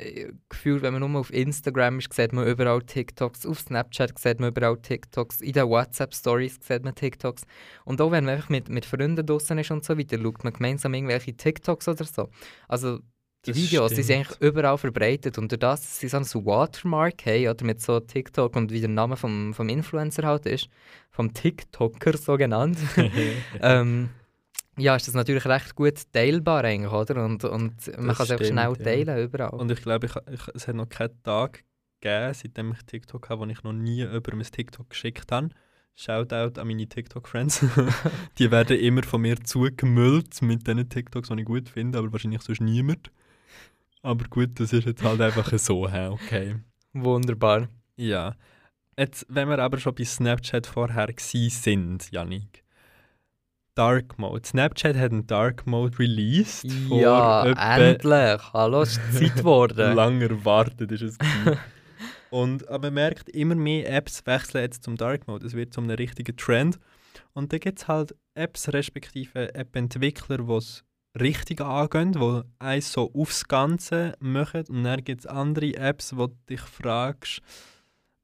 gefühlt, 0.50 0.81
wenn 0.81 0.93
man 0.93 1.12
nur 1.12 1.19
auf 1.19 1.31
Instagram 1.34 2.00
ist, 2.00 2.13
sieht 2.13 2.34
man 2.34 2.48
überall 2.48 2.81
TikToks, 2.81 3.46
auf 3.46 3.60
Snapchat 3.60 4.17
sieht 4.17 4.39
man 4.39 4.50
überall 4.50 4.77
TikToks, 4.77 5.41
in 5.41 5.51
den 5.51 5.67
WhatsApp-Stories 5.67 6.60
sieht 6.65 6.84
man 6.84 6.96
TikToks. 6.96 7.43
Und 7.84 8.01
auch 8.01 8.12
wenn 8.12 8.25
man 8.25 8.36
einfach 8.36 8.50
mit, 8.50 8.69
mit 8.69 8.86
Freunden 8.86 9.25
draußen 9.25 9.57
ist 9.60 9.69
und 9.69 9.84
so 9.84 9.98
weiter, 9.98 10.17
schaut 10.17 10.43
man 10.43 10.53
gemeinsam 10.53 10.93
irgendwelche 10.93 11.36
TikToks 11.36 11.88
oder 11.89 12.05
so. 12.05 12.29
Also 12.67 13.00
die 13.46 13.51
Das 13.51 13.58
Videos, 13.58 13.94
die 13.94 14.03
sind 14.03 14.17
eigentlich 14.17 14.41
überall 14.41 14.77
verbreitet 14.77 15.38
und 15.38 15.51
durch 15.51 15.60
das, 15.60 15.82
dass 15.82 16.00
sie 16.00 16.10
so 16.10 16.17
ein 16.17 16.46
Watermark 16.46 17.25
haben, 17.25 17.48
oder 17.48 17.65
mit 17.65 17.82
so 17.82 18.00
TikTok 18.00 18.56
und 18.56 18.72
wie 18.72 18.82
der 18.82 18.89
Name 18.89 19.15
vom, 19.15 19.53
vom 19.53 19.70
Influencer 19.70 20.24
halt 20.24 20.46
ist, 20.46 20.70
vom 21.12 21.34
TikToker 21.34 22.17
so 22.17 22.36
genannt, 22.36 22.77
ähm, 23.62 24.10
ja, 24.77 24.96
ist 24.96 25.08
das 25.08 25.15
natürlich 25.15 25.46
recht 25.46 25.75
gut 25.75 25.96
teilbar 26.13 26.63
eigentlich, 26.63 26.91
oder? 26.91 27.25
Und, 27.25 27.44
und 27.44 27.88
man 27.98 28.08
Das 28.08 28.17
kann 28.17 28.27
es 28.27 28.34
stimmt, 28.34 28.46
schnell 28.46 28.75
ja. 28.77 28.84
teilen, 28.84 29.24
überall. 29.24 29.60
Und 29.60 29.72
ich 29.72 29.82
glaube, 29.82 30.06
ich, 30.06 30.15
ich, 30.32 30.48
es 30.53 30.67
hat 30.67 30.75
noch 30.75 30.88
keinen 30.88 31.22
Tag 31.24 31.63
gegeben, 32.00 32.34
seitdem 32.34 32.72
ich 32.74 32.84
TikTok 32.84 33.29
habe, 33.29 33.41
wo 33.41 33.50
ich 33.50 33.63
noch 33.63 33.74
nie 33.74 34.03
über 34.03 34.36
mein 34.36 34.44
TikTok 34.44 34.89
geschickt 34.89 35.32
habe. 35.32 35.50
Shoutout 35.96 36.60
an 36.62 36.67
meine 36.67 36.88
TikTok-Friends. 36.88 37.65
die 38.38 38.51
werden 38.51 38.77
immer 38.79 39.01
von 39.01 39.22
mir 39.22 39.44
zugemüllt 39.44 40.44
mit 40.44 40.67
den 40.67 40.88
TikToks, 40.88 41.29
die 41.29 41.39
ich 41.39 41.46
gut 41.46 41.70
finde, 41.70 41.98
aber 41.98 42.12
wahrscheinlich 42.12 42.44
sonst 42.44 42.62
niemand. 42.62 43.10
Aber 44.01 44.25
gut, 44.25 44.59
das 44.59 44.73
ist 44.73 44.85
jetzt 44.85 45.03
halt 45.03 45.21
einfach 45.21 45.51
so, 45.57 45.85
okay. 45.85 46.55
Wunderbar. 46.93 47.67
Ja. 47.95 48.35
Jetzt, 48.97 49.25
wenn 49.29 49.49
wir 49.49 49.59
aber 49.59 49.77
schon 49.77 49.95
bei 49.95 50.05
Snapchat 50.05 50.65
vorher 50.65 51.07
sind, 51.17 52.11
Janik. 52.11 52.63
Dark 53.75 54.17
Mode. 54.17 54.41
Snapchat 54.43 54.95
hat 54.95 55.11
einen 55.11 55.27
Dark 55.27 55.67
Mode 55.67 55.99
released. 55.99 56.65
Ja, 56.89 57.45
endlich. 57.45 58.41
Hallo, 58.53 58.81
es 58.81 58.97
ist 58.97 59.13
Zeit 59.19 59.35
geworden. 59.35 59.95
lang 59.95 60.19
erwartet 60.19 60.91
ist 60.91 61.03
es. 61.03 61.17
Und 62.31 62.67
aber 62.67 62.87
man 62.87 62.95
merkt, 62.95 63.29
immer 63.29 63.53
mehr 63.53 63.87
Apps 63.89 64.25
wechseln 64.25 64.63
jetzt 64.63 64.83
zum 64.83 64.97
Dark 64.97 65.27
Mode. 65.27 65.45
Es 65.45 65.53
wird 65.53 65.73
zu 65.73 65.81
einem 65.81 65.91
richtigen 65.91 66.35
Trend. 66.35 66.79
Und 67.33 67.53
da 67.53 67.59
gibt 67.59 67.77
es 67.79 67.87
halt 67.87 68.15
Apps, 68.33 68.69
respektive 68.73 69.53
App-Entwickler, 69.53 70.39
die 70.39 70.53
es 70.53 70.83
richtig 71.19 71.61
angehen, 71.61 72.13
die 72.13 72.41
eins 72.59 72.91
so 72.91 73.11
aufs 73.13 73.47
Ganze 73.47 74.13
machen. 74.19 74.65
Und 74.69 74.83
dann 74.83 75.03
gibt 75.03 75.21
es 75.21 75.27
andere 75.27 75.75
Apps, 75.75 76.15
wo 76.15 76.27
du 76.27 76.35
dich 76.49 76.61
fragst, 76.61 77.41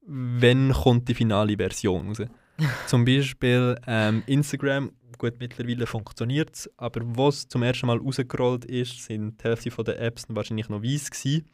wann 0.06 0.72
kommt 0.72 1.08
die 1.08 1.16
finale 1.16 1.58
Version 1.58 2.08
raus. 2.08 2.22
Zum 2.88 3.06
Beispiel 3.06 3.76
ähm, 3.88 4.24
Instagram, 4.28 4.92
gut, 5.18 5.34
mittlerweile 5.40 5.88
funktioniert 5.88 6.56
es, 6.56 6.70
aber 6.78 7.02
was 7.04 7.48
zum 7.48 7.64
ersten 7.64 7.88
Mal 7.88 7.98
rausgerollt 7.98 8.66
ist, 8.66 9.04
sind 9.04 9.42
die 9.42 9.44
Hälfte 9.44 9.84
der 9.84 10.00
Apps 10.00 10.26
wahrscheinlich 10.28 10.70
noch 10.70 10.84
weiß 10.84 11.10
gewesen. 11.10 11.50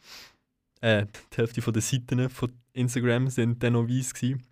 Äh, 0.80 1.06
die 1.32 1.36
Hälfte 1.36 1.72
der 1.72 1.82
Seiten 1.82 2.28
von 2.28 2.52
Instagram 2.72 3.28
sind 3.28 3.62
dann 3.62 3.74
noch 3.74 3.88
weiß 3.88 4.14
gewesen. 4.14 4.42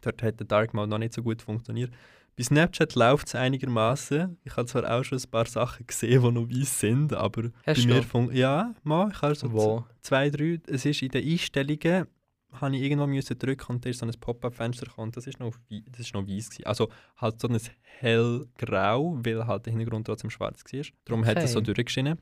Dort 0.00 0.22
hat 0.22 0.38
der 0.38 0.46
Dark 0.46 0.74
Mode 0.74 0.88
noch 0.88 0.98
nicht 0.98 1.14
so 1.14 1.22
gut 1.22 1.42
funktioniert. 1.42 1.90
Bei 2.38 2.42
Snapchat 2.44 2.94
läuft 2.96 3.28
es 3.28 3.34
einigermaßen. 3.34 4.36
Ich 4.44 4.56
habe 4.56 4.66
zwar 4.66 4.90
auch 4.90 5.02
schon 5.02 5.18
ein 5.18 5.30
paar 5.30 5.46
Sachen 5.46 5.86
gesehen, 5.86 6.22
die 6.22 6.30
noch 6.32 6.48
weiß 6.50 6.80
sind, 6.80 7.14
aber 7.14 7.44
Hast 7.66 7.86
bei 7.86 7.94
mir 7.94 8.02
fun- 8.02 8.30
Ja, 8.34 8.74
mal, 8.82 9.10
ich 9.10 9.22
habe 9.22 9.34
so 9.34 9.50
Wo? 9.50 9.84
zwei, 10.02 10.28
drei. 10.28 10.58
Es 10.66 10.84
ist 10.84 11.00
in 11.00 11.08
den 11.08 11.26
Einstellungen, 11.26 12.06
habe 12.52 12.76
ich 12.76 12.82
irgendwo 12.82 13.06
müssen 13.06 13.38
drücken 13.38 13.72
und 13.76 13.84
da 13.84 13.88
ist 13.88 14.00
so 14.00 14.06
ein 14.06 14.12
Pop-up-Fenster 14.20 14.84
gekommen. 14.84 15.08
und 15.08 15.16
Das 15.16 15.26
ist 15.26 15.40
noch, 15.40 15.54
wei- 15.70 15.82
das 15.90 16.00
ist 16.00 16.12
noch 16.12 16.26
weiß 16.28 16.50
gewesen. 16.50 16.66
Also 16.66 16.90
halt 17.16 17.40
so 17.40 17.48
ein 17.48 17.58
hellgrau, 17.82 19.18
weil 19.24 19.46
halt 19.46 19.64
der 19.64 19.72
Hintergrund 19.72 20.06
trotzdem 20.06 20.28
schwarz 20.28 20.62
war. 20.62 20.82
Darum 21.06 21.24
hat 21.24 21.38
es 21.42 21.52
so 21.52 21.58
Okay. 21.60 21.72
durchgeschienen. 21.72 22.18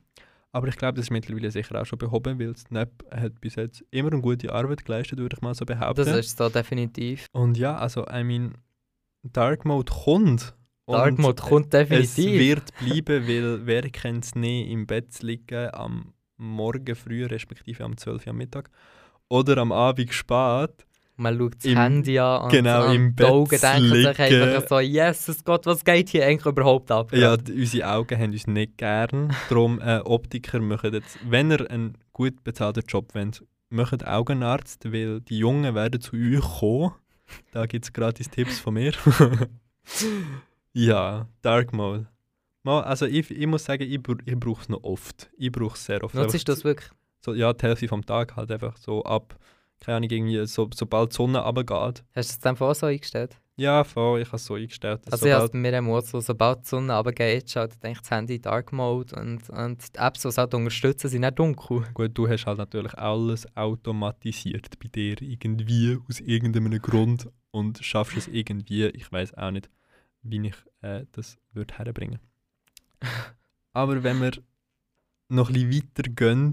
Aber 0.53 0.69
ich 0.69 0.77
glaube, 0.77 0.95
das 0.95 1.07
ist 1.07 1.11
mittlerweile 1.11 1.51
sicher 1.51 1.81
auch 1.81 1.85
schon 1.85 1.99
behoben, 1.99 2.39
weil 2.39 2.55
Snap 2.55 2.89
hat 3.11 3.41
bis 3.41 3.55
jetzt 3.55 3.83
immer 3.91 4.13
eine 4.13 4.21
gute 4.21 4.53
Arbeit 4.53 4.85
geleistet, 4.85 5.19
würde 5.19 5.35
ich 5.35 5.41
mal 5.41 5.53
so 5.53 5.65
behaupten. 5.65 6.05
Das 6.05 6.15
ist 6.15 6.37
so 6.37 6.47
definitiv. 6.47 7.25
und 7.33 7.57
ja, 7.57 7.77
also, 7.77 8.05
I 8.07 8.23
mean, 8.23 8.53
Dark 9.33 9.65
Mode 9.65 9.91
kommt. 9.91 10.55
Dark 10.87 11.17
Mode 11.17 11.41
kommt 11.41 11.73
es 11.73 11.87
definitiv. 11.89 12.39
wird 12.39 12.63
bleiben, 12.79 13.27
weil 13.27 13.65
wer 13.65 13.81
kennt 13.89 14.25
es 14.25 14.35
nicht, 14.35 14.69
im 14.69 14.85
Bett 14.85 15.11
zu 15.13 15.25
liegen 15.25 15.69
am 15.73 16.13
Morgen 16.37 16.95
früh, 16.95 17.25
respektive 17.25 17.83
am 17.83 17.97
12 17.97 18.25
Uhr 18.25 18.31
am 18.31 18.37
Mittag 18.37 18.69
oder 19.29 19.57
am 19.57 19.71
Abend 19.71 20.13
spät. 20.13 20.85
Man 21.17 21.37
schaut 21.37 21.55
das 21.55 21.65
Im- 21.65 21.77
Handy 21.77 22.19
an 22.19 22.43
und, 22.43 22.51
genau, 22.51 22.89
und 22.89 22.95
im 22.95 23.15
die 23.15 23.23
Augen 23.23 23.49
denken 23.57 23.93
sich 23.95 24.19
einfach 24.19 24.67
so, 24.67 24.79
Jesus 24.81 25.43
Gott, 25.45 25.65
was 25.65 25.85
geht 25.85 26.09
hier 26.09 26.25
eigentlich 26.25 26.45
überhaupt 26.45 26.91
ab? 26.91 27.13
Ja, 27.13 27.33
unsere 27.33 27.89
Augen 27.89 28.19
haben 28.19 28.31
uns 28.33 28.47
nicht 28.47 28.77
gern. 28.77 29.33
Darum, 29.49 29.79
äh, 29.79 29.99
Optiker 30.03 30.59
machen 30.59 30.93
jetzt, 30.93 31.17
wenn 31.25 31.51
ihr 31.51 31.71
einen 31.71 31.97
gut 32.11 32.43
bezahlten 32.43 32.83
Job 32.85 33.15
wollt, 33.15 33.43
macht 33.69 34.05
Augenarzt, 34.05 34.91
weil 34.91 35.21
die 35.21 35.37
Jungen 35.39 35.73
werden 35.73 36.01
zu 36.01 36.17
euch 36.17 36.41
kommen. 36.59 36.91
Da 37.51 37.65
gibt 37.65 37.85
es 37.85 37.93
gratis 37.93 38.29
Tipps 38.29 38.59
von 38.59 38.73
mir. 38.73 38.93
ja, 40.73 41.27
Dark 41.41 41.73
Mode. 41.73 42.07
Mal, 42.63 42.81
also 42.83 43.05
ich, 43.05 43.29
ich 43.29 43.47
muss 43.47 43.65
sagen, 43.65 43.83
ich, 43.83 43.99
ich 44.25 44.39
brauche 44.39 44.61
es 44.61 44.69
noch 44.69 44.83
oft. 44.83 45.29
Ich 45.37 45.51
brauche 45.51 45.75
es 45.75 45.85
sehr 45.85 46.03
oft. 46.03 46.15
Nutzt 46.15 46.33
du 46.33 46.43
das 46.43 46.63
wirklich? 46.63 46.89
So, 47.21 47.33
ja, 47.33 47.53
die 47.53 47.65
Hälfte 47.65 47.87
vom 47.87 48.05
Tag 48.05 48.35
halt 48.35 48.51
einfach 48.51 48.77
so 48.77 49.03
ab, 49.03 49.37
keine 49.79 49.97
Ahnung, 49.97 50.09
irgendwie, 50.09 50.45
so, 50.47 50.69
sobald 50.73 51.11
die 51.11 51.15
Sonne 51.15 51.39
runtergeht. 51.39 52.03
Hast 52.15 52.29
du 52.29 52.33
es 52.33 52.39
dann 52.39 52.55
vorher 52.55 52.75
so 52.75 52.87
eingestellt? 52.87 53.39
Ja, 53.57 53.85
voll, 53.85 54.21
ich 54.21 54.27
habe 54.27 54.35
es 54.35 54.45
so 54.45 54.55
eingestellt. 54.55 55.01
dass 55.05 55.13
Also 55.13 55.27
ich 55.27 55.33
habe 55.33 55.45
es 55.45 55.87
auch 55.87 56.01
so, 56.01 56.19
sobald 56.19 56.63
die 56.63 56.69
Sonne 56.69 56.93
runtergeht, 56.93 57.49
schaltet 57.49 57.83
eigentlich 57.85 58.01
das 58.01 58.11
Handy 58.11 58.35
in 58.35 58.41
Dark 58.41 58.73
Mode 58.73 59.15
und, 59.15 59.49
und 59.49 59.95
die 59.95 59.97
Apps, 59.97 60.23
die 60.23 60.27
es 60.27 60.37
halt 60.37 60.53
unterstützen, 60.53 61.07
sind 61.07 61.21
nicht 61.21 61.39
dunkel. 61.39 61.83
Gut, 61.93 62.11
du 62.13 62.27
hast 62.27 62.45
halt 62.45 62.57
natürlich 62.57 62.93
alles 62.95 63.47
automatisiert 63.55 64.77
bei 64.77 64.89
dir 64.89 65.21
irgendwie 65.21 65.97
aus 66.09 66.19
irgendeinem 66.19 66.81
Grund 66.81 67.29
und 67.51 67.79
schaffst 67.81 68.17
es 68.17 68.27
irgendwie. 68.27 68.87
Ich 68.87 69.09
weiß 69.09 69.35
auch 69.35 69.51
nicht, 69.51 69.69
wie 70.21 70.47
ich 70.47 70.55
äh, 70.81 71.05
das 71.13 71.37
würde 71.53 71.75
herbringen. 71.75 72.19
Aber 73.73 74.03
wenn 74.03 74.21
wir 74.21 74.31
noch 75.29 75.49
ein 75.49 75.53
bisschen 75.53 75.87
weiter 75.95 76.09
gehen, 76.11 76.51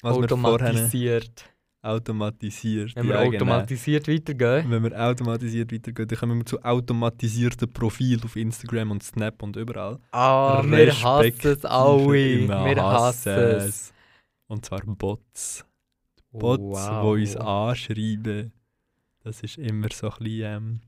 was 0.00 0.16
wir 0.16 0.28
vorher 0.28 0.54
automatisiert. 0.54 1.51
Automatisiert. 1.82 2.94
Wenn 2.96 3.08
wir 3.08 3.14
ja, 3.14 3.24
genau. 3.24 3.36
automatisiert 3.36 4.08
weitergehen. 4.08 4.70
Wenn 4.70 4.82
wir 4.84 4.98
automatisiert 4.98 5.72
weitergehen, 5.72 6.08
dann 6.08 6.18
kommen 6.18 6.38
wir 6.38 6.46
zu 6.46 6.62
automatisierten 6.62 7.72
Profilen 7.72 8.22
auf 8.22 8.36
Instagram 8.36 8.92
und 8.92 9.02
Snap 9.02 9.42
und 9.42 9.56
überall. 9.56 9.98
Ah, 10.12 10.62
wir 10.64 10.92
hassen 11.02 11.34
es 11.42 11.64
alle. 11.64 12.12
Wir 12.12 12.82
hassen 12.82 13.32
es. 13.32 13.92
Und 14.46 14.64
zwar 14.64 14.80
Bots. 14.84 15.64
Bots, 16.30 16.62
Wow. 16.62 17.16
die 17.16 17.22
uns 17.22 17.36
anschreiben. 17.36 18.52
Das 19.24 19.42
ist 19.42 19.58
immer 19.58 19.88
so 19.92 20.08
ein 20.08 20.16
bisschen 20.18 20.42
ähm, 20.44 20.80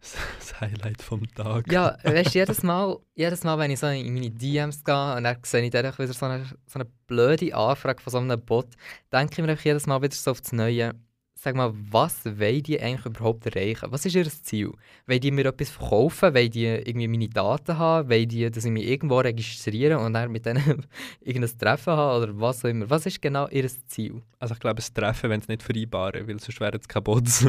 das 0.00 0.60
Highlight 0.60 1.02
vom 1.02 1.26
Tag. 1.34 1.70
Ja, 1.70 1.96
weißt 2.02 2.34
du, 2.34 2.38
jedes 2.38 2.62
Mal, 2.62 2.98
jedes 3.14 3.44
Mal, 3.44 3.58
wenn 3.58 3.70
ich 3.70 3.78
so 3.78 3.86
in 3.86 4.14
meine 4.14 4.30
DMs 4.30 4.82
gehe 4.84 5.16
und 5.16 5.24
dann 5.24 5.36
sehe 5.42 5.62
ich 5.62 5.70
dann 5.70 5.84
wieder 5.84 6.12
so 6.12 6.26
eine, 6.26 6.44
so 6.66 6.78
eine 6.78 6.86
blöde 7.06 7.54
Anfrage 7.54 8.02
von 8.02 8.10
so 8.10 8.18
einem 8.18 8.40
Bot, 8.40 8.68
denke 9.12 9.32
ich 9.32 9.38
mir 9.38 9.50
einfach 9.50 9.64
jedes 9.64 9.86
Mal 9.86 10.00
wieder 10.00 10.14
so 10.14 10.30
auf 10.30 10.40
das 10.40 10.52
Neue, 10.52 10.94
sag 11.42 11.56
mal, 11.56 11.72
was 11.90 12.26
wollen 12.26 12.62
die 12.62 12.78
eigentlich 12.78 13.06
überhaupt 13.06 13.46
erreichen? 13.46 13.90
Was 13.90 14.04
ist 14.04 14.14
ihr 14.14 14.28
Ziel? 14.28 14.72
Wollen 15.06 15.20
die 15.20 15.30
mir 15.30 15.46
etwas 15.46 15.70
verkaufen? 15.70 16.34
Wollen 16.34 16.50
die 16.50 16.66
irgendwie 16.66 17.08
meine 17.08 17.28
Daten 17.30 17.78
haben? 17.78 18.10
Wollen 18.10 18.28
die, 18.28 18.50
dass 18.50 18.66
ich 18.66 18.70
mich 18.70 18.86
irgendwo 18.86 19.18
registriere 19.18 19.98
und 19.98 20.12
dann 20.12 20.30
mit 20.30 20.44
denen 20.44 20.84
irgendein 21.22 21.58
Treffen 21.58 21.94
habe 21.94 22.24
oder 22.24 22.40
was 22.40 22.62
auch 22.62 22.68
immer? 22.68 22.90
Was 22.90 23.06
ist 23.06 23.22
genau 23.22 23.48
ihr 23.48 23.66
Ziel? 23.86 24.20
Also 24.38 24.52
ich 24.52 24.60
glaube, 24.60 24.80
es 24.80 24.92
treffen, 24.92 25.30
wenn 25.30 25.40
es 25.40 25.48
nicht 25.48 25.62
vereinbaren, 25.62 26.28
weil 26.28 26.38
sonst 26.40 26.60
wären 26.60 26.78
es 26.78 26.88
Bots. 27.02 27.46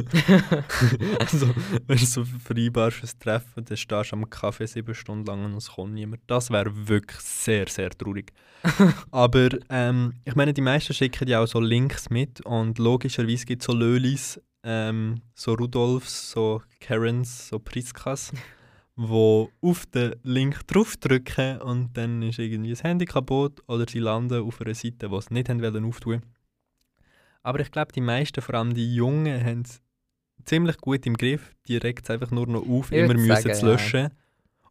also, 1.19 1.49
wenn 1.87 1.97
du 1.97 2.05
so 2.05 2.23
vereinbarst 2.23 2.97
fürs 2.97 3.19
Treffen, 3.19 3.65
dann 3.65 3.77
stehst 3.77 4.11
du 4.11 4.15
am 4.15 4.29
Kaffee 4.29 4.67
sieben 4.67 4.95
Stunden 4.95 5.25
lang 5.25 5.43
und 5.43 5.55
es 5.55 5.69
kommt 5.69 5.93
niemand. 5.93 6.21
Das 6.27 6.49
wäre 6.49 6.71
wirklich 6.87 7.19
sehr, 7.19 7.67
sehr 7.67 7.89
traurig. 7.89 8.31
Aber 9.11 9.49
ähm, 9.69 10.13
ich 10.23 10.35
meine, 10.35 10.53
die 10.53 10.61
meisten 10.61 10.93
schicken 10.93 11.27
ja 11.27 11.41
auch 11.41 11.47
so 11.47 11.59
Links 11.59 12.09
mit 12.09 12.41
und 12.45 12.77
logischerweise 12.77 13.45
gibt 13.45 13.63
es 13.63 13.65
so 13.65 13.73
Lölis, 13.81 14.39
ähm, 14.63 15.21
so 15.33 15.53
Rudolfs, 15.53 16.31
so 16.31 16.61
Karens, 16.79 17.49
so 17.49 17.59
Priskas, 17.59 18.31
wo 18.95 19.49
auf 19.61 19.85
den 19.87 20.15
Link 20.23 20.67
draufdrücken 20.67 21.59
und 21.61 21.97
dann 21.97 22.21
ist 22.21 22.39
irgendwie 22.39 22.69
das 22.69 22.83
Handy 22.83 23.05
kaputt 23.05 23.61
oder 23.67 23.85
sie 23.89 23.99
landen 23.99 24.43
auf 24.43 24.61
einer 24.61 24.75
Seite, 24.75 25.09
die 25.09 25.21
sie 25.21 25.33
nicht 25.33 25.49
haben 25.49 25.61
wollen 25.61 25.85
auftun. 25.85 26.21
Aber 27.43 27.59
ich 27.59 27.71
glaube, 27.71 27.91
die 27.91 28.01
meisten, 28.01 28.41
vor 28.41 28.55
allem 28.55 28.73
die 28.73 28.93
Jungen, 28.93 29.43
haben 29.43 29.61
es 29.61 29.81
ziemlich 30.45 30.77
gut 30.77 31.05
im 31.07 31.17
Griff. 31.17 31.55
Die 31.67 31.77
regt 31.77 32.03
es 32.03 32.11
einfach 32.11 32.31
nur 32.31 32.47
noch 32.47 32.67
auf, 32.67 32.91
Ich 32.91 32.99
immer 32.99 33.15
müssen 33.15 33.35
sagen, 33.35 33.55
zu 33.55 33.67
ja. 33.67 34.09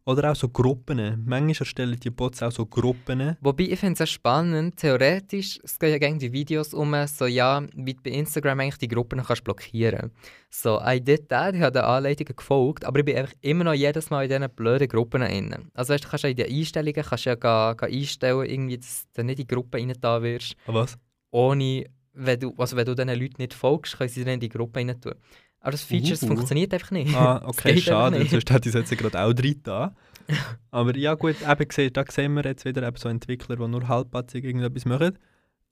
Oder 0.05 0.31
auch 0.31 0.35
so 0.35 0.49
Gruppen. 0.49 1.23
Manchmal 1.25 1.55
erstellen 1.59 1.99
die 1.99 2.09
Bots 2.09 2.41
auch 2.41 2.51
so 2.51 2.65
Gruppen. 2.65 3.37
Wobei, 3.39 3.65
ich 3.65 3.79
finde 3.79 3.93
es 3.93 4.01
auch 4.01 4.11
spannend, 4.11 4.77
theoretisch, 4.77 5.59
es 5.63 5.77
gehen 5.77 5.91
ja 5.91 5.97
gerne 5.99 6.17
die 6.17 6.31
Videos 6.31 6.73
um, 6.73 6.95
so 7.05 7.27
ja, 7.27 7.61
wie 7.75 7.93
bei 7.93 8.09
Instagram 8.09 8.61
eigentlich 8.61 8.79
die 8.79 8.87
Gruppen 8.87 9.21
kannst 9.21 9.43
blockieren 9.43 10.11
So, 10.49 10.81
I 10.83 10.99
did 10.99 11.29
that, 11.29 11.53
ich 11.53 11.61
habe 11.61 11.73
den 11.73 11.83
Anleitungen 11.83 12.35
gefolgt, 12.35 12.83
aber 12.83 12.99
ich 12.99 13.05
bin 13.05 13.17
einfach 13.17 13.33
immer 13.41 13.63
noch 13.63 13.73
jedes 13.73 14.09
Mal 14.09 14.23
in 14.23 14.29
diesen 14.29 14.49
blöden 14.55 14.87
Gruppen 14.87 15.21
drin. 15.21 15.69
Also 15.75 15.93
weißt, 15.93 16.03
du 16.03 16.09
kannst 16.09 16.23
ja 16.23 16.29
in 16.31 16.35
den 16.35 16.51
Einstellungen 16.51 17.03
kannst 17.03 17.25
ja 17.25 17.35
ga, 17.35 17.73
ga 17.73 17.85
einstellen, 17.85 18.49
irgendwie, 18.49 18.77
dass 18.79 19.05
du 19.13 19.23
nicht 19.23 19.39
in 19.39 19.47
die 19.47 19.53
Gruppe 19.53 19.77
rein 19.77 19.93
da 20.01 20.21
wirst, 20.23 20.55
Was? 20.65 20.97
ohne, 21.29 21.85
wenn 22.13 22.39
du, 22.39 22.53
also 22.57 22.75
wenn 22.75 22.85
du 22.85 22.95
diesen 22.95 23.09
Leuten 23.09 23.35
nicht 23.37 23.53
folgst, 23.53 23.97
können 23.97 24.09
sie 24.09 24.23
dann 24.23 24.33
in 24.33 24.39
die 24.39 24.49
Gruppe 24.49 24.79
rein 24.79 24.99
tun. 24.99 25.13
Aber 25.61 25.71
das 25.71 25.83
Feature 25.83 26.11
das 26.11 26.25
funktioniert 26.25 26.73
einfach 26.73 26.91
nicht. 26.91 27.15
Ah, 27.15 27.41
okay, 27.45 27.79
schade. 27.79 28.19
nicht. 28.19 28.31
Sonst 28.31 28.49
hätte 28.49 28.67
ich 28.67 28.75
es 28.75 28.89
jetzt 28.89 28.99
gerade 28.99 29.21
auch 29.21 29.33
drin 29.33 29.59
da. 29.63 29.95
Aber 30.71 30.95
ja 30.97 31.13
gut, 31.13 31.35
eben 31.41 31.93
da 31.93 32.05
sehen 32.09 32.33
wir 32.33 32.43
jetzt 32.43 32.65
wieder 32.65 32.85
eben 32.85 32.97
so 32.97 33.09
Entwickler, 33.09 33.55
die 33.55 33.67
nur 33.67 33.87
halbpatzig 33.87 34.43
irgendetwas 34.43 34.85
machen. 34.85 35.17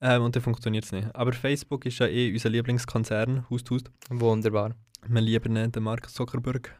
Ähm, 0.01 0.21
und 0.21 0.35
dann 0.35 0.43
funktioniert 0.43 0.85
es 0.85 0.91
nicht. 0.91 1.13
Aber 1.15 1.33
Facebook 1.33 1.85
ist 1.85 1.99
ja 1.99 2.07
eh 2.07 2.31
unser 2.31 2.49
Lieblingskonzern, 2.49 3.49
Hust, 3.49 3.69
Hust. 3.69 3.91
Wunderbar. 4.09 4.75
Wir 5.07 5.21
lieben 5.21 5.55
ihn, 5.55 5.71
den 5.71 5.83
Mark 5.83 6.09
Zuckerberg. 6.09 6.73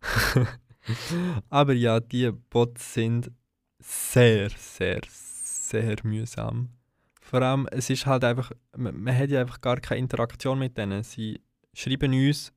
Aber 1.50 1.72
ja, 1.72 2.00
die 2.00 2.30
Bots 2.50 2.94
sind 2.94 3.30
sehr, 3.78 4.50
sehr, 4.50 5.00
sehr 5.08 5.96
mühsam. 6.02 6.70
Vor 7.20 7.42
allem, 7.42 7.68
es 7.70 7.90
ist 7.90 8.06
halt 8.06 8.24
einfach, 8.24 8.50
man, 8.76 8.98
man 9.02 9.16
hat 9.16 9.30
ja 9.30 9.42
einfach 9.42 9.60
gar 9.60 9.76
keine 9.80 10.00
Interaktion 10.00 10.58
mit 10.58 10.76
denen. 10.78 11.02
Sie 11.02 11.40
schreiben 11.80 12.12
uns, 12.12 12.52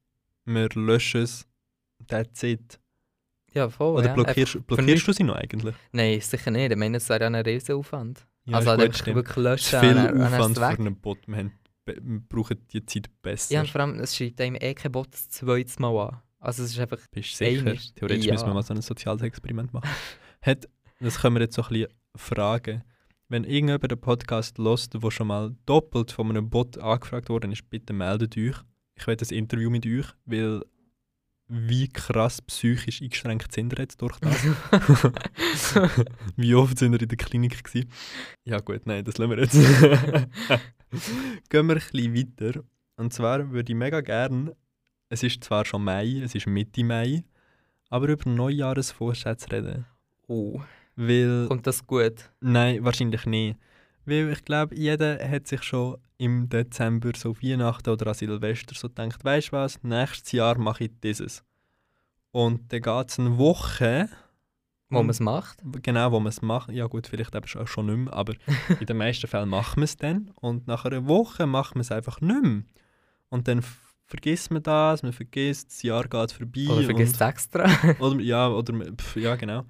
wir 0.45 0.69
löschen 0.73 1.21
es, 1.21 1.47
that's 2.07 2.43
it. 2.43 2.79
Ja, 3.53 3.69
voll. 3.69 3.97
Oder 3.97 4.07
ja. 4.07 4.13
blockierst, 4.13 4.55
Einfach 4.55 4.67
blockierst 4.67 5.07
du 5.07 5.13
sie 5.13 5.23
noch 5.23 5.36
eigentlich? 5.36 5.75
Nein, 5.91 6.19
sicher 6.21 6.51
nicht. 6.51 6.71
Ich 6.71 6.77
meine, 6.77 6.97
das 6.97 7.10
wäre 7.10 7.21
ja 7.21 7.27
ein 7.27 7.36
riesen 7.36 7.75
Aufwand. 7.75 8.25
Ja, 8.45 8.57
also 8.57 8.71
halt 8.71 8.81
gut, 8.81 9.05
wirklich 9.07 9.38
Es 9.38 9.43
löschen. 9.43 9.75
ist 9.75 9.79
viel 9.81 9.97
ist 9.97 10.34
Aufwand 10.34 10.57
es 10.57 10.63
für 10.63 10.79
einen 10.79 10.95
Bot. 10.95 11.27
Wir, 11.27 11.38
haben, 11.38 11.51
wir 11.86 12.21
brauchen 12.29 12.57
die 12.71 12.86
Zeit 12.86 13.10
besser. 13.21 13.53
Ja, 13.53 13.62
und 13.62 13.69
vor 13.69 13.81
allem, 13.81 13.99
es 13.99 14.15
schreibt 14.15 14.39
einem 14.41 14.55
eh 14.55 14.73
kein 14.73 14.91
Bot 14.91 15.10
das 15.12 15.29
zweites 15.29 15.77
Mal 15.79 16.07
an. 16.07 16.21
Also 16.39 16.63
es 16.63 16.71
ist 16.71 16.79
einfach... 16.79 16.97
Bist 17.12 17.34
du 17.34 17.36
sicher? 17.45 17.60
Einmal. 17.60 17.77
Theoretisch 17.95 18.25
Ja. 18.25 18.34
müssen 18.34 18.47
wir 18.47 18.53
mal 18.53 18.63
so 18.63 18.73
ein 18.73 18.81
soziales 18.81 19.21
Experiment 19.21 19.73
machen. 19.73 19.89
Hat, 20.41 20.67
das 20.99 21.19
können 21.19 21.36
wir 21.36 21.41
jetzt 21.41 21.55
so 21.55 21.62
ein 21.63 21.69
bisschen 21.69 21.93
fragen. 22.15 22.84
Wenn 23.27 23.43
irgendjemand 23.43 23.91
den 23.91 23.99
Podcast 24.01 24.57
hört, 24.57 25.03
der 25.03 25.12
schon 25.12 25.27
mal 25.27 25.55
doppelt 25.65 26.12
von 26.12 26.29
einem 26.29 26.49
Bot 26.49 26.77
angefragt 26.77 27.29
worden 27.29 27.51
ist, 27.51 27.69
bitte 27.69 27.93
meldet 27.93 28.38
euch. 28.38 28.55
Ich 29.01 29.07
will 29.07 29.17
ein 29.19 29.35
Interview 29.35 29.69
mit 29.69 29.85
euch, 29.85 30.05
weil 30.25 30.61
wie 31.47 31.89
krass 31.89 32.41
psychisch 32.41 33.01
eingeschränkt 33.01 33.51
sind 33.51 33.73
ihr 33.73 33.79
jetzt 33.79 34.01
durch 34.01 34.17
das? 34.19 34.45
wie 36.37 36.55
oft 36.55 36.77
sind 36.77 36.93
ihr 36.93 37.01
in 37.01 37.09
der 37.09 37.17
Klinik 37.17 37.61
gewesen? 37.61 37.89
Ja 38.45 38.59
gut, 38.59 38.85
nein, 38.85 39.03
das 39.03 39.17
lassen 39.17 39.31
wir 39.31 39.39
jetzt. 39.39 39.53
Gehen 41.49 41.67
wir 41.67 41.75
ein 41.75 41.81
bisschen 41.91 42.15
weiter. 42.15 42.63
Und 42.95 43.11
zwar 43.11 43.51
würde 43.51 43.73
ich 43.73 43.77
mega 43.77 43.99
gerne 43.99 44.55
es 45.11 45.23
ist 45.23 45.43
zwar 45.43 45.65
schon 45.65 45.83
Mai, 45.83 46.21
es 46.23 46.33
ist 46.35 46.47
Mitte 46.47 46.85
Mai, 46.85 47.25
aber 47.89 48.07
über 48.07 48.29
Neujahresvorsätze 48.29 49.51
reden. 49.51 49.85
Oh, 50.25 50.61
Weil, 50.95 51.47
kommt 51.49 51.67
das 51.67 51.85
gut? 51.85 52.31
nein, 52.39 52.81
wahrscheinlich 52.85 53.25
nicht. 53.25 53.59
Weil 54.05 54.31
ich 54.31 54.43
glaube, 54.43 54.75
jeder 54.75 55.17
hat 55.29 55.47
sich 55.47 55.63
schon 55.63 55.97
im 56.17 56.49
Dezember 56.49 57.11
so 57.15 57.35
Weihnachten 57.41 57.89
oder 57.89 58.07
an 58.07 58.13
Silvester 58.13 58.75
so 58.75 58.89
gedacht, 58.89 59.23
weißt 59.23 59.49
du 59.49 59.51
was, 59.53 59.83
nächstes 59.83 60.31
Jahr 60.31 60.57
mache 60.57 60.85
ich 60.85 60.91
dieses. 61.03 61.43
Und 62.31 62.71
dann 62.71 62.81
geht 62.81 63.09
es 63.09 63.19
eine 63.19 63.37
Woche, 63.37 64.09
Wo 64.89 64.97
man 64.97 65.09
es 65.09 65.19
macht? 65.19 65.59
Genau, 65.81 66.11
wo 66.11 66.19
man 66.19 66.29
es 66.29 66.41
macht. 66.41 66.69
Ja 66.71 66.85
gut, 66.87 67.07
vielleicht 67.07 67.33
eben 67.33 67.47
schon, 67.47 67.65
schon 67.65 67.85
nicht 67.85 67.97
mehr, 67.97 68.13
aber 68.13 68.33
in 68.79 68.85
den 68.85 68.97
meisten 68.97 69.27
Fällen 69.27 69.49
machen 69.49 69.77
wir 69.77 69.85
es 69.85 69.97
dann. 69.97 70.31
Und 70.35 70.67
nach 70.67 70.85
einer 70.85 71.07
Woche 71.07 71.45
machen 71.47 71.75
wir 71.75 71.81
es 71.81 71.91
einfach 71.91 72.21
nicht 72.21 72.43
mehr. 72.43 72.63
Und 73.29 73.47
dann 73.47 73.63
vergisst 74.05 74.51
man 74.51 74.61
das, 74.61 75.03
man 75.03 75.13
vergisst, 75.13 75.69
das 75.69 75.81
Jahr 75.83 76.03
geht 76.03 76.31
vorbei. 76.33 76.67
Oder 76.69 76.83
vergisst 76.83 77.15
es 77.15 77.21
extra? 77.21 77.65
oder, 77.99 78.19
ja, 78.19 78.49
oder, 78.49 78.73
pf, 78.95 79.15
ja, 79.15 79.35
genau. 79.35 79.63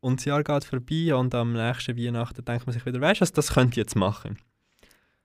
Und 0.00 0.20
das 0.20 0.24
Jahr 0.24 0.42
geht 0.42 0.64
vorbei 0.64 1.14
und 1.14 1.34
am 1.34 1.52
nächsten 1.52 1.96
Weihnachten 1.96 2.44
denkt 2.44 2.66
man 2.66 2.72
sich 2.72 2.84
wieder, 2.86 3.00
weißt 3.00 3.20
du 3.20 3.26
das 3.26 3.52
könnt 3.52 3.76
ihr 3.76 3.82
jetzt 3.82 3.96
machen. 3.96 4.38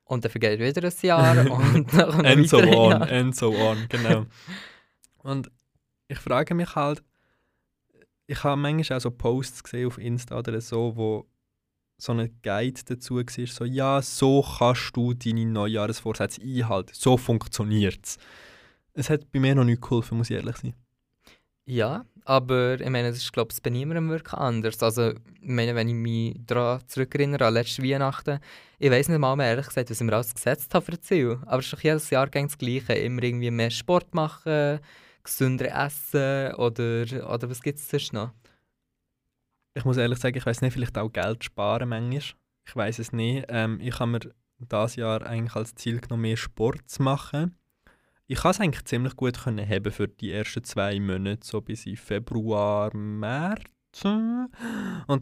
Und 0.05 0.23
dann 0.23 0.31
vergeht 0.31 0.59
wieder 0.59 0.83
ein 0.83 0.93
Jahr 1.01 1.51
und 1.51 1.93
dann 1.93 2.25
And 2.25 2.49
so 2.49 2.57
on, 2.57 2.91
Jahr. 2.91 3.09
and 3.09 3.35
so 3.35 3.53
on, 3.53 3.85
genau. 3.89 4.25
und 5.19 5.49
ich 6.07 6.19
frage 6.19 6.53
mich 6.53 6.75
halt, 6.75 7.03
ich 8.27 8.43
habe 8.43 8.59
manchmal 8.59 8.97
auch 8.97 9.01
so 9.01 9.11
Posts 9.11 9.63
gesehen 9.63 9.87
auf 9.87 9.97
Insta 9.97 10.37
oder 10.37 10.59
so, 10.61 10.95
wo 10.95 11.27
so 11.97 12.11
ein 12.11 12.39
Guide 12.41 12.81
dazu 12.85 13.15
war, 13.15 13.47
so 13.47 13.65
ja, 13.65 14.01
so 14.01 14.45
kannst 14.57 14.95
du 14.95 15.13
deine 15.13 15.45
Neujahresvorsätze 15.45 16.41
einhalten, 16.41 16.91
so 16.93 17.17
funktioniert 17.17 17.99
es. 18.03 18.17
Es 18.93 19.09
hat 19.09 19.31
bei 19.31 19.39
mir 19.39 19.55
noch 19.55 19.63
nicht 19.63 19.81
geholfen, 19.81 20.17
muss 20.17 20.29
ich 20.29 20.35
ehrlich 20.35 20.57
sein. 20.57 20.73
Ja, 21.65 22.05
aber 22.25 22.79
ich 22.81 22.89
meine, 22.89 23.09
das 23.09 23.17
ist 23.17 23.31
glaube 23.31 23.53
ich 23.53 23.61
bei 23.61 23.69
niemandem 23.69 24.09
wirklich 24.09 24.33
anders. 24.33 24.81
Also, 24.83 25.11
ich 25.11 25.17
meine, 25.41 25.75
wenn 25.75 25.87
ich 25.87 25.95
mich 25.95 26.35
daran 26.45 26.85
zurückerinnere, 26.87 27.45
an 27.45 27.53
letzte 27.53 27.83
Weihnachten, 27.83 28.39
ich 28.79 28.91
weiß 28.91 29.07
nicht 29.07 29.19
mal 29.19 29.35
mehr 29.37 29.47
ehrlich 29.47 29.67
gesagt, 29.67 29.89
was 29.89 30.01
ich 30.01 30.05
mir 30.05 30.13
alles 30.13 30.33
gesetzt 30.33 30.73
habe 30.73 30.85
für 30.85 30.99
Ziel. 30.99 31.39
Aber 31.45 31.59
es 31.59 31.65
ist 31.65 31.73
doch 31.73 31.81
jedes 31.81 32.09
Jahr 32.09 32.27
das 32.27 32.57
Gleiche. 32.57 32.93
Immer 32.93 33.23
irgendwie 33.23 33.49
mehr 33.51 33.71
Sport 33.71 34.13
machen, 34.13 34.79
gesünder 35.23 35.67
essen 35.85 36.53
oder, 36.55 37.03
oder 37.31 37.49
was 37.49 37.61
gibt 37.61 37.79
es 37.79 37.89
sonst 37.89 38.11
noch? 38.11 38.31
Ich 39.75 39.85
muss 39.85 39.97
ehrlich 39.97 40.19
sagen, 40.19 40.37
ich 40.37 40.45
weiß 40.45 40.61
nicht, 40.61 40.73
vielleicht 40.73 40.97
auch 40.97 41.11
Geld 41.11 41.43
sparen 41.43 41.89
manchmal. 41.89 42.37
Ich 42.65 42.75
weiß 42.75 42.99
es 42.99 43.11
nicht. 43.13 43.45
Ähm, 43.49 43.79
ich 43.81 43.99
habe 43.99 44.11
mir 44.11 44.19
dieses 44.59 44.95
Jahr 44.97 45.25
eigentlich 45.25 45.55
als 45.55 45.75
Ziel 45.75 45.99
genommen, 45.99 46.21
mehr 46.23 46.37
Sport 46.37 46.89
zu 46.89 47.03
machen. 47.03 47.55
Ich 48.27 48.39
kann 48.39 48.51
es 48.51 48.59
eigentlich 48.59 48.85
ziemlich 48.85 49.15
gut 49.15 49.43
können 49.43 49.67
haben 49.67 49.91
für 49.91 50.07
die 50.07 50.31
ersten 50.31 50.63
zwei 50.63 50.99
Monate, 50.99 51.45
so 51.45 51.61
bis 51.61 51.85
in 51.85 51.97
Februar, 51.97 52.95
März. 52.95 53.63
Und 54.03 54.49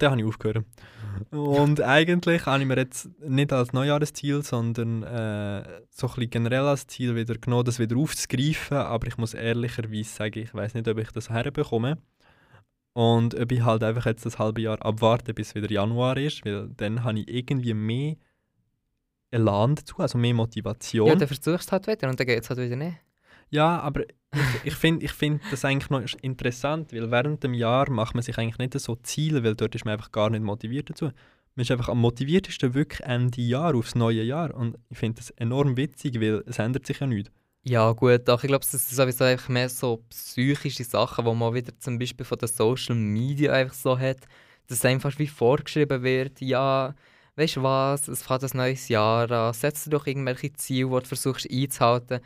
dann 0.02 0.12
habe 0.12 0.22
ich 0.22 0.28
aufgehört. 0.28 0.66
Und 1.32 1.82
eigentlich 1.82 2.46
habe 2.46 2.62
ich 2.62 2.68
mir 2.68 2.78
jetzt 2.78 3.10
nicht 3.22 3.52
als 3.52 3.74
Neujahresziel, 3.74 4.44
sondern 4.44 5.04
äh, 5.04 5.82
so 5.90 6.08
ein 6.08 6.14
bisschen 6.14 6.30
generell 6.30 6.66
als 6.66 6.88
Ziel 6.88 7.16
wieder 7.16 7.36
genommen, 7.36 7.66
das 7.66 7.80
wieder 7.80 7.98
aufzugreifen. 7.98 8.78
Aber 8.78 9.08
ich 9.08 9.18
muss 9.18 9.34
ehrlicherweise 9.34 10.10
sagen, 10.10 10.40
ich 10.40 10.54
weiß 10.54 10.76
nicht, 10.76 10.88
ob 10.88 10.98
ich 11.00 11.12
das 11.12 11.30
herbekomme. 11.30 11.98
Und 12.94 13.40
ob 13.40 13.52
ich 13.52 13.64
halt 13.64 13.84
einfach 13.84 14.06
jetzt 14.06 14.26
das 14.26 14.38
halbe 14.38 14.62
Jahr 14.62 14.86
abwarte, 14.86 15.34
bis 15.34 15.56
wieder 15.56 15.72
Januar 15.72 16.18
ist, 16.18 16.46
weil 16.46 16.70
dann 16.76 17.04
habe 17.04 17.20
ich 17.20 17.28
irgendwie 17.30 17.74
mehr 17.74 18.16
Elan 19.32 19.76
dazu, 19.76 19.96
also 19.98 20.17
mehr 20.17 20.34
Motivation. 20.34 21.08
Ja, 21.08 21.15
dann 21.15 21.28
versuchst 21.28 21.48
du 21.48 21.52
es 21.56 21.72
halt 21.72 21.88
wieder 21.88 22.10
und 22.10 22.20
dann 22.20 22.28
geht 22.28 22.44
es 22.44 22.50
halt 22.50 22.60
wieder 22.60 22.76
nicht. 22.76 22.98
Ja, 23.50 23.80
aber 23.80 24.04
ich, 24.04 24.65
ich 24.65 24.74
finde 24.76 25.06
ich 25.06 25.12
find 25.12 25.41
das 25.52 25.65
eigentlich 25.65 25.89
noch 25.89 26.02
interessant, 26.22 26.94
weil 26.94 27.12
während 27.12 27.44
dem 27.44 27.54
Jahr 27.54 27.89
macht 27.89 28.15
man 28.15 28.24
sich 28.24 28.38
eigentlich 28.38 28.58
nicht 28.58 28.80
so 28.80 28.96
Ziele, 28.96 29.44
weil 29.44 29.56
dort 29.56 29.76
ist 29.76 29.84
man 29.86 29.94
einfach 29.94 30.12
gar 30.12 30.30
nicht 30.30 30.44
motiviert 30.44 30.89
dazu. 30.89 31.06
Man 31.56 31.63
ist 31.63 31.72
einfach 31.72 31.89
am 31.89 32.00
motiviertesten 32.00 32.74
wirklich 32.74 33.02
Ende 33.02 33.41
Jahr, 33.41 33.76
aufs 33.76 33.94
neue 33.94 34.24
Jahr. 34.24 34.56
Und 34.56 34.78
ich 34.89 34.98
finde 34.98 35.17
das 35.17 35.32
enorm 35.32 35.76
witzig, 35.76 36.22
weil 36.22 36.44
es 36.46 36.60
ändert 36.60 36.86
sich 36.86 37.00
ja 37.00 37.08
nichts. 37.08 37.32
Ja 37.63 37.91
gut, 37.91 38.28
doch, 38.28 38.44
ich 38.44 38.48
glaube, 38.48 38.65
das 38.65 38.72
sind 38.72 38.96
sowieso 38.96 39.26
einfach 39.26 39.50
mehr 39.50 39.70
so 39.70 40.04
psychische 40.10 40.84
Sachen, 40.84 41.26
die 41.26 41.34
man 41.34 41.54
wieder 41.54 41.78
zum 41.78 42.00
Beispiel 42.00 42.26
von 42.26 42.39
den 42.39 42.48
Social 42.48 42.96
Media 42.96 43.52
einfach 43.54 43.76
so 43.76 44.00
hat, 44.00 44.17
dass 44.67 44.84
einfach 44.86 45.20
wie 45.20 45.28
vorgeschrieben 45.28 46.02
wird, 46.02 46.41
ja, 46.41 46.96
weißt 47.36 47.58
du 47.58 47.63
was, 47.63 48.08
es 48.08 48.24
fängt 48.24 48.44
ein 48.44 48.58
neues 48.58 48.88
Jahr 48.88 49.30
an, 49.32 49.54
setz 49.54 49.86
dir 49.86 49.91
doch 49.91 50.08
irgendwelche 50.08 50.54
Ziele, 50.54 50.89
die 50.89 51.00
du 51.00 51.06
versuchst 51.06 51.50
einzuhalten. 51.50 52.20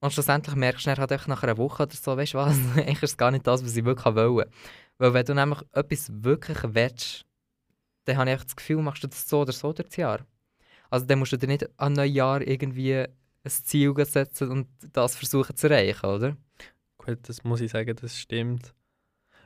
Und 0.00 0.12
schlussendlich 0.12 0.54
merkst 0.54 0.86
du 0.86 0.90
dann 0.90 0.98
halt 0.98 1.28
nach 1.28 1.42
einer 1.42 1.58
Woche 1.58 1.84
oder 1.84 1.94
so, 1.94 2.16
weißt 2.16 2.34
du 2.34 2.38
was, 2.38 2.56
eigentlich 2.76 3.02
ist 3.02 3.12
es 3.12 3.16
gar 3.16 3.30
nicht 3.30 3.46
das, 3.46 3.64
was 3.64 3.76
ich 3.76 3.84
wirklich 3.84 4.14
wollte. 4.14 4.50
Weil 4.98 5.14
wenn 5.14 5.26
du 5.26 5.34
nämlich 5.34 5.60
etwas 5.72 6.10
wirklich 6.12 6.58
willst, 6.62 7.24
dann 8.04 8.16
habe 8.16 8.32
ich 8.32 8.42
das 8.42 8.56
Gefühl, 8.56 8.82
machst 8.82 9.02
du 9.02 9.08
das 9.08 9.28
so 9.28 9.40
oder 9.40 9.52
so 9.52 9.72
durch 9.72 9.88
das 9.88 9.96
Jahr. 9.96 10.26
Also 10.90 11.06
dann 11.06 11.18
musst 11.18 11.32
du 11.32 11.36
dir 11.36 11.46
nicht 11.46 11.68
an 11.78 11.92
Neujahr 11.92 12.40
irgendwie 12.40 12.94
ein 12.96 13.50
Ziel 13.50 13.94
setzen 14.04 14.50
und 14.50 14.68
das 14.92 15.16
versuchen 15.16 15.56
zu 15.56 15.68
erreichen, 15.68 16.06
oder? 16.06 16.36
Gut, 16.98 17.28
das 17.28 17.44
muss 17.44 17.60
ich 17.60 17.70
sagen, 17.70 17.94
das 17.96 18.18
stimmt. 18.18 18.74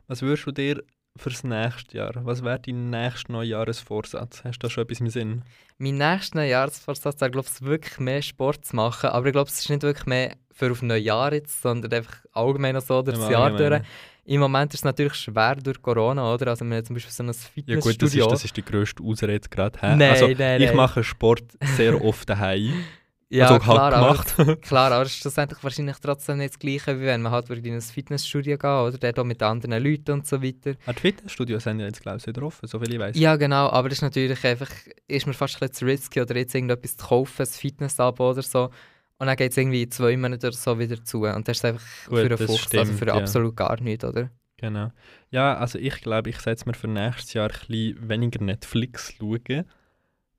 Was 0.07 0.23
würdest 0.23 0.47
du 0.47 0.53
dir 0.53 0.83
fürs 1.17 1.45
nächste 1.45 1.99
Jahr, 1.99 2.13
was 2.25 2.43
wäre 2.43 2.59
dein 2.59 2.91
nächster 2.91 3.33
Neujahresvorsatz? 3.33 4.45
Hast 4.45 4.59
du 4.59 4.67
da 4.67 4.71
schon 4.71 4.85
etwas 4.85 5.01
im 5.01 5.09
Sinn? 5.09 5.43
Mein 5.79 5.99
nächster 5.99 6.43
Jahresvorsatz 6.45 7.21
wäre, 7.21 7.31
glaube 7.31 7.49
ich, 7.53 7.63
wirklich 7.63 7.99
mehr 7.99 8.23
Sport 8.23 8.65
zu 8.65 8.77
machen. 8.77 9.11
Aber 9.11 9.27
ich 9.27 9.33
glaube, 9.33 9.49
es 9.49 9.59
ist 9.59 9.71
nicht 9.71 9.83
wirklich 9.83 10.07
mehr 10.07 10.37
für 10.53 10.71
auf 10.71 10.83
Neujahr 10.83 11.33
jetzt, 11.33 11.63
sondern 11.63 11.93
einfach 11.93 12.17
allgemein 12.33 12.81
so 12.81 13.03
durch 13.03 13.19
das 13.19 13.31
Jahr 13.31 13.51
durch. 13.57 13.83
Im 14.25 14.41
Moment 14.41 14.73
ist 14.73 14.81
es 14.81 14.85
natürlich 14.85 15.15
schwer 15.15 15.57
durch 15.57 15.83
Corona, 15.83 16.33
oder? 16.33 16.49
Also 16.49 16.65
wir 16.65 16.77
haben 16.77 16.85
zum 16.85 16.95
Beispiel 16.95 17.13
so 17.13 17.25
ein 17.25 17.27
Ja 17.27 17.33
gut, 17.33 17.41
das 17.41 17.93
Fitnessstudio. 17.93 18.27
ist, 18.27 18.33
das 18.33 18.45
ist 18.45 18.57
die 18.57 18.65
grösste 18.65 19.03
Ausrede 19.03 19.49
gerade. 19.49 19.79
Nein, 19.83 20.03
also, 20.03 20.29
nein, 20.29 20.61
ich 20.61 20.69
nein. 20.69 20.77
mache 20.77 21.03
Sport 21.03 21.43
sehr 21.77 22.03
oft 22.05 22.29
daheim. 22.29 22.73
Ja, 23.33 23.47
also 23.47 23.61
klar, 23.61 23.97
halt 23.97 24.39
aber, 24.39 24.57
klar, 24.61 24.93
aber 24.93 25.05
es 25.05 25.13
ist 25.13 25.21
schlussendlich 25.21 25.65
wahrscheinlich 25.65 25.97
trotzdem 26.01 26.37
nicht 26.37 26.53
das 26.53 26.59
Gleiche, 26.59 27.01
wie 27.01 27.07
wenn 27.07 27.23
man 27.23 27.33
halt 27.33 27.49
in 27.49 27.75
ein 27.75 27.81
Fitnessstudio 27.81 28.59
geht 28.59 28.65
oder 28.65 28.99
dort 28.99 29.19
auch 29.19 29.25
mit 29.25 29.43
anderen 29.43 29.83
Leuten 29.83 30.13
und 30.13 30.27
so 30.27 30.43
weiter. 30.43 30.75
Ah, 30.85 30.93
die 30.93 31.01
Fitnessstudios 31.01 31.65
sind 31.65 31.81
ja 31.81 31.87
jetzt, 31.87 32.03
glaube 32.03 32.19
ich, 32.19 32.27
wieder 32.27 32.43
offen, 32.43 32.69
soviel 32.69 32.93
ich 32.93 32.99
weiß. 32.99 33.17
Ja, 33.17 33.37
genau, 33.37 33.71
aber 33.71 33.89
das 33.89 33.99
ist 33.99 34.03
natürlich 34.03 34.45
einfach, 34.45 34.69
ist 35.09 35.27
mir 35.27 35.33
fast 35.33 35.55
ein 35.55 35.61
bisschen 35.61 35.75
zu 35.75 35.85
risky 35.87 36.21
oder 36.21 36.37
jetzt 36.37 36.55
irgendetwas 36.55 36.99
zu 36.99 37.07
kaufen, 37.07 37.43
ein 37.43 37.47
Fitness-Abo 37.47 38.33
oder 38.33 38.43
so. 38.43 38.69
Und 39.17 39.27
dann 39.29 39.37
geht 39.37 39.53
es 39.53 39.57
irgendwie 39.57 39.85
in 39.85 39.91
zwei 39.91 40.15
Monaten 40.15 40.45
oder 40.45 40.57
so 40.57 40.79
wieder 40.79 41.03
zu. 41.03 41.23
Und 41.23 41.49
das 41.49 41.57
ist 41.57 41.65
einfach 41.65 41.87
Gut, 42.09 42.19
für 42.19 42.27
einen 42.27 42.37
Fuchs, 42.37 42.67
also 42.75 42.85
stimmt, 42.85 42.99
für 42.99 43.07
ja. 43.07 43.15
absolut 43.15 43.57
gar 43.57 43.81
nichts, 43.81 44.05
oder? 44.05 44.31
Genau. 44.59 44.93
Ja, 45.31 45.57
also 45.57 45.79
ich 45.79 46.03
glaube, 46.03 46.29
ich 46.29 46.39
setze 46.39 46.67
mir 46.67 46.75
für 46.75 46.89
nächstes 46.89 47.33
Jahr 47.33 47.51
ein 47.51 47.59
bisschen 47.67 48.09
weniger 48.11 48.45
Netflix 48.45 49.15
schauen, 49.19 49.65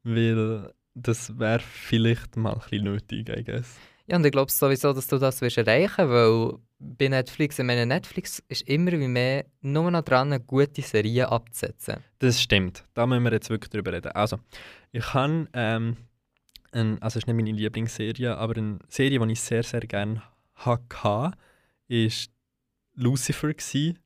weil 0.03 0.71
das 0.93 1.37
wäre 1.37 1.59
vielleicht 1.59 2.35
mal 2.35 2.53
ein 2.53 2.59
bisschen 2.59 2.83
nötig, 2.83 3.29
I 3.29 3.43
guess. 3.43 3.77
Ja, 4.05 4.17
und 4.17 4.25
ich 4.25 4.31
glaube 4.31 4.51
sowieso, 4.51 4.91
dass 4.91 5.07
du 5.07 5.17
das 5.17 5.39
wirst 5.41 5.57
erreichen 5.57 6.09
weil 6.09 6.53
bei 6.79 7.07
Netflix, 7.07 7.57
ich 7.57 7.65
meine, 7.65 7.85
Netflix 7.85 8.43
ist 8.49 8.67
immer 8.67 8.91
wie 8.91 9.07
mehr 9.07 9.45
nur 9.61 9.89
noch 9.89 10.01
dran, 10.01 10.37
gute 10.45 10.81
Serien 10.81 11.27
abzusetzen. 11.27 11.97
Das 12.19 12.41
stimmt. 12.41 12.83
Da 12.93 13.07
müssen 13.07 13.23
wir 13.23 13.31
jetzt 13.31 13.49
wirklich 13.49 13.69
drüber 13.69 13.93
reden. 13.93 14.11
Also, 14.11 14.39
ich 14.91 15.13
habe, 15.13 15.47
ähm, 15.53 15.95
ein, 16.73 17.01
also 17.01 17.19
es 17.19 17.23
ist 17.23 17.27
nicht 17.27 17.35
meine 17.37 17.51
Lieblingsserie, 17.51 18.35
aber 18.35 18.57
eine 18.57 18.79
Serie, 18.89 19.19
die 19.19 19.31
ich 19.31 19.39
sehr, 19.39 19.63
sehr 19.63 19.81
gerne 19.81 20.21
hatte, 20.55 20.83
war 21.01 21.33
Lucifer. 22.95 23.53
Gewesen. 23.53 23.99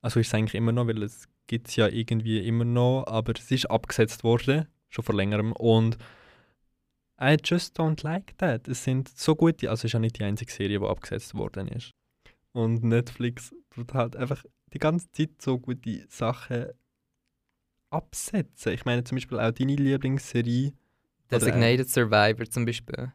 Also 0.00 0.20
ist 0.20 0.28
es 0.28 0.34
eigentlich 0.34 0.54
immer 0.54 0.72
noch, 0.72 0.86
weil 0.86 1.02
es 1.02 1.28
gibt 1.46 1.68
es 1.68 1.76
ja 1.76 1.88
irgendwie 1.88 2.38
immer 2.46 2.64
noch, 2.64 3.04
aber 3.06 3.34
es 3.36 3.50
ist 3.50 3.70
abgesetzt 3.70 4.24
worden, 4.24 4.66
schon 4.90 5.04
vor 5.04 5.14
längerem. 5.14 5.52
Und 5.52 5.96
I 7.20 7.36
just 7.42 7.78
don't 7.78 8.02
like 8.02 8.36
that. 8.38 8.68
Es 8.68 8.84
sind 8.84 9.08
so 9.08 9.34
gute, 9.34 9.68
also 9.70 9.80
es 9.80 9.84
ist 9.84 9.92
ja 9.92 9.98
nicht 9.98 10.18
die 10.18 10.24
einzige 10.24 10.52
Serie, 10.52 10.78
die 10.78 10.86
abgesetzt 10.86 11.34
worden 11.34 11.68
ist. 11.68 11.90
Und 12.52 12.82
Netflix 12.82 13.54
tut 13.70 13.94
halt 13.94 14.16
einfach 14.16 14.44
die 14.72 14.78
ganze 14.78 15.10
Zeit 15.12 15.30
so 15.40 15.58
gute 15.58 16.06
Sachen 16.08 16.66
absetzen. 17.90 18.72
Ich 18.72 18.84
meine 18.84 19.04
zum 19.04 19.16
Beispiel 19.16 19.38
auch 19.38 19.52
deine 19.52 19.76
Lieblingsserie. 19.76 20.68
Oder, 21.28 21.36
äh, 21.36 21.38
Designated 21.38 21.88
Survivor 21.88 22.46
zum 22.48 22.64
Beispiel. 22.64 23.12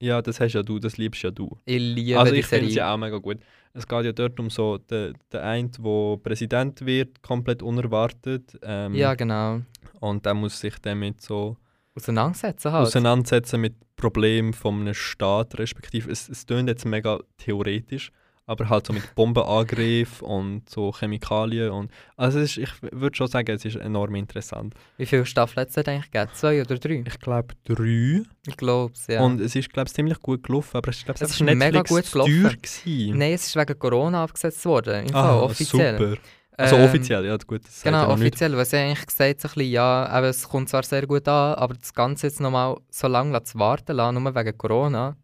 Ja, 0.00 0.20
das 0.20 0.40
hast 0.40 0.54
ja 0.54 0.62
du, 0.62 0.78
das 0.78 0.96
liebst 0.96 1.22
ja 1.22 1.30
du. 1.30 1.58
Ich 1.64 1.80
liebe 1.80 2.18
also 2.18 2.32
die 2.32 2.40
ich 2.40 2.46
finde 2.46 2.64
Serie. 2.64 2.74
sie 2.74 2.82
auch 2.82 2.96
mega 2.96 3.18
gut. 3.18 3.38
Es 3.74 3.88
geht 3.88 4.04
ja 4.04 4.12
dort 4.12 4.38
um 4.38 4.50
so 4.50 4.78
den, 4.78 5.14
den 5.32 5.40
einen, 5.40 5.72
der 5.72 6.16
Präsident 6.22 6.84
wird, 6.84 7.22
komplett 7.22 7.62
unerwartet. 7.62 8.58
Ähm, 8.62 8.94
Ja, 8.94 9.14
genau. 9.14 9.62
Und 10.00 10.26
der 10.26 10.34
muss 10.34 10.60
sich 10.60 10.78
damit 10.80 11.20
so 11.22 11.56
Auseinandersetzen 11.94 12.72
halt. 12.72 12.86
auseinandersetzen 12.86 13.60
mit 13.60 13.74
Problemen 13.96 14.52
von 14.52 14.80
einem 14.80 14.94
Staat, 14.94 15.58
respektive 15.58 16.10
es, 16.10 16.28
es 16.28 16.46
klingt 16.46 16.68
jetzt 16.68 16.84
mega 16.86 17.20
theoretisch, 17.36 18.10
aber 18.46 18.68
halt 18.68 18.86
so 18.86 18.92
mit 18.92 19.14
Bombenangriff 19.14 20.22
und 20.22 20.68
so 20.68 20.92
Chemikalien 20.92 21.70
und 21.70 21.90
also 22.16 22.40
ist, 22.40 22.58
ich 22.58 22.70
würde 22.82 23.16
schon 23.16 23.28
sagen, 23.28 23.54
es 23.54 23.64
ist 23.64 23.76
enorm 23.76 24.14
interessant. 24.14 24.74
Wie 24.96 25.06
viele 25.06 25.26
Staffeln 25.26 25.62
hat 25.62 25.68
es 25.70 25.78
eigentlich 25.78 26.10
gegeben? 26.10 26.30
Zwei 26.34 26.60
oder 26.60 26.76
drei? 26.78 27.04
Ich 27.06 27.18
glaube 27.20 27.54
drei 27.64 28.22
Ich 28.46 28.56
glaube 28.56 28.92
es, 28.94 29.06
ja. 29.06 29.22
und 29.22 29.40
es 29.40 29.54
ist 29.54 29.72
glaube 29.72 29.88
ich 29.88 29.94
ziemlich 29.94 30.20
gut 30.20 30.42
gelaufen, 30.42 30.76
aber 30.76 30.90
es 30.90 30.98
ist 30.98 31.04
glaube 31.04 31.24
Es 31.24 31.40
mega 31.40 31.82
gut 31.82 32.10
teuer 32.10 32.24
gelaufen. 32.24 32.58
gewesen. 32.62 33.18
Nein, 33.18 33.32
es 33.32 33.46
ist 33.46 33.56
wegen 33.56 33.78
Corona 33.78 34.24
abgesetzt 34.24 34.64
worden. 34.64 35.06
Im 35.06 35.08
Fall, 35.10 35.22
ah, 35.22 35.40
offiziell. 35.40 35.98
super. 35.98 36.16
Also 36.56 36.76
Ähm, 36.76 36.84
offiziell, 36.84 37.24
ja 37.24 37.36
gut. 37.38 37.64
Das 37.64 37.82
Genau, 37.82 38.10
offiziell. 38.10 38.56
Was 38.56 38.72
ich 38.72 38.78
eigentlich 38.78 39.06
gesagt 39.06 39.40
so 39.40 39.48
ein 39.48 39.54
bisschen, 39.54 39.72
ja, 39.72 40.18
eben, 40.18 40.26
es 40.26 40.48
kommt 40.48 40.68
zwar 40.68 40.82
sehr 40.82 41.06
gut 41.06 41.26
an, 41.26 41.54
aber 41.54 41.74
das 41.74 41.94
Ganze 41.94 42.26
jetzt 42.26 42.40
nochmal 42.40 42.76
so 42.90 43.08
lange 43.08 43.42
zu 43.42 43.58
warten 43.58 43.96
lassen, 43.96 44.22
nur 44.22 44.34
wegen 44.34 44.58
Corona, 44.58 45.16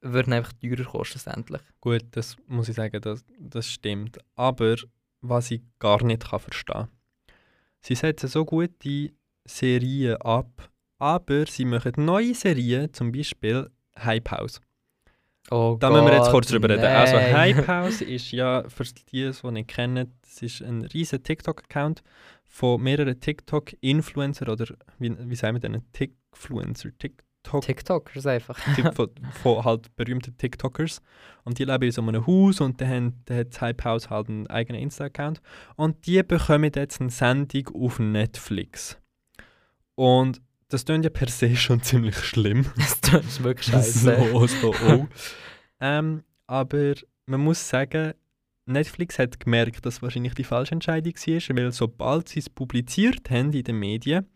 würde 0.00 0.34
einfach 0.34 0.52
teurer 0.54 0.84
kosten 0.84 1.18
schlussendlich. 1.18 1.62
Gut, 1.80 2.04
das 2.12 2.36
muss 2.46 2.68
ich 2.68 2.76
sagen, 2.76 3.00
das, 3.00 3.24
das 3.38 3.68
stimmt. 3.68 4.18
Aber 4.34 4.76
was 5.20 5.50
ich 5.50 5.62
gar 5.78 6.02
nicht 6.02 6.28
kann 6.28 6.40
verstehen 6.40 6.88
sie 7.80 7.94
setzen 7.94 8.28
so 8.28 8.44
gute 8.44 9.12
Serien 9.44 10.16
ab, 10.20 10.70
aber 10.98 11.46
sie 11.46 11.64
machen 11.64 11.92
neue 11.96 12.34
Serien, 12.34 12.92
zum 12.92 13.12
Beispiel 13.12 13.70
Hype 13.98 14.30
House. 14.30 14.60
Oh 15.50 15.76
Da 15.80 15.90
müssen 15.90 16.04
wir 16.04 16.12
jetzt 16.12 16.24
Gott, 16.24 16.32
kurz 16.32 16.48
drüber 16.48 16.68
reden. 16.68 16.84
Also. 16.84 17.16
Hype 17.16 17.66
House 17.68 18.02
ist 18.02 18.30
ja, 18.30 18.68
für 18.68 18.84
die, 18.84 19.04
die 19.10 19.22
es 19.22 19.42
nicht 19.42 19.68
kennen, 19.68 20.12
das 20.22 20.42
ist 20.42 20.62
ein 20.62 20.82
riesiger 20.84 21.22
TikTok-Account 21.22 22.02
von 22.44 22.80
mehreren 22.80 23.18
TikTok-Influencer 23.18 24.48
oder 24.48 24.66
wie, 24.98 25.16
wie 25.18 25.34
sagen 25.34 25.56
wir 25.56 25.60
denn? 25.60 25.82
Tikfluencer, 25.92 26.90
TikTok 26.98 27.26
TikTokers 27.42 28.26
einfach. 28.26 28.58
Typ 28.74 28.94
von, 28.94 29.10
von 29.42 29.64
halt 29.64 29.94
berühmten 29.96 30.36
TikTokers. 30.36 31.00
Und 31.44 31.58
die 31.58 31.64
leben 31.64 31.84
in 31.84 31.92
so 31.92 32.02
einem 32.02 32.26
Haus 32.26 32.60
und 32.60 32.80
haben- 32.82 33.22
dann 33.24 33.38
hat 33.38 33.52
das 33.52 33.60
Hype 33.60 33.84
House 33.84 34.10
halt 34.10 34.28
einen 34.28 34.46
eigenen 34.48 34.82
Insta-Account. 34.82 35.40
Und 35.76 36.06
die 36.06 36.22
bekommen 36.22 36.70
jetzt 36.74 37.00
eine 37.00 37.10
Sendung 37.10 37.68
auf 37.74 37.98
Netflix. 37.98 38.98
Und 39.94 40.40
das 40.68 40.84
klingt 40.84 41.04
ja 41.04 41.10
per 41.10 41.28
se 41.28 41.54
schon 41.56 41.82
ziemlich 41.82 42.16
schlimm. 42.16 42.66
das 42.76 43.24
ist 43.24 43.42
wirklich 43.42 43.66
scheiße. 43.66 44.16
so, 44.32 44.46
so, 44.46 44.74
oh. 44.86 45.06
ähm, 45.80 46.22
aber 46.46 46.94
man 47.26 47.40
muss 47.40 47.68
sagen, 47.68 48.14
Netflix 48.66 49.18
hat 49.18 49.40
gemerkt, 49.40 49.84
dass 49.84 50.00
wahrscheinlich 50.00 50.34
die 50.34 50.44
falsche 50.44 50.72
Entscheidung 50.72 51.14
war, 51.14 51.56
weil 51.56 51.72
sobald 51.72 52.28
sie 52.28 52.38
es 52.38 52.48
publiziert 52.48 53.30
haben 53.30 53.52
in 53.52 53.64
den 53.64 53.78
Medien, 53.78 54.26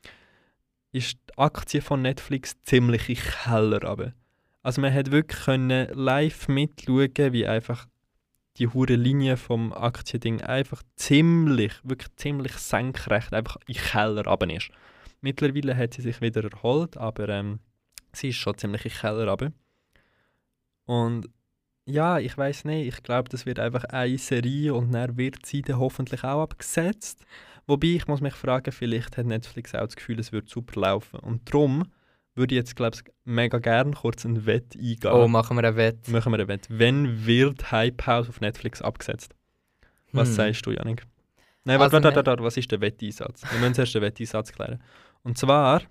ist 0.95 1.19
die 1.29 1.39
Aktie 1.39 1.83
von 1.83 2.03
Netflix 2.03 2.61
ziemlich 2.63 3.09
in 3.09 3.17
Keller 3.17 3.83
runter. 3.83 4.15
Also 4.63 4.81
man 4.81 4.95
hat 4.95 5.11
wirklich 5.11 5.43
können 5.43 5.89
live 5.93 6.47
mitschauen, 6.49 7.33
wie 7.33 7.47
einfach 7.47 7.87
die 8.57 8.69
hure 8.69 8.95
Linie 8.95 9.37
vom 9.37 9.73
Aktiending 9.73 10.41
einfach 10.41 10.83
ziemlich, 10.95 11.73
wirklich 11.83 12.15
ziemlich 12.15 12.53
senkrecht 12.53 13.35
einfach 13.35 13.57
in 13.67 13.75
Keller 13.75 14.25
runter 14.25 14.55
ist. 14.55 14.71
Mittlerweile 15.21 15.77
hat 15.77 15.95
sie 15.95 16.03
sich 16.03 16.21
wieder 16.21 16.45
erholt, 16.45 16.97
aber 16.97 17.29
ähm, 17.29 17.59
sie 18.13 18.29
ist 18.29 18.37
schon 18.37 18.57
ziemlich 18.57 18.85
in 18.85 18.93
Keller 18.93 19.29
runter. 19.29 19.53
Und 20.87 21.29
ja, 21.87 22.21
ich 22.21 22.39
weiß 22.39 22.67
nicht, 22.67 22.87
ich 22.87 23.03
glaube, 23.03 23.29
das 23.29 23.47
wird 23.47 23.59
einfach 23.59 23.85
eine 23.85 24.17
Serie 24.17 24.75
und 24.75 24.93
dann 24.93 25.17
wird 25.17 25.45
sie 25.45 25.63
dann 25.63 25.79
hoffentlich 25.79 26.23
auch 26.23 26.43
abgesetzt. 26.43 27.25
Wobei, 27.67 27.89
ich 27.89 28.07
muss 28.07 28.21
mich 28.21 28.35
fragen, 28.35 28.71
vielleicht 28.73 29.17
hat 29.17 29.27
Netflix 29.27 29.75
auch 29.75 29.81
das 29.81 29.97
Gefühl, 29.97 30.19
es 30.21 30.33
wird 30.33 30.49
super 30.49 30.81
laufen. 30.81 31.19
Und 31.21 31.53
darum 31.53 31.85
würde 32.35 32.55
ich 32.55 32.59
jetzt, 32.59 32.77
glaube 32.77 32.97
ich, 32.97 33.13
mega 33.25 33.59
gerne 33.59 33.93
kurz 33.93 34.25
ein 34.25 34.45
Wett 34.45 34.75
eingehen. 34.77 34.99
Oh, 35.13 35.29
machen 35.29 35.57
wir 35.57 35.65
einen 35.65 35.77
Wett. 35.77 36.09
Machen 36.09 36.33
wir 36.33 36.41
ein 36.41 36.49
Wett. 36.49 36.67
Wenn 36.69 37.27
wird 37.27 37.71
Hype 37.73 38.07
House 38.07 38.29
auf 38.29 38.41
Netflix 38.41 38.83
abgesetzt? 38.83 39.35
Was 40.13 40.29
Hm. 40.29 40.35
sagst 40.35 40.67
du, 40.67 40.71
Janik? 40.73 41.07
Nein, 41.65 41.81
Also 41.81 41.93
warte, 41.93 41.93
warte, 41.93 42.09
ne- 42.09 42.17
warte, 42.17 42.31
warte, 42.31 42.43
was 42.45 42.57
ist 42.57 42.71
der 42.71 42.81
Wetteinsatz? 42.81 43.43
Wir 43.51 43.59
müssen 43.61 43.75
zuerst 43.75 43.95
den 43.95 44.03
Wetteinsatz 44.03 44.53
klären. 44.53 44.83
Und 45.23 45.39
zwar, 45.39 45.83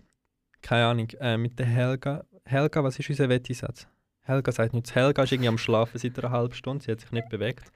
keine 0.61 0.85
Ahnung, 0.85 1.09
äh, 1.19 1.37
mit 1.37 1.57
der 1.57 1.65
Helga. 1.65 2.23
Helga, 2.45 2.83
was 2.83 2.99
ist 2.99 3.09
unser 3.09 3.27
Wetteinsatz? 3.29 3.87
Helga 4.25 4.53
sagt 4.53 4.73
nichts. 4.73 4.95
Helga 4.95 5.23
ist 5.23 5.33
irgendwie 5.33 5.49
am 5.49 5.57
Schlafen 5.57 5.97
seit 5.97 6.17
einer 6.17 6.31
halben 6.31 6.53
Stunde, 6.53 6.83
sie 6.83 6.91
hat 6.91 7.01
sich 7.01 7.11
nicht 7.11 7.27
bewegt. 7.29 7.71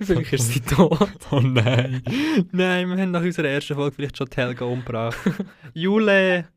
Vielleicht 0.00 0.32
ist 0.32 0.52
sie 0.52 0.60
tot. 0.60 1.10
Oh 1.30 1.40
nein. 1.40 2.02
nein, 2.52 2.88
wir 2.88 2.96
haben 2.96 3.10
nach 3.10 3.20
unserer 3.20 3.48
ersten 3.48 3.74
Folge 3.74 3.96
vielleicht 3.96 4.16
schon 4.16 4.28
die 4.28 4.36
Helga 4.36 4.64
umgebracht. 4.64 5.18
Jule, 5.74 6.48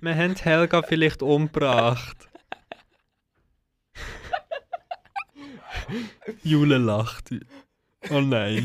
wir 0.00 0.14
haben 0.14 0.34
die 0.34 0.42
Helga 0.42 0.82
vielleicht 0.82 1.22
umgebracht. 1.22 2.28
Jule 6.42 6.78
lacht. 6.78 7.30
Oh 8.10 8.20
nein. 8.20 8.64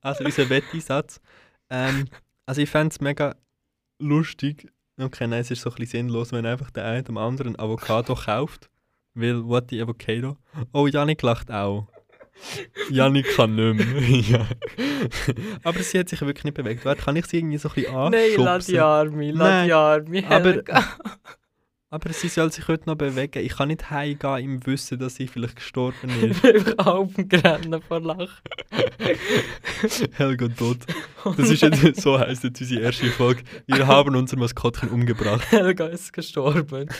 also 0.00 0.24
unser 0.24 0.50
Wetteinsatz. 0.50 1.20
Ähm, 1.70 2.06
also 2.46 2.60
ich 2.60 2.70
fände 2.70 2.92
es 2.92 3.00
mega 3.00 3.36
lustig. 3.98 4.68
Okay, 4.98 5.26
nein, 5.26 5.40
es 5.40 5.50
ist 5.50 5.60
so 5.60 5.70
ein 5.70 5.76
bisschen 5.76 6.06
sinnlos, 6.06 6.32
wenn 6.32 6.46
einfach 6.46 6.70
der 6.70 6.84
eine 6.86 7.02
dem 7.02 7.18
anderen 7.18 7.58
Avocado 7.58 8.14
kauft. 8.14 8.70
Weil, 9.14 9.44
what 9.46 9.70
the 9.70 9.80
Avocado? 9.82 10.36
Oh, 10.72 10.86
Janik 10.86 11.22
lacht 11.22 11.50
auch. 11.50 11.88
Janik 12.90 13.26
kann 13.34 13.54
nicht 13.54 13.76
mehr. 13.76 14.10
ja. 14.20 14.46
Aber 15.64 15.82
sie 15.82 15.98
hat 15.98 16.08
sich 16.08 16.20
wirklich 16.20 16.44
nicht 16.44 16.54
bewegt. 16.54 16.84
Warte, 16.84 17.02
kann 17.02 17.16
ich 17.16 17.26
sie 17.26 17.38
irgendwie 17.38 17.56
so 17.58 17.68
ein 17.70 17.74
bisschen 17.74 17.92
Nein, 17.94 18.14
anschubsen? 18.14 18.44
lass 18.44 18.66
die 18.66 18.78
Arme, 18.78 19.30
lass 19.32 19.38
Nein, 19.38 19.66
die 19.66 19.72
Arme. 20.24 20.24
aber-. 20.30 20.62
Aber 21.88 22.12
sie 22.12 22.26
soll 22.28 22.50
sich 22.50 22.66
heute 22.66 22.86
noch 22.88 22.96
bewegen. 22.96 23.44
Ich 23.44 23.56
kann 23.58 23.68
nicht 23.68 23.90
heimgehen 23.90 24.38
im 24.38 24.66
Wissen, 24.66 24.98
dass 24.98 25.14
sie 25.14 25.28
vielleicht 25.28 25.54
gestorben 25.56 26.10
Ich 26.20 26.22
ist. 26.30 26.42
bin 26.42 26.56
einfach 26.56 26.86
auf 26.86 27.14
dem 27.14 27.28
Grennen 27.28 27.80
vor 27.80 28.00
Lachen. 28.00 28.28
Helga 30.14 30.48
tot. 30.48 30.78
Das 31.36 31.48
ist 31.48 31.62
jetzt, 31.62 32.00
so 32.02 32.18
heisst 32.18 32.42
jetzt 32.42 32.60
unsere 32.60 32.82
erste 32.82 33.06
Folge. 33.06 33.42
Wir 33.66 33.86
haben 33.86 34.16
unser 34.16 34.36
Maskottchen 34.36 34.88
umgebracht. 34.88 35.50
Helga 35.52 35.86
ist 35.86 36.12
gestorben. 36.12 36.88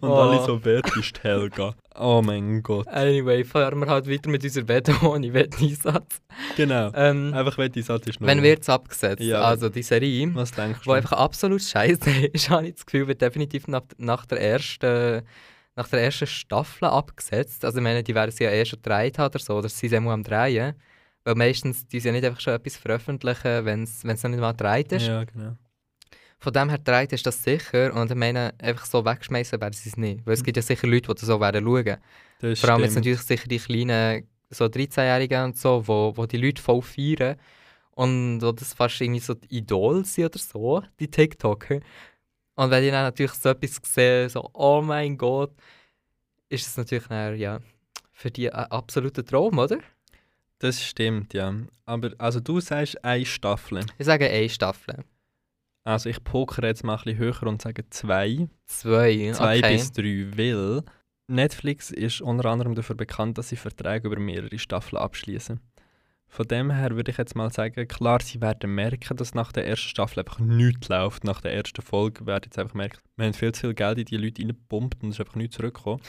Und 0.00 0.08
Oh. 0.08 0.14
alle 0.14 0.44
so, 0.44 0.64
wer 0.64 0.82
ist 0.84 1.22
Helga? 1.22 1.74
Oh 2.00 2.22
mein 2.24 2.62
Gott. 2.62 2.86
Anyway, 2.88 3.44
fahren 3.44 3.78
wir 3.80 3.86
halt 3.88 4.08
weiter 4.08 4.30
mit 4.30 4.44
unserer 4.44 4.68
Wette 4.68 4.94
ohne 5.02 5.32
Wetteinsatz. 5.34 6.20
Genau. 6.56 6.90
Ähm, 6.94 7.34
Einfach 7.34 7.58
wenn 7.58 7.72
die 7.72 7.82
Satz 7.82 8.06
ist 8.06 8.20
nur. 8.20 8.28
wenn 8.28 8.42
wird 8.42 8.62
es 8.62 8.68
abgesetzt? 8.68 9.22
Ja. 9.22 9.40
Also 9.42 9.68
die 9.68 9.82
Serie, 9.82 10.32
Was 10.34 10.52
denkst 10.52 10.80
du? 10.84 10.92
einfach 10.92 11.12
absolut 11.12 11.62
scheiße 11.62 12.10
ist, 12.32 12.50
habe 12.50 12.68
ich 12.68 12.74
das 12.74 12.86
Gefühl, 12.86 13.08
wird 13.08 13.20
definitiv 13.20 13.66
nach, 13.68 13.82
nach, 13.96 14.26
der 14.26 14.40
ersten, 14.40 15.22
nach 15.76 15.88
der 15.88 16.02
ersten 16.02 16.26
Staffel 16.26 16.86
abgesetzt. 16.88 17.64
Also 17.64 17.78
ich 17.78 17.82
meine, 17.84 18.02
die 18.02 18.14
werden 18.14 18.30
sie 18.30 18.44
ja 18.44 18.50
eh 18.50 18.64
schon 18.64 18.80
gedreht 18.82 19.18
haben 19.18 19.30
oder 19.32 19.38
so, 19.40 19.56
oder 19.56 19.68
sie 19.68 19.88
sind 19.88 20.06
am 20.06 20.22
Drehen. 20.22 20.74
Weil 21.24 21.34
meistens, 21.34 21.86
die 21.86 22.00
sie 22.00 22.08
ja 22.08 22.12
nicht 22.12 22.24
einfach 22.24 22.40
schon 22.40 22.54
etwas 22.54 22.76
veröffentlichen, 22.76 23.64
wenn 23.64 23.82
es 23.82 24.04
noch 24.04 24.30
nicht 24.30 24.40
mal 24.40 24.52
gedreht 24.52 24.92
ist. 24.92 25.06
Ja, 25.08 25.24
genau. 25.24 25.56
Von 26.40 26.52
dem 26.52 26.68
her 26.68 26.78
gedreht 26.78 27.12
ist 27.12 27.26
das 27.26 27.42
sicher. 27.42 27.92
Und 27.94 28.10
ich 28.10 28.16
meine, 28.16 28.54
einfach 28.58 28.86
so 28.86 29.04
wegschmeißen 29.04 29.60
werden 29.60 29.74
sie 29.74 29.88
es 29.88 29.96
nicht. 29.96 30.24
Weil 30.24 30.34
es 30.34 30.44
gibt 30.44 30.56
ja 30.56 30.62
sicher 30.62 30.86
Leute, 30.86 31.08
die 31.08 31.14
das 31.14 31.26
so 31.26 31.40
werden 31.40 31.64
schauen. 31.64 31.96
Das 32.40 32.60
Vor 32.60 32.70
allem 32.70 32.82
jetzt 32.84 32.94
natürlich 32.94 33.20
sicher 33.20 33.48
die 33.48 33.58
kleinen, 33.58 34.28
so 34.50 34.66
13-Jährigen 34.66 35.44
und 35.44 35.56
so, 35.56 35.86
wo, 35.86 36.16
wo 36.16 36.26
die 36.26 36.36
Leute 36.36 36.62
voll 36.62 36.82
feiern. 36.82 37.36
Und 37.90 38.40
wo 38.40 38.52
das 38.52 38.74
fast 38.74 39.00
irgendwie 39.00 39.20
so 39.20 39.34
die 39.34 39.58
Idol 39.58 40.04
sind 40.04 40.26
oder 40.26 40.38
so, 40.38 40.82
die 41.00 41.10
TikToker. 41.10 41.80
Und 42.54 42.70
wenn 42.70 42.82
die 42.82 42.90
dann 42.90 43.04
natürlich 43.04 43.32
so 43.32 43.48
etwas 43.48 43.80
sehen, 43.82 44.28
so, 44.28 44.48
oh 44.52 44.80
mein 44.80 45.18
Gott, 45.18 45.52
ist 46.48 46.66
es 46.66 46.76
natürlich 46.76 47.06
dann, 47.08 47.36
ja, 47.36 47.58
für 48.12 48.30
die 48.30 48.52
ein 48.52 48.64
absoluter 48.66 49.24
Traum, 49.24 49.58
oder? 49.58 49.78
Das 50.60 50.82
stimmt, 50.84 51.34
ja. 51.34 51.54
Aber 51.84 52.12
also 52.18 52.40
du 52.40 52.60
sagst 52.60 53.04
eine 53.04 53.24
Staffel. 53.24 53.84
Ich 53.96 54.06
sage 54.06 54.28
eine 54.28 54.48
Staffel. 54.48 55.04
Also 55.88 56.10
ich 56.10 56.22
pokere 56.22 56.66
jetzt 56.66 56.84
mal 56.84 56.96
ein 56.96 57.02
bisschen 57.02 57.18
höher 57.18 57.42
und 57.44 57.62
sage 57.62 57.88
zwei. 57.88 58.46
Zwei, 58.66 59.32
Zwei 59.32 59.58
okay. 59.58 59.72
bis 59.72 59.90
drei, 59.90 60.26
weil 60.36 60.82
Netflix 61.28 61.90
ist 61.90 62.20
unter 62.20 62.50
anderem 62.50 62.74
dafür 62.74 62.94
bekannt, 62.94 63.38
dass 63.38 63.48
sie 63.48 63.56
Verträge 63.56 64.08
über 64.08 64.20
mehrere 64.20 64.58
Staffeln 64.58 65.00
abschließen. 65.00 65.60
Von 66.26 66.46
dem 66.46 66.70
her 66.70 66.94
würde 66.94 67.10
ich 67.10 67.16
jetzt 67.16 67.34
mal 67.34 67.50
sagen, 67.50 67.88
klar, 67.88 68.20
sie 68.20 68.42
werden 68.42 68.74
merken, 68.74 69.16
dass 69.16 69.32
nach 69.34 69.50
der 69.50 69.66
ersten 69.66 69.88
Staffel 69.88 70.20
einfach 70.20 70.38
nichts 70.40 70.90
läuft. 70.90 71.24
Nach 71.24 71.40
der 71.40 71.54
ersten 71.54 71.80
Folge 71.80 72.26
werden 72.26 72.44
jetzt 72.44 72.58
einfach 72.58 72.74
merken, 72.74 72.98
wir 73.16 73.24
haben 73.24 73.32
viel 73.32 73.52
zu 73.52 73.62
viel 73.62 73.74
Geld 73.74 73.96
in 73.96 74.04
die 74.04 74.18
Leute 74.18 74.42
reingepumpt 74.42 75.02
und 75.02 75.08
es 75.08 75.16
ist 75.16 75.20
einfach 75.20 75.36
nichts 75.36 75.56
zurückgekommen. 75.56 76.02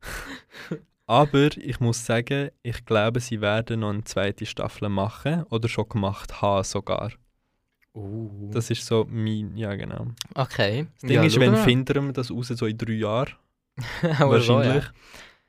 Aber 1.06 1.56
ich 1.56 1.78
muss 1.78 2.04
sagen, 2.04 2.50
ich 2.64 2.84
glaube, 2.84 3.20
sie 3.20 3.40
werden 3.40 3.78
noch 3.80 3.90
eine 3.90 4.02
zweite 4.02 4.44
Staffel 4.44 4.88
machen 4.88 5.44
oder 5.50 5.68
schon 5.68 5.88
gemacht 5.88 6.42
haben 6.42 6.64
sogar. 6.64 7.12
Uh. 7.94 8.50
Das 8.52 8.70
ist 8.70 8.84
so 8.84 9.06
mein, 9.08 9.56
ja 9.56 9.74
genau. 9.76 10.08
okay. 10.34 10.86
Das 10.94 11.08
Ding 11.08 11.16
ja, 11.16 11.22
ist, 11.22 11.38
wenn 11.38 11.56
finden 11.56 12.06
wir 12.06 12.12
das 12.12 12.30
raus 12.30 12.48
so 12.48 12.66
in 12.66 12.76
drei 12.76 12.94
Jahren, 12.94 13.34
so, 14.02 14.30
wahrscheinlich. 14.30 14.84
ja. 14.84 14.90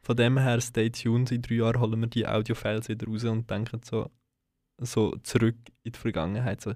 Von 0.02 0.16
dem 0.18 0.38
her, 0.38 0.62
stay 0.62 0.92
tuned, 0.92 1.32
in 1.32 1.42
drei 1.42 1.56
Jahren 1.56 1.80
holen 1.80 2.00
wir 2.00 2.08
die 2.08 2.28
Audiofiles 2.28 2.88
wieder 2.88 3.08
raus 3.08 3.24
und 3.24 3.50
denken 3.50 3.82
so, 3.84 4.12
so 4.78 5.16
zurück 5.24 5.56
in 5.82 5.94
die 5.94 5.98
Vergangenheit. 6.00 6.62
So, 6.62 6.74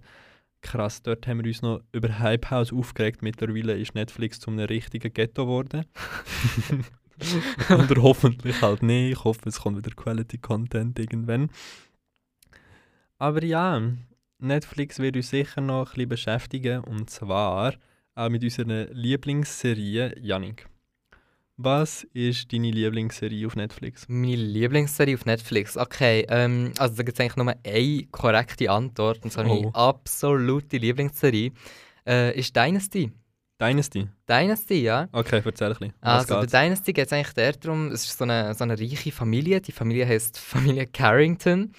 krass, 0.61 1.03
dort 1.03 1.27
haben 1.27 1.43
wir 1.43 1.47
uns 1.47 1.61
noch 1.61 1.81
über 1.91 2.17
Hype 2.17 2.49
House 2.49 2.73
aufgeregt. 2.73 3.21
Mittlerweile 3.21 3.77
ist 3.77 3.93
Netflix 3.93 4.39
zu 4.39 4.49
einem 4.49 4.65
richtigen 4.65 5.13
Ghetto 5.13 5.45
geworden. 5.45 5.85
Oder 7.69 8.01
hoffentlich 8.01 8.59
halt 8.63 8.81
nicht. 8.81 9.11
Ich 9.11 9.23
hoffe, 9.23 9.47
es 9.47 9.59
kommt 9.59 9.77
wieder 9.77 9.95
Quality 9.95 10.39
Content 10.39 10.97
irgendwann. 10.97 11.51
Aber 13.19 13.43
ja, 13.43 13.91
Netflix 14.39 14.99
wird 14.99 15.15
uns 15.15 15.29
sicher 15.29 15.61
noch 15.61 15.87
ein 15.89 15.93
bisschen 15.93 16.09
beschäftigen 16.09 16.79
und 16.83 17.09
zwar 17.09 17.75
auch 18.15 18.29
mit 18.29 18.43
unserer 18.43 18.85
Lieblingsserie 18.91 20.15
Yannick. 20.19 20.67
Was 21.61 22.05
ist 22.13 22.53
deine 22.53 22.71
Lieblingsserie 22.71 23.45
auf 23.45 23.55
Netflix? 23.57 24.05
Meine 24.07 24.37
Lieblingsserie 24.37 25.15
auf 25.15 25.25
Netflix. 25.25 25.75
Okay, 25.75 26.25
ähm, 26.29 26.71
also 26.77 26.95
da 26.95 27.03
gibt 27.03 27.19
es 27.19 27.23
eigentlich 27.23 27.35
nur 27.35 27.53
eine 27.65 28.03
korrekte 28.11 28.71
Antwort. 28.71 29.19
Und 29.25 29.31
zwar 29.31 29.45
Oh. 29.45 29.55
meine 29.55 29.75
absolute 29.75 30.77
Lieblingsserie 30.77 31.51
äh, 32.07 32.37
ist 32.39 32.55
Dynasty. 32.55 33.11
Dynasty? 33.61 34.07
Dynasty, 34.29 34.83
ja. 34.83 35.09
Okay, 35.11 35.41
erzähl 35.43 35.67
ein 35.67 35.73
bisschen. 35.73 35.93
Was 35.99 36.19
Also 36.21 36.35
bei 36.35 36.39
geht's? 36.41 36.51
Dynasty 36.53 36.93
geht 36.93 37.07
es 37.07 37.11
eigentlich 37.13 37.57
darum, 37.59 37.87
es 37.91 38.05
ist 38.05 38.17
so 38.17 38.23
eine, 38.23 38.53
so 38.53 38.63
eine 38.63 38.79
reiche 38.79 39.11
Familie. 39.11 39.59
Die 39.59 39.73
Familie 39.73 40.07
heißt 40.07 40.39
Familie 40.39 40.87
Carrington. 40.87 41.73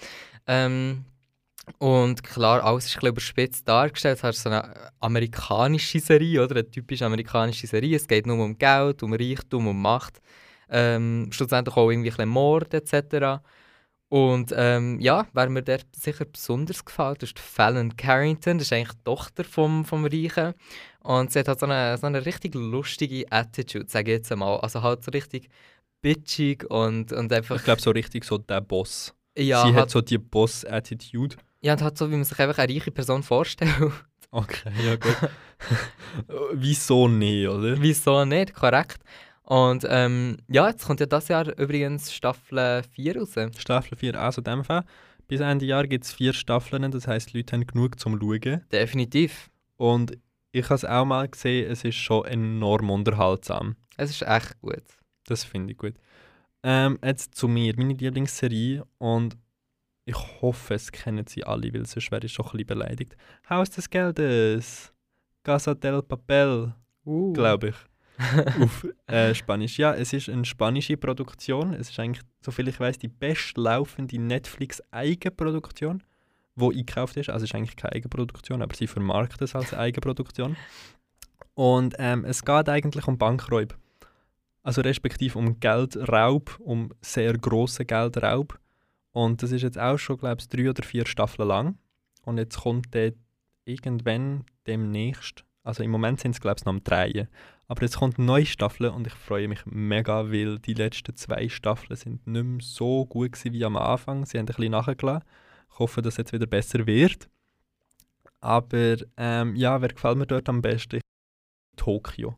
Ähm, 0.45 1.05
und 1.77 2.23
klar, 2.23 2.63
alles 2.63 2.85
ist 2.87 3.01
ein 3.01 3.07
überspitzt 3.07 3.67
dargestellt. 3.67 4.19
Es 4.23 4.37
ist 4.37 4.43
so 4.43 4.49
eine 4.49 4.91
amerikanische 4.99 5.99
Serie, 5.99 6.43
oder? 6.43 6.55
Eine 6.55 6.69
typisch 6.69 7.01
amerikanische 7.01 7.67
Serie. 7.67 7.95
Es 7.95 8.07
geht 8.07 8.25
nur 8.25 8.43
um 8.43 8.57
Geld, 8.57 9.03
um 9.03 9.13
Reichtum, 9.13 9.67
um 9.67 9.81
Macht. 9.81 10.21
Ähm, 10.69 11.29
schlussendlich 11.31 11.75
auch 11.75 11.89
irgendwie 11.89 12.11
ein 12.17 12.29
Mord 12.29 12.73
etc. 12.73 13.41
Und 14.09 14.53
ähm, 14.55 14.99
ja, 14.99 15.27
wer 15.33 15.49
mir 15.49 15.61
dort 15.61 15.85
sicher 15.95 16.25
besonders 16.25 16.83
gefällt, 16.83 17.23
ist 17.23 17.39
Fallon 17.39 17.95
Carrington. 17.95 18.57
Das 18.57 18.67
ist 18.67 18.73
eigentlich 18.73 18.97
die 18.97 19.03
Tochter 19.03 19.43
vom, 19.43 19.85
vom 19.85 20.05
Reichen. 20.05 20.53
Und 21.01 21.31
sie 21.31 21.39
hat 21.39 21.47
halt 21.47 21.59
so 21.59 21.65
eine, 21.65 21.97
so 21.97 22.07
eine 22.07 22.25
richtig 22.25 22.55
lustige 22.55 23.25
Attitude, 23.31 23.85
sage 23.87 24.11
ich 24.11 24.17
jetzt 24.17 24.31
einmal. 24.31 24.59
Also 24.59 24.81
halt 24.81 25.03
so 25.03 25.11
richtig 25.11 25.49
bitchig 26.01 26.69
und, 26.69 27.13
und 27.13 27.31
einfach... 27.31 27.55
Ich 27.55 27.63
glaube, 27.63 27.81
so 27.81 27.91
richtig 27.91 28.25
so 28.25 28.37
der 28.37 28.61
Boss. 28.61 29.13
ja, 29.37 29.61
Sie 29.61 29.67
halt, 29.67 29.77
hat 29.77 29.89
so 29.91 30.01
die 30.01 30.17
Boss-Attitude. 30.17 31.37
Ja, 31.61 31.73
und 31.73 31.81
halt 31.81 31.97
so, 31.97 32.09
wie 32.09 32.15
man 32.15 32.23
sich 32.23 32.39
einfach 32.39 32.57
eine 32.57 32.73
reiche 32.73 32.91
Person 32.91 33.23
vorstellt. 33.23 33.71
Okay, 34.33 34.71
ja 34.85 34.95
gut. 34.95 35.17
Wieso 36.53 37.09
nicht, 37.09 37.49
oder? 37.49 37.75
Wieso 37.81 38.23
nicht? 38.23 38.53
Korrekt. 38.53 38.99
Und 39.43 39.85
ähm, 39.89 40.37
ja, 40.47 40.69
jetzt 40.69 40.85
kommt 40.85 41.01
ja 41.01 41.05
das 41.05 41.27
Jahr 41.27 41.49
übrigens 41.59 42.13
Staffel 42.13 42.81
4 42.93 43.17
raus. 43.17 43.35
Staffel 43.57 43.97
4, 43.97 44.17
also 44.17 44.39
in 44.39 44.45
dem 44.45 44.63
Fall. 44.63 44.85
Bis 45.27 45.39
Ende 45.39 45.65
Jahr 45.65 45.87
gibt 45.87 46.03
es 46.03 46.11
vier 46.11 46.33
Staffeln, 46.33 46.91
das 46.91 47.07
heisst, 47.07 47.33
die 47.33 47.37
Leute 47.37 47.53
haben 47.53 47.65
genug 47.65 47.97
zum 47.99 48.19
Schauen. 48.19 48.61
Definitiv. 48.69 49.49
Und 49.77 50.17
ich 50.51 50.65
habe 50.65 50.75
es 50.75 50.83
auch 50.83 51.05
mal 51.05 51.27
gesehen, 51.29 51.71
es 51.71 51.85
ist 51.85 51.95
schon 51.95 52.25
enorm 52.25 52.89
unterhaltsam. 52.89 53.77
Es 53.95 54.09
ist 54.09 54.23
echt 54.23 54.59
gut. 54.59 54.83
Das 55.25 55.45
finde 55.45 55.71
ich 55.71 55.77
gut. 55.77 55.93
Ähm, 56.63 56.99
jetzt 57.01 57.35
zu 57.35 57.47
mir, 57.47 57.73
meine 57.77 57.93
Lieblingsserie 57.93 58.83
und 58.97 59.37
ich 60.05 60.41
hoffe, 60.41 60.73
es 60.73 60.91
kennen 60.91 61.25
sie 61.27 61.43
alle, 61.43 61.73
weil 61.73 61.85
sonst 61.85 62.11
wäre 62.11 62.25
ich 62.25 62.33
schon 62.33 62.45
ein 62.45 62.51
bisschen 62.51 62.67
beleidigt. 62.67 63.15
Haus 63.49 63.69
des 63.69 63.89
Geldes, 63.89 64.93
Casa 65.43 65.73
del 65.73 66.01
Papel, 66.01 66.73
Uh. 67.05 67.33
glaube 67.33 67.69
ich. 67.69 67.75
Auf 68.61 68.85
äh, 69.07 69.33
Spanisch. 69.33 69.79
Ja, 69.79 69.93
es 69.93 70.13
ist 70.13 70.29
eine 70.29 70.45
spanische 70.45 70.97
Produktion. 70.97 71.73
Es 71.73 71.89
ist 71.89 71.99
eigentlich, 71.99 72.23
soviel 72.41 72.67
ich 72.67 72.79
weiß, 72.79 72.99
die 72.99 73.07
bestlaufende 73.07 74.19
Netflix-Eigenproduktion, 74.19 76.03
die 76.55 76.65
eingekauft 76.65 77.17
ist. 77.17 77.29
Also 77.29 77.45
es 77.45 77.49
ist 77.49 77.55
eigentlich 77.55 77.75
keine 77.75 77.93
Eigenproduktion, 77.93 78.61
aber 78.61 78.75
sie 78.75 78.87
vermarkten 78.87 79.43
es 79.43 79.55
als 79.55 79.73
Eigenproduktion. 79.73 80.55
Und 81.55 81.95
ähm, 81.97 82.25
es 82.25 82.45
geht 82.45 82.69
eigentlich 82.69 83.07
um 83.07 83.17
Bankräub. 83.17 83.75
Also 84.63 84.81
respektive 84.81 85.39
um 85.39 85.59
Geldraub, 85.59 86.59
um 86.59 86.93
sehr 87.01 87.33
grossen 87.33 87.87
Geldraub. 87.87 88.59
Und 89.11 89.43
das 89.43 89.51
ist 89.51 89.61
jetzt 89.61 89.77
auch 89.77 89.97
schon, 89.97 90.17
glaube 90.17 90.37
ich, 90.39 90.49
drei 90.49 90.69
oder 90.69 90.83
vier 90.83 91.05
Staffeln 91.05 91.47
lang. 91.47 91.77
Und 92.23 92.37
jetzt 92.37 92.59
kommt 92.59 92.93
der 92.93 93.13
irgendwann 93.65 94.45
demnächst, 94.67 95.43
also 95.63 95.83
im 95.83 95.91
Moment 95.91 96.19
sind 96.19 96.31
es, 96.31 96.41
glaube 96.41 96.57
ich, 96.59 96.65
noch 96.65 96.73
am 96.73 96.83
Drehen. 96.83 97.27
Aber 97.67 97.83
jetzt 97.83 97.97
kommt 97.97 98.17
eine 98.17 98.25
neue 98.25 98.45
Staffel 98.45 98.87
und 98.89 99.07
ich 99.07 99.13
freue 99.13 99.47
mich 99.47 99.65
mega, 99.65 100.31
weil 100.31 100.59
die 100.59 100.73
letzten 100.73 101.15
zwei 101.15 101.47
Staffeln 101.47 101.95
sind 101.95 102.27
nicht 102.27 102.43
mehr 102.43 102.59
so 102.61 103.05
gut 103.05 103.33
gewesen 103.33 103.53
wie 103.53 103.63
am 103.63 103.77
Anfang. 103.77 104.25
Sie 104.25 104.37
haben 104.37 104.43
ein 104.43 104.47
bisschen 104.47 104.71
nachgelassen. 104.71 105.27
Ich 105.71 105.79
hoffe, 105.79 106.01
dass 106.01 106.15
es 106.15 106.17
jetzt 106.17 106.33
wieder 106.33 106.47
besser 106.47 106.85
wird. 106.85 107.29
Aber 108.41 108.97
ähm, 109.17 109.55
ja, 109.55 109.81
wer 109.81 109.89
gefällt 109.89 110.17
mir 110.17 110.25
dort 110.25 110.49
am 110.49 110.61
besten? 110.61 110.99
Tokio. 111.77 112.37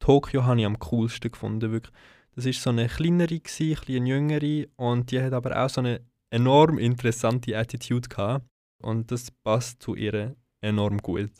Tokio 0.00 0.44
habe 0.44 0.60
ich 0.60 0.66
am 0.66 0.78
coolsten 0.78 1.30
gefunden, 1.30 1.72
wirklich. 1.72 1.94
Das 2.38 2.46
ist 2.46 2.62
so 2.62 2.70
eine 2.70 2.86
kleinere, 2.86 3.40
gewesen, 3.40 3.72
ein 3.72 3.80
bisschen 3.80 4.06
jüngere 4.06 4.66
und 4.76 5.10
die 5.10 5.20
hat 5.20 5.32
aber 5.32 5.60
auch 5.60 5.68
so 5.68 5.80
eine 5.80 6.02
enorm 6.30 6.78
interessante 6.78 7.58
Attitude 7.58 8.08
gehabt. 8.08 8.46
Und 8.80 9.10
das 9.10 9.32
passt 9.42 9.82
zu 9.82 9.96
ihr 9.96 10.36
enorm 10.60 10.98
gut. 10.98 11.32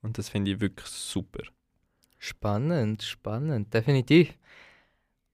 Und 0.00 0.16
das 0.16 0.30
finde 0.30 0.52
ich 0.52 0.60
wirklich 0.60 0.86
super. 0.86 1.42
Spannend, 2.18 3.02
spannend, 3.02 3.74
definitiv. 3.74 4.32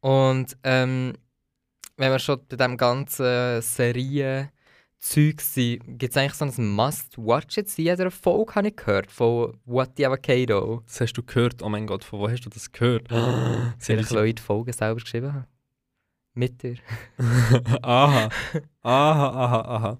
Und 0.01 0.57
ähm, 0.65 1.13
wenn 1.97 2.11
wir 2.11 2.19
schon 2.19 2.41
bei 2.49 2.57
diesem 2.57 2.77
ganzen 2.77 3.63
Serien-Zeug 5.03 5.41
sind, 5.41 5.99
gibt 5.99 6.13
es 6.13 6.17
eigentlich 6.17 6.35
so 6.35 6.45
ein 6.45 6.69
Must-Watch 6.69 7.57
jetzt 7.57 7.79
in 7.79 7.87
jeder 7.87 8.11
Folge, 8.11 8.55
habe 8.55 8.69
ich 8.69 8.77
gehört, 8.77 9.11
von 9.11 9.59
What 9.65 9.91
the 9.97 10.07
Avocado. 10.07 10.83
Das 10.87 11.01
hast 11.01 11.15
du 11.15 11.23
gehört? 11.23 11.63
Oh 11.63 11.69
mein 11.69 11.87
Gott, 11.87 12.05
von 12.05 12.21
wo 12.21 12.31
hast 12.31 12.43
du 12.43 12.51
das 12.51 12.71
gehört? 12.71 13.09
Sind 13.79 13.97
Vielleicht, 13.97 14.15
weil 14.15 14.27
ich 14.27 14.35
die 14.37 14.43
Folge 14.43 14.73
selber 14.73 15.01
geschrieben 15.01 15.33
habe. 15.33 15.47
Mit 16.35 16.63
dir. 16.63 16.77
aha, 17.83 18.29
aha, 18.83 19.29
aha, 19.29 19.61
aha. 19.61 19.99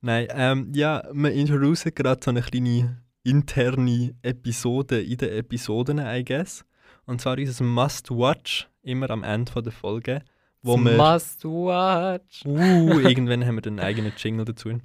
Nein, 0.00 0.28
ähm, 0.30 0.72
ja, 0.74 1.02
wir 1.12 1.32
introducen 1.32 1.92
gerade 1.94 2.20
so 2.22 2.30
eine 2.30 2.42
kleine 2.42 3.02
interne 3.24 4.14
Episode 4.22 5.02
in 5.02 5.16
den 5.16 5.30
Episoden, 5.30 5.98
I 5.98 6.24
guess. 6.24 6.64
Und 7.06 7.20
zwar 7.20 7.38
unser 7.38 7.64
Must-Watch, 7.64 8.68
immer 8.82 9.10
am 9.10 9.24
Ende 9.24 9.62
der 9.62 9.72
Folge. 9.72 10.22
Wo 10.68 10.76
wir, 10.76 10.96
Must 10.96 11.44
watch. 11.44 12.44
uh, 12.44 13.00
irgendwann 13.00 13.46
haben 13.46 13.54
wir 13.56 13.62
den 13.62 13.80
eigenen 13.80 14.12
Jingle 14.16 14.44
dazu. 14.44 14.78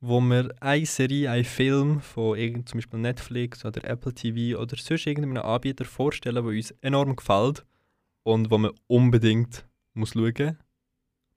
Wo 0.00 0.20
wir 0.20 0.54
eine 0.60 0.86
Serie, 0.86 1.28
einen 1.30 1.44
Film 1.44 2.00
von 2.00 2.38
irgend, 2.38 2.68
zum 2.68 2.78
Beispiel 2.78 3.00
Netflix 3.00 3.64
oder 3.64 3.82
Apple 3.82 4.14
TV 4.14 4.56
oder 4.56 4.76
sonst 4.76 5.06
irgendeinem 5.06 5.42
Anbieter 5.42 5.84
vorstellen, 5.84 6.36
der 6.36 6.44
uns 6.44 6.70
enorm 6.82 7.16
gefällt 7.16 7.64
und 8.22 8.50
wo 8.52 8.58
man 8.58 8.70
unbedingt 8.86 9.66
muss 9.92 10.14
schauen 10.14 10.56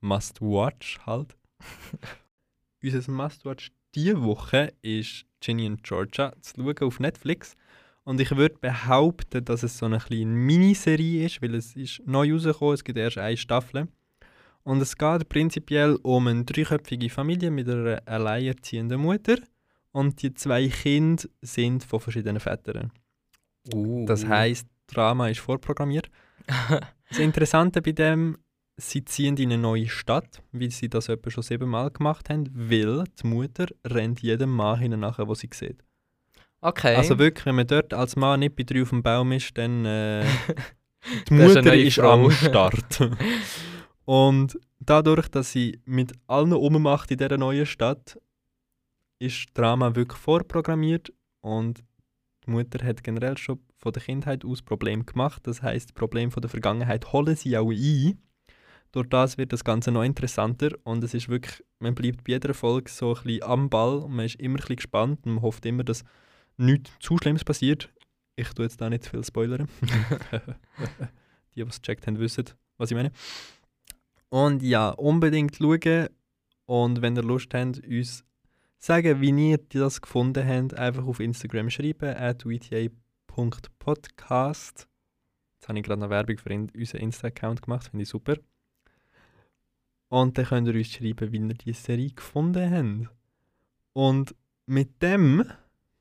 Must-Watch 0.02 1.00
halt. 1.08 1.36
Unser 2.84 3.12
Must-Watch 3.12 3.72
diese 3.96 4.22
Woche 4.22 4.74
ist 4.84 5.26
Ginny 5.40 5.66
and 5.66 5.84
Georgia 5.84 6.34
zu 6.42 6.62
schauen 6.62 6.86
auf 6.86 7.00
Netflix. 7.00 7.56
Und 8.04 8.20
ich 8.20 8.36
würde 8.36 8.56
behaupten, 8.60 9.46
dass 9.46 9.64
es 9.64 9.78
so 9.78 9.86
eine 9.86 10.00
kleine 10.00 10.26
Miniserie 10.26 11.26
ist, 11.26 11.42
weil 11.42 11.56
es 11.56 11.76
ist 11.76 12.02
neu 12.06 12.34
rausgekommen, 12.34 12.74
es 12.74 12.84
gibt 12.84 12.98
erst 12.98 13.18
eine 13.18 13.38
Staffel. 13.38 13.88
Und 14.64 14.82
es 14.82 14.98
geht 14.98 15.30
prinzipiell 15.30 15.98
um 16.04 16.28
eine 16.28 16.44
dreiköpfige 16.44 17.10
Familie 17.10 17.52
mit 17.52 17.70
einer 17.70 18.02
alleinerziehenden 18.06 19.02
Mutter. 19.02 19.38
Und 19.92 20.22
die 20.22 20.34
zwei 20.34 20.68
Kinder 20.68 21.24
sind 21.42 21.84
von 21.84 22.00
verschiedenen 22.00 22.40
Vätern. 22.40 22.92
Uh. 23.74 24.06
Das 24.06 24.26
heisst, 24.26 24.68
Drama 24.88 25.30
ist 25.30 25.40
vorprogrammiert. 25.40 26.10
Das 27.10 27.20
Interessante 27.20 27.82
bei 27.82 27.92
dem, 27.92 28.38
sie 28.78 29.04
ziehen 29.04 29.36
in 29.36 29.52
eine 29.52 29.62
neue 29.62 29.90
Stadt, 29.90 30.42
wie 30.54 30.70
sie 30.70 30.88
das 30.88 31.10
etwa 31.10 31.30
schon 31.30 31.44
siebenmal 31.44 31.92
gemacht 31.92 32.30
haben, 32.30 32.50
weil 32.54 33.04
die 33.22 33.28
Mutter 33.28 33.66
rennt 33.86 34.22
jedem 34.22 34.52
Mann 34.52 34.80
hinten 34.80 35.02
nachher, 35.02 35.28
wo 35.28 35.36
sie 35.36 35.50
sieht. 35.54 35.84
Okay. 36.62 36.96
Also 36.96 37.20
wirklich, 37.20 37.46
wenn 37.46 37.56
man 37.56 37.68
dort 37.68 37.94
als 37.94 38.16
Mann 38.16 38.40
nicht 38.40 38.56
bei 38.56 38.64
drei 38.64 38.82
auf 38.82 38.90
dem 38.90 39.04
Baum 39.04 39.32
ist, 39.32 39.58
dann 39.58 39.86
äh, 39.86 40.24
die 41.30 41.36
ist 41.36 41.56
Mutter 41.56 41.76
ist 41.76 41.96
Frau. 41.96 42.12
am 42.12 42.32
Start. 42.32 43.10
Und 44.06 44.60
dadurch, 44.80 45.28
dass 45.28 45.52
sie 45.52 45.80
mit 45.86 46.14
allen 46.28 46.54
ummacht 46.54 47.12
in 47.12 47.18
dieser 47.18 47.38
neuen 47.38 47.66
Stadt, 47.66 48.20
ist 49.20 49.46
das 49.46 49.54
Drama 49.54 49.96
wirklich 49.96 50.20
vorprogrammiert 50.20 51.14
und 51.42 51.84
die 52.46 52.52
Mutter 52.52 52.84
hat 52.84 53.04
generell 53.04 53.38
schon 53.38 53.60
von 53.78 53.94
der 53.94 54.02
Kindheit 54.02 54.44
aus 54.44 54.62
Probleme 54.64 55.04
gemacht. 55.04 55.46
Das 55.46 55.62
heißt, 55.62 55.94
Probleme 55.94 56.32
von 56.32 56.42
der 56.42 56.50
Vergangenheit 56.50 57.14
holen 57.14 57.36
sie 57.36 57.58
auch 57.58 57.72
ein. 57.72 58.20
Durch 58.92 59.08
das 59.08 59.38
wird 59.38 59.54
das 59.54 59.64
Ganze 59.64 59.92
noch 59.92 60.04
interessanter 60.04 60.72
und 60.84 61.04
es 61.04 61.14
ist 61.14 61.30
wirklich, 61.30 61.64
man 61.80 61.96
bleibt 61.96 62.24
bei 62.26 62.34
jeder 62.34 62.54
Folge 62.54 62.92
so 62.92 63.16
ein 63.16 63.24
bisschen 63.24 63.44
am 63.44 63.70
Ball 63.70 64.00
und 64.00 64.14
man 64.16 64.26
ist 64.26 64.36
immer 64.36 64.56
ein 64.56 64.62
bisschen 64.62 64.76
gespannt 64.78 65.20
und 65.26 65.36
man 65.36 65.42
hofft 65.44 65.66
immer, 65.66 65.84
dass 65.84 66.04
nichts 66.62 66.92
zu 67.00 67.18
Schlimmes 67.18 67.44
passiert. 67.44 67.90
Ich 68.36 68.50
tue 68.54 68.66
jetzt 68.66 68.80
da 68.82 68.90
nicht 68.90 69.04
zu 69.04 69.12
viel 69.12 69.24
spoilern. 69.24 69.68
die, 71.56 71.64
die 71.64 71.70
es 71.70 71.82
gecheckt 71.82 72.08
haben, 72.08 72.20
wissen, 72.20 72.46
was 72.78 72.92
ich 72.92 72.96
meine. 72.96 73.12
Und 74.30 74.64
ja, 74.64 74.90
unbedingt 74.90 75.58
schauen 75.58 76.08
und 76.66 77.02
wenn 77.02 77.18
ihr 77.18 77.24
Lust 77.24 77.54
habt, 77.54 77.86
uns 77.86 78.24
sagen, 78.78 79.20
wie 79.20 79.52
ihr 79.52 79.58
das 79.58 80.02
gefunden 80.02 80.48
habt, 80.48 80.74
einfach 80.76 81.06
auf 81.06 81.20
Instagram 81.20 81.70
schreiben, 81.70 82.16
at 82.16 82.46
wta.podcast. 82.46 82.88
Jetzt 85.56 85.68
habe 85.68 85.78
ich 85.78 85.86
gerade 85.86 86.00
noch 86.00 86.10
Werbung 86.10 86.38
für 86.38 86.54
unseren 86.54 87.02
Insta-Account 87.02 87.62
gemacht, 87.62 87.90
finde 87.90 88.04
ich 88.04 88.10
super. 88.10 88.38
Und 90.08 90.38
dann 90.38 90.46
könnt 90.46 90.68
ihr 90.68 90.76
uns 90.76 90.92
schreiben, 90.92 91.32
wie 91.32 91.40
ihr 91.40 91.54
die 91.54 91.74
Serie 91.74 92.12
gefunden 92.12 92.72
habt. 92.72 93.10
Und 93.94 94.34
mit 94.66 95.02
dem 95.02 95.44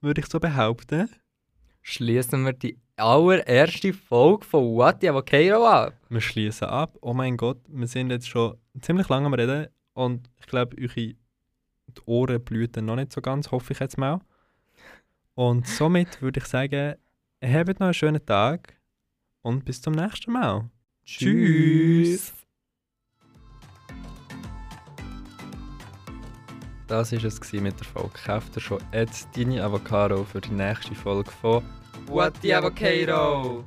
würde 0.00 0.20
ich 0.20 0.26
so 0.26 0.40
behaupten, 0.40 1.08
Schließen 1.82 2.44
wir 2.44 2.52
die 2.52 2.78
allererste 2.96 3.94
Folge 3.94 4.44
von 4.44 4.74
What 4.76 4.98
the 5.00 5.08
Avocado 5.08 5.66
ab. 5.66 5.94
wir 6.10 6.20
schließen 6.20 6.68
ab. 6.68 6.96
Oh 7.00 7.14
mein 7.14 7.36
Gott, 7.36 7.58
wir 7.68 7.86
sind 7.86 8.10
jetzt 8.10 8.28
schon 8.28 8.56
ziemlich 8.82 9.08
lange 9.08 9.26
am 9.26 9.34
Reden 9.34 9.68
und 9.94 10.28
ich 10.38 10.46
glaube, 10.46 10.76
eure 10.78 10.94
die 10.94 11.16
Ohren 12.04 12.44
blühen 12.44 12.84
noch 12.84 12.96
nicht 12.96 13.12
so 13.12 13.20
ganz, 13.20 13.50
hoffe 13.50 13.72
ich 13.72 13.80
jetzt 13.80 13.98
mal. 13.98 14.20
Und 15.34 15.66
somit 15.66 16.20
würde 16.20 16.40
ich 16.40 16.46
sagen, 16.46 16.96
habt 17.42 17.80
noch 17.80 17.86
einen 17.86 17.94
schönen 17.94 18.24
Tag 18.24 18.74
und 19.42 19.64
bis 19.64 19.80
zum 19.80 19.94
nächsten 19.94 20.32
Mal. 20.32 20.70
Tschüss. 21.04 22.34
Das 26.90 27.12
war 27.12 27.24
es 27.24 27.52
mit 27.52 27.78
der 27.78 27.86
Folge. 27.86 28.10
Kauft 28.26 28.60
schon 28.60 28.80
jetzt 28.92 29.28
deine 29.36 29.62
Avocado 29.62 30.24
für 30.24 30.40
die 30.40 30.50
nächste 30.50 30.92
Folge 30.92 31.30
von 31.30 31.62
What 32.08 32.34
the 32.42 32.52
Avocado. 32.52 33.64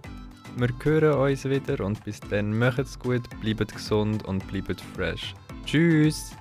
Wir 0.58 0.70
hören 0.84 1.32
uns 1.32 1.46
wieder 1.46 1.86
und 1.86 2.04
bis 2.04 2.20
dann 2.20 2.60
macht's 2.60 3.00
gut, 3.00 3.22
bleibt 3.40 3.74
gesund 3.74 4.26
und 4.26 4.46
bleibt 4.52 4.82
fresh. 4.94 5.34
Tschüss! 5.66 6.36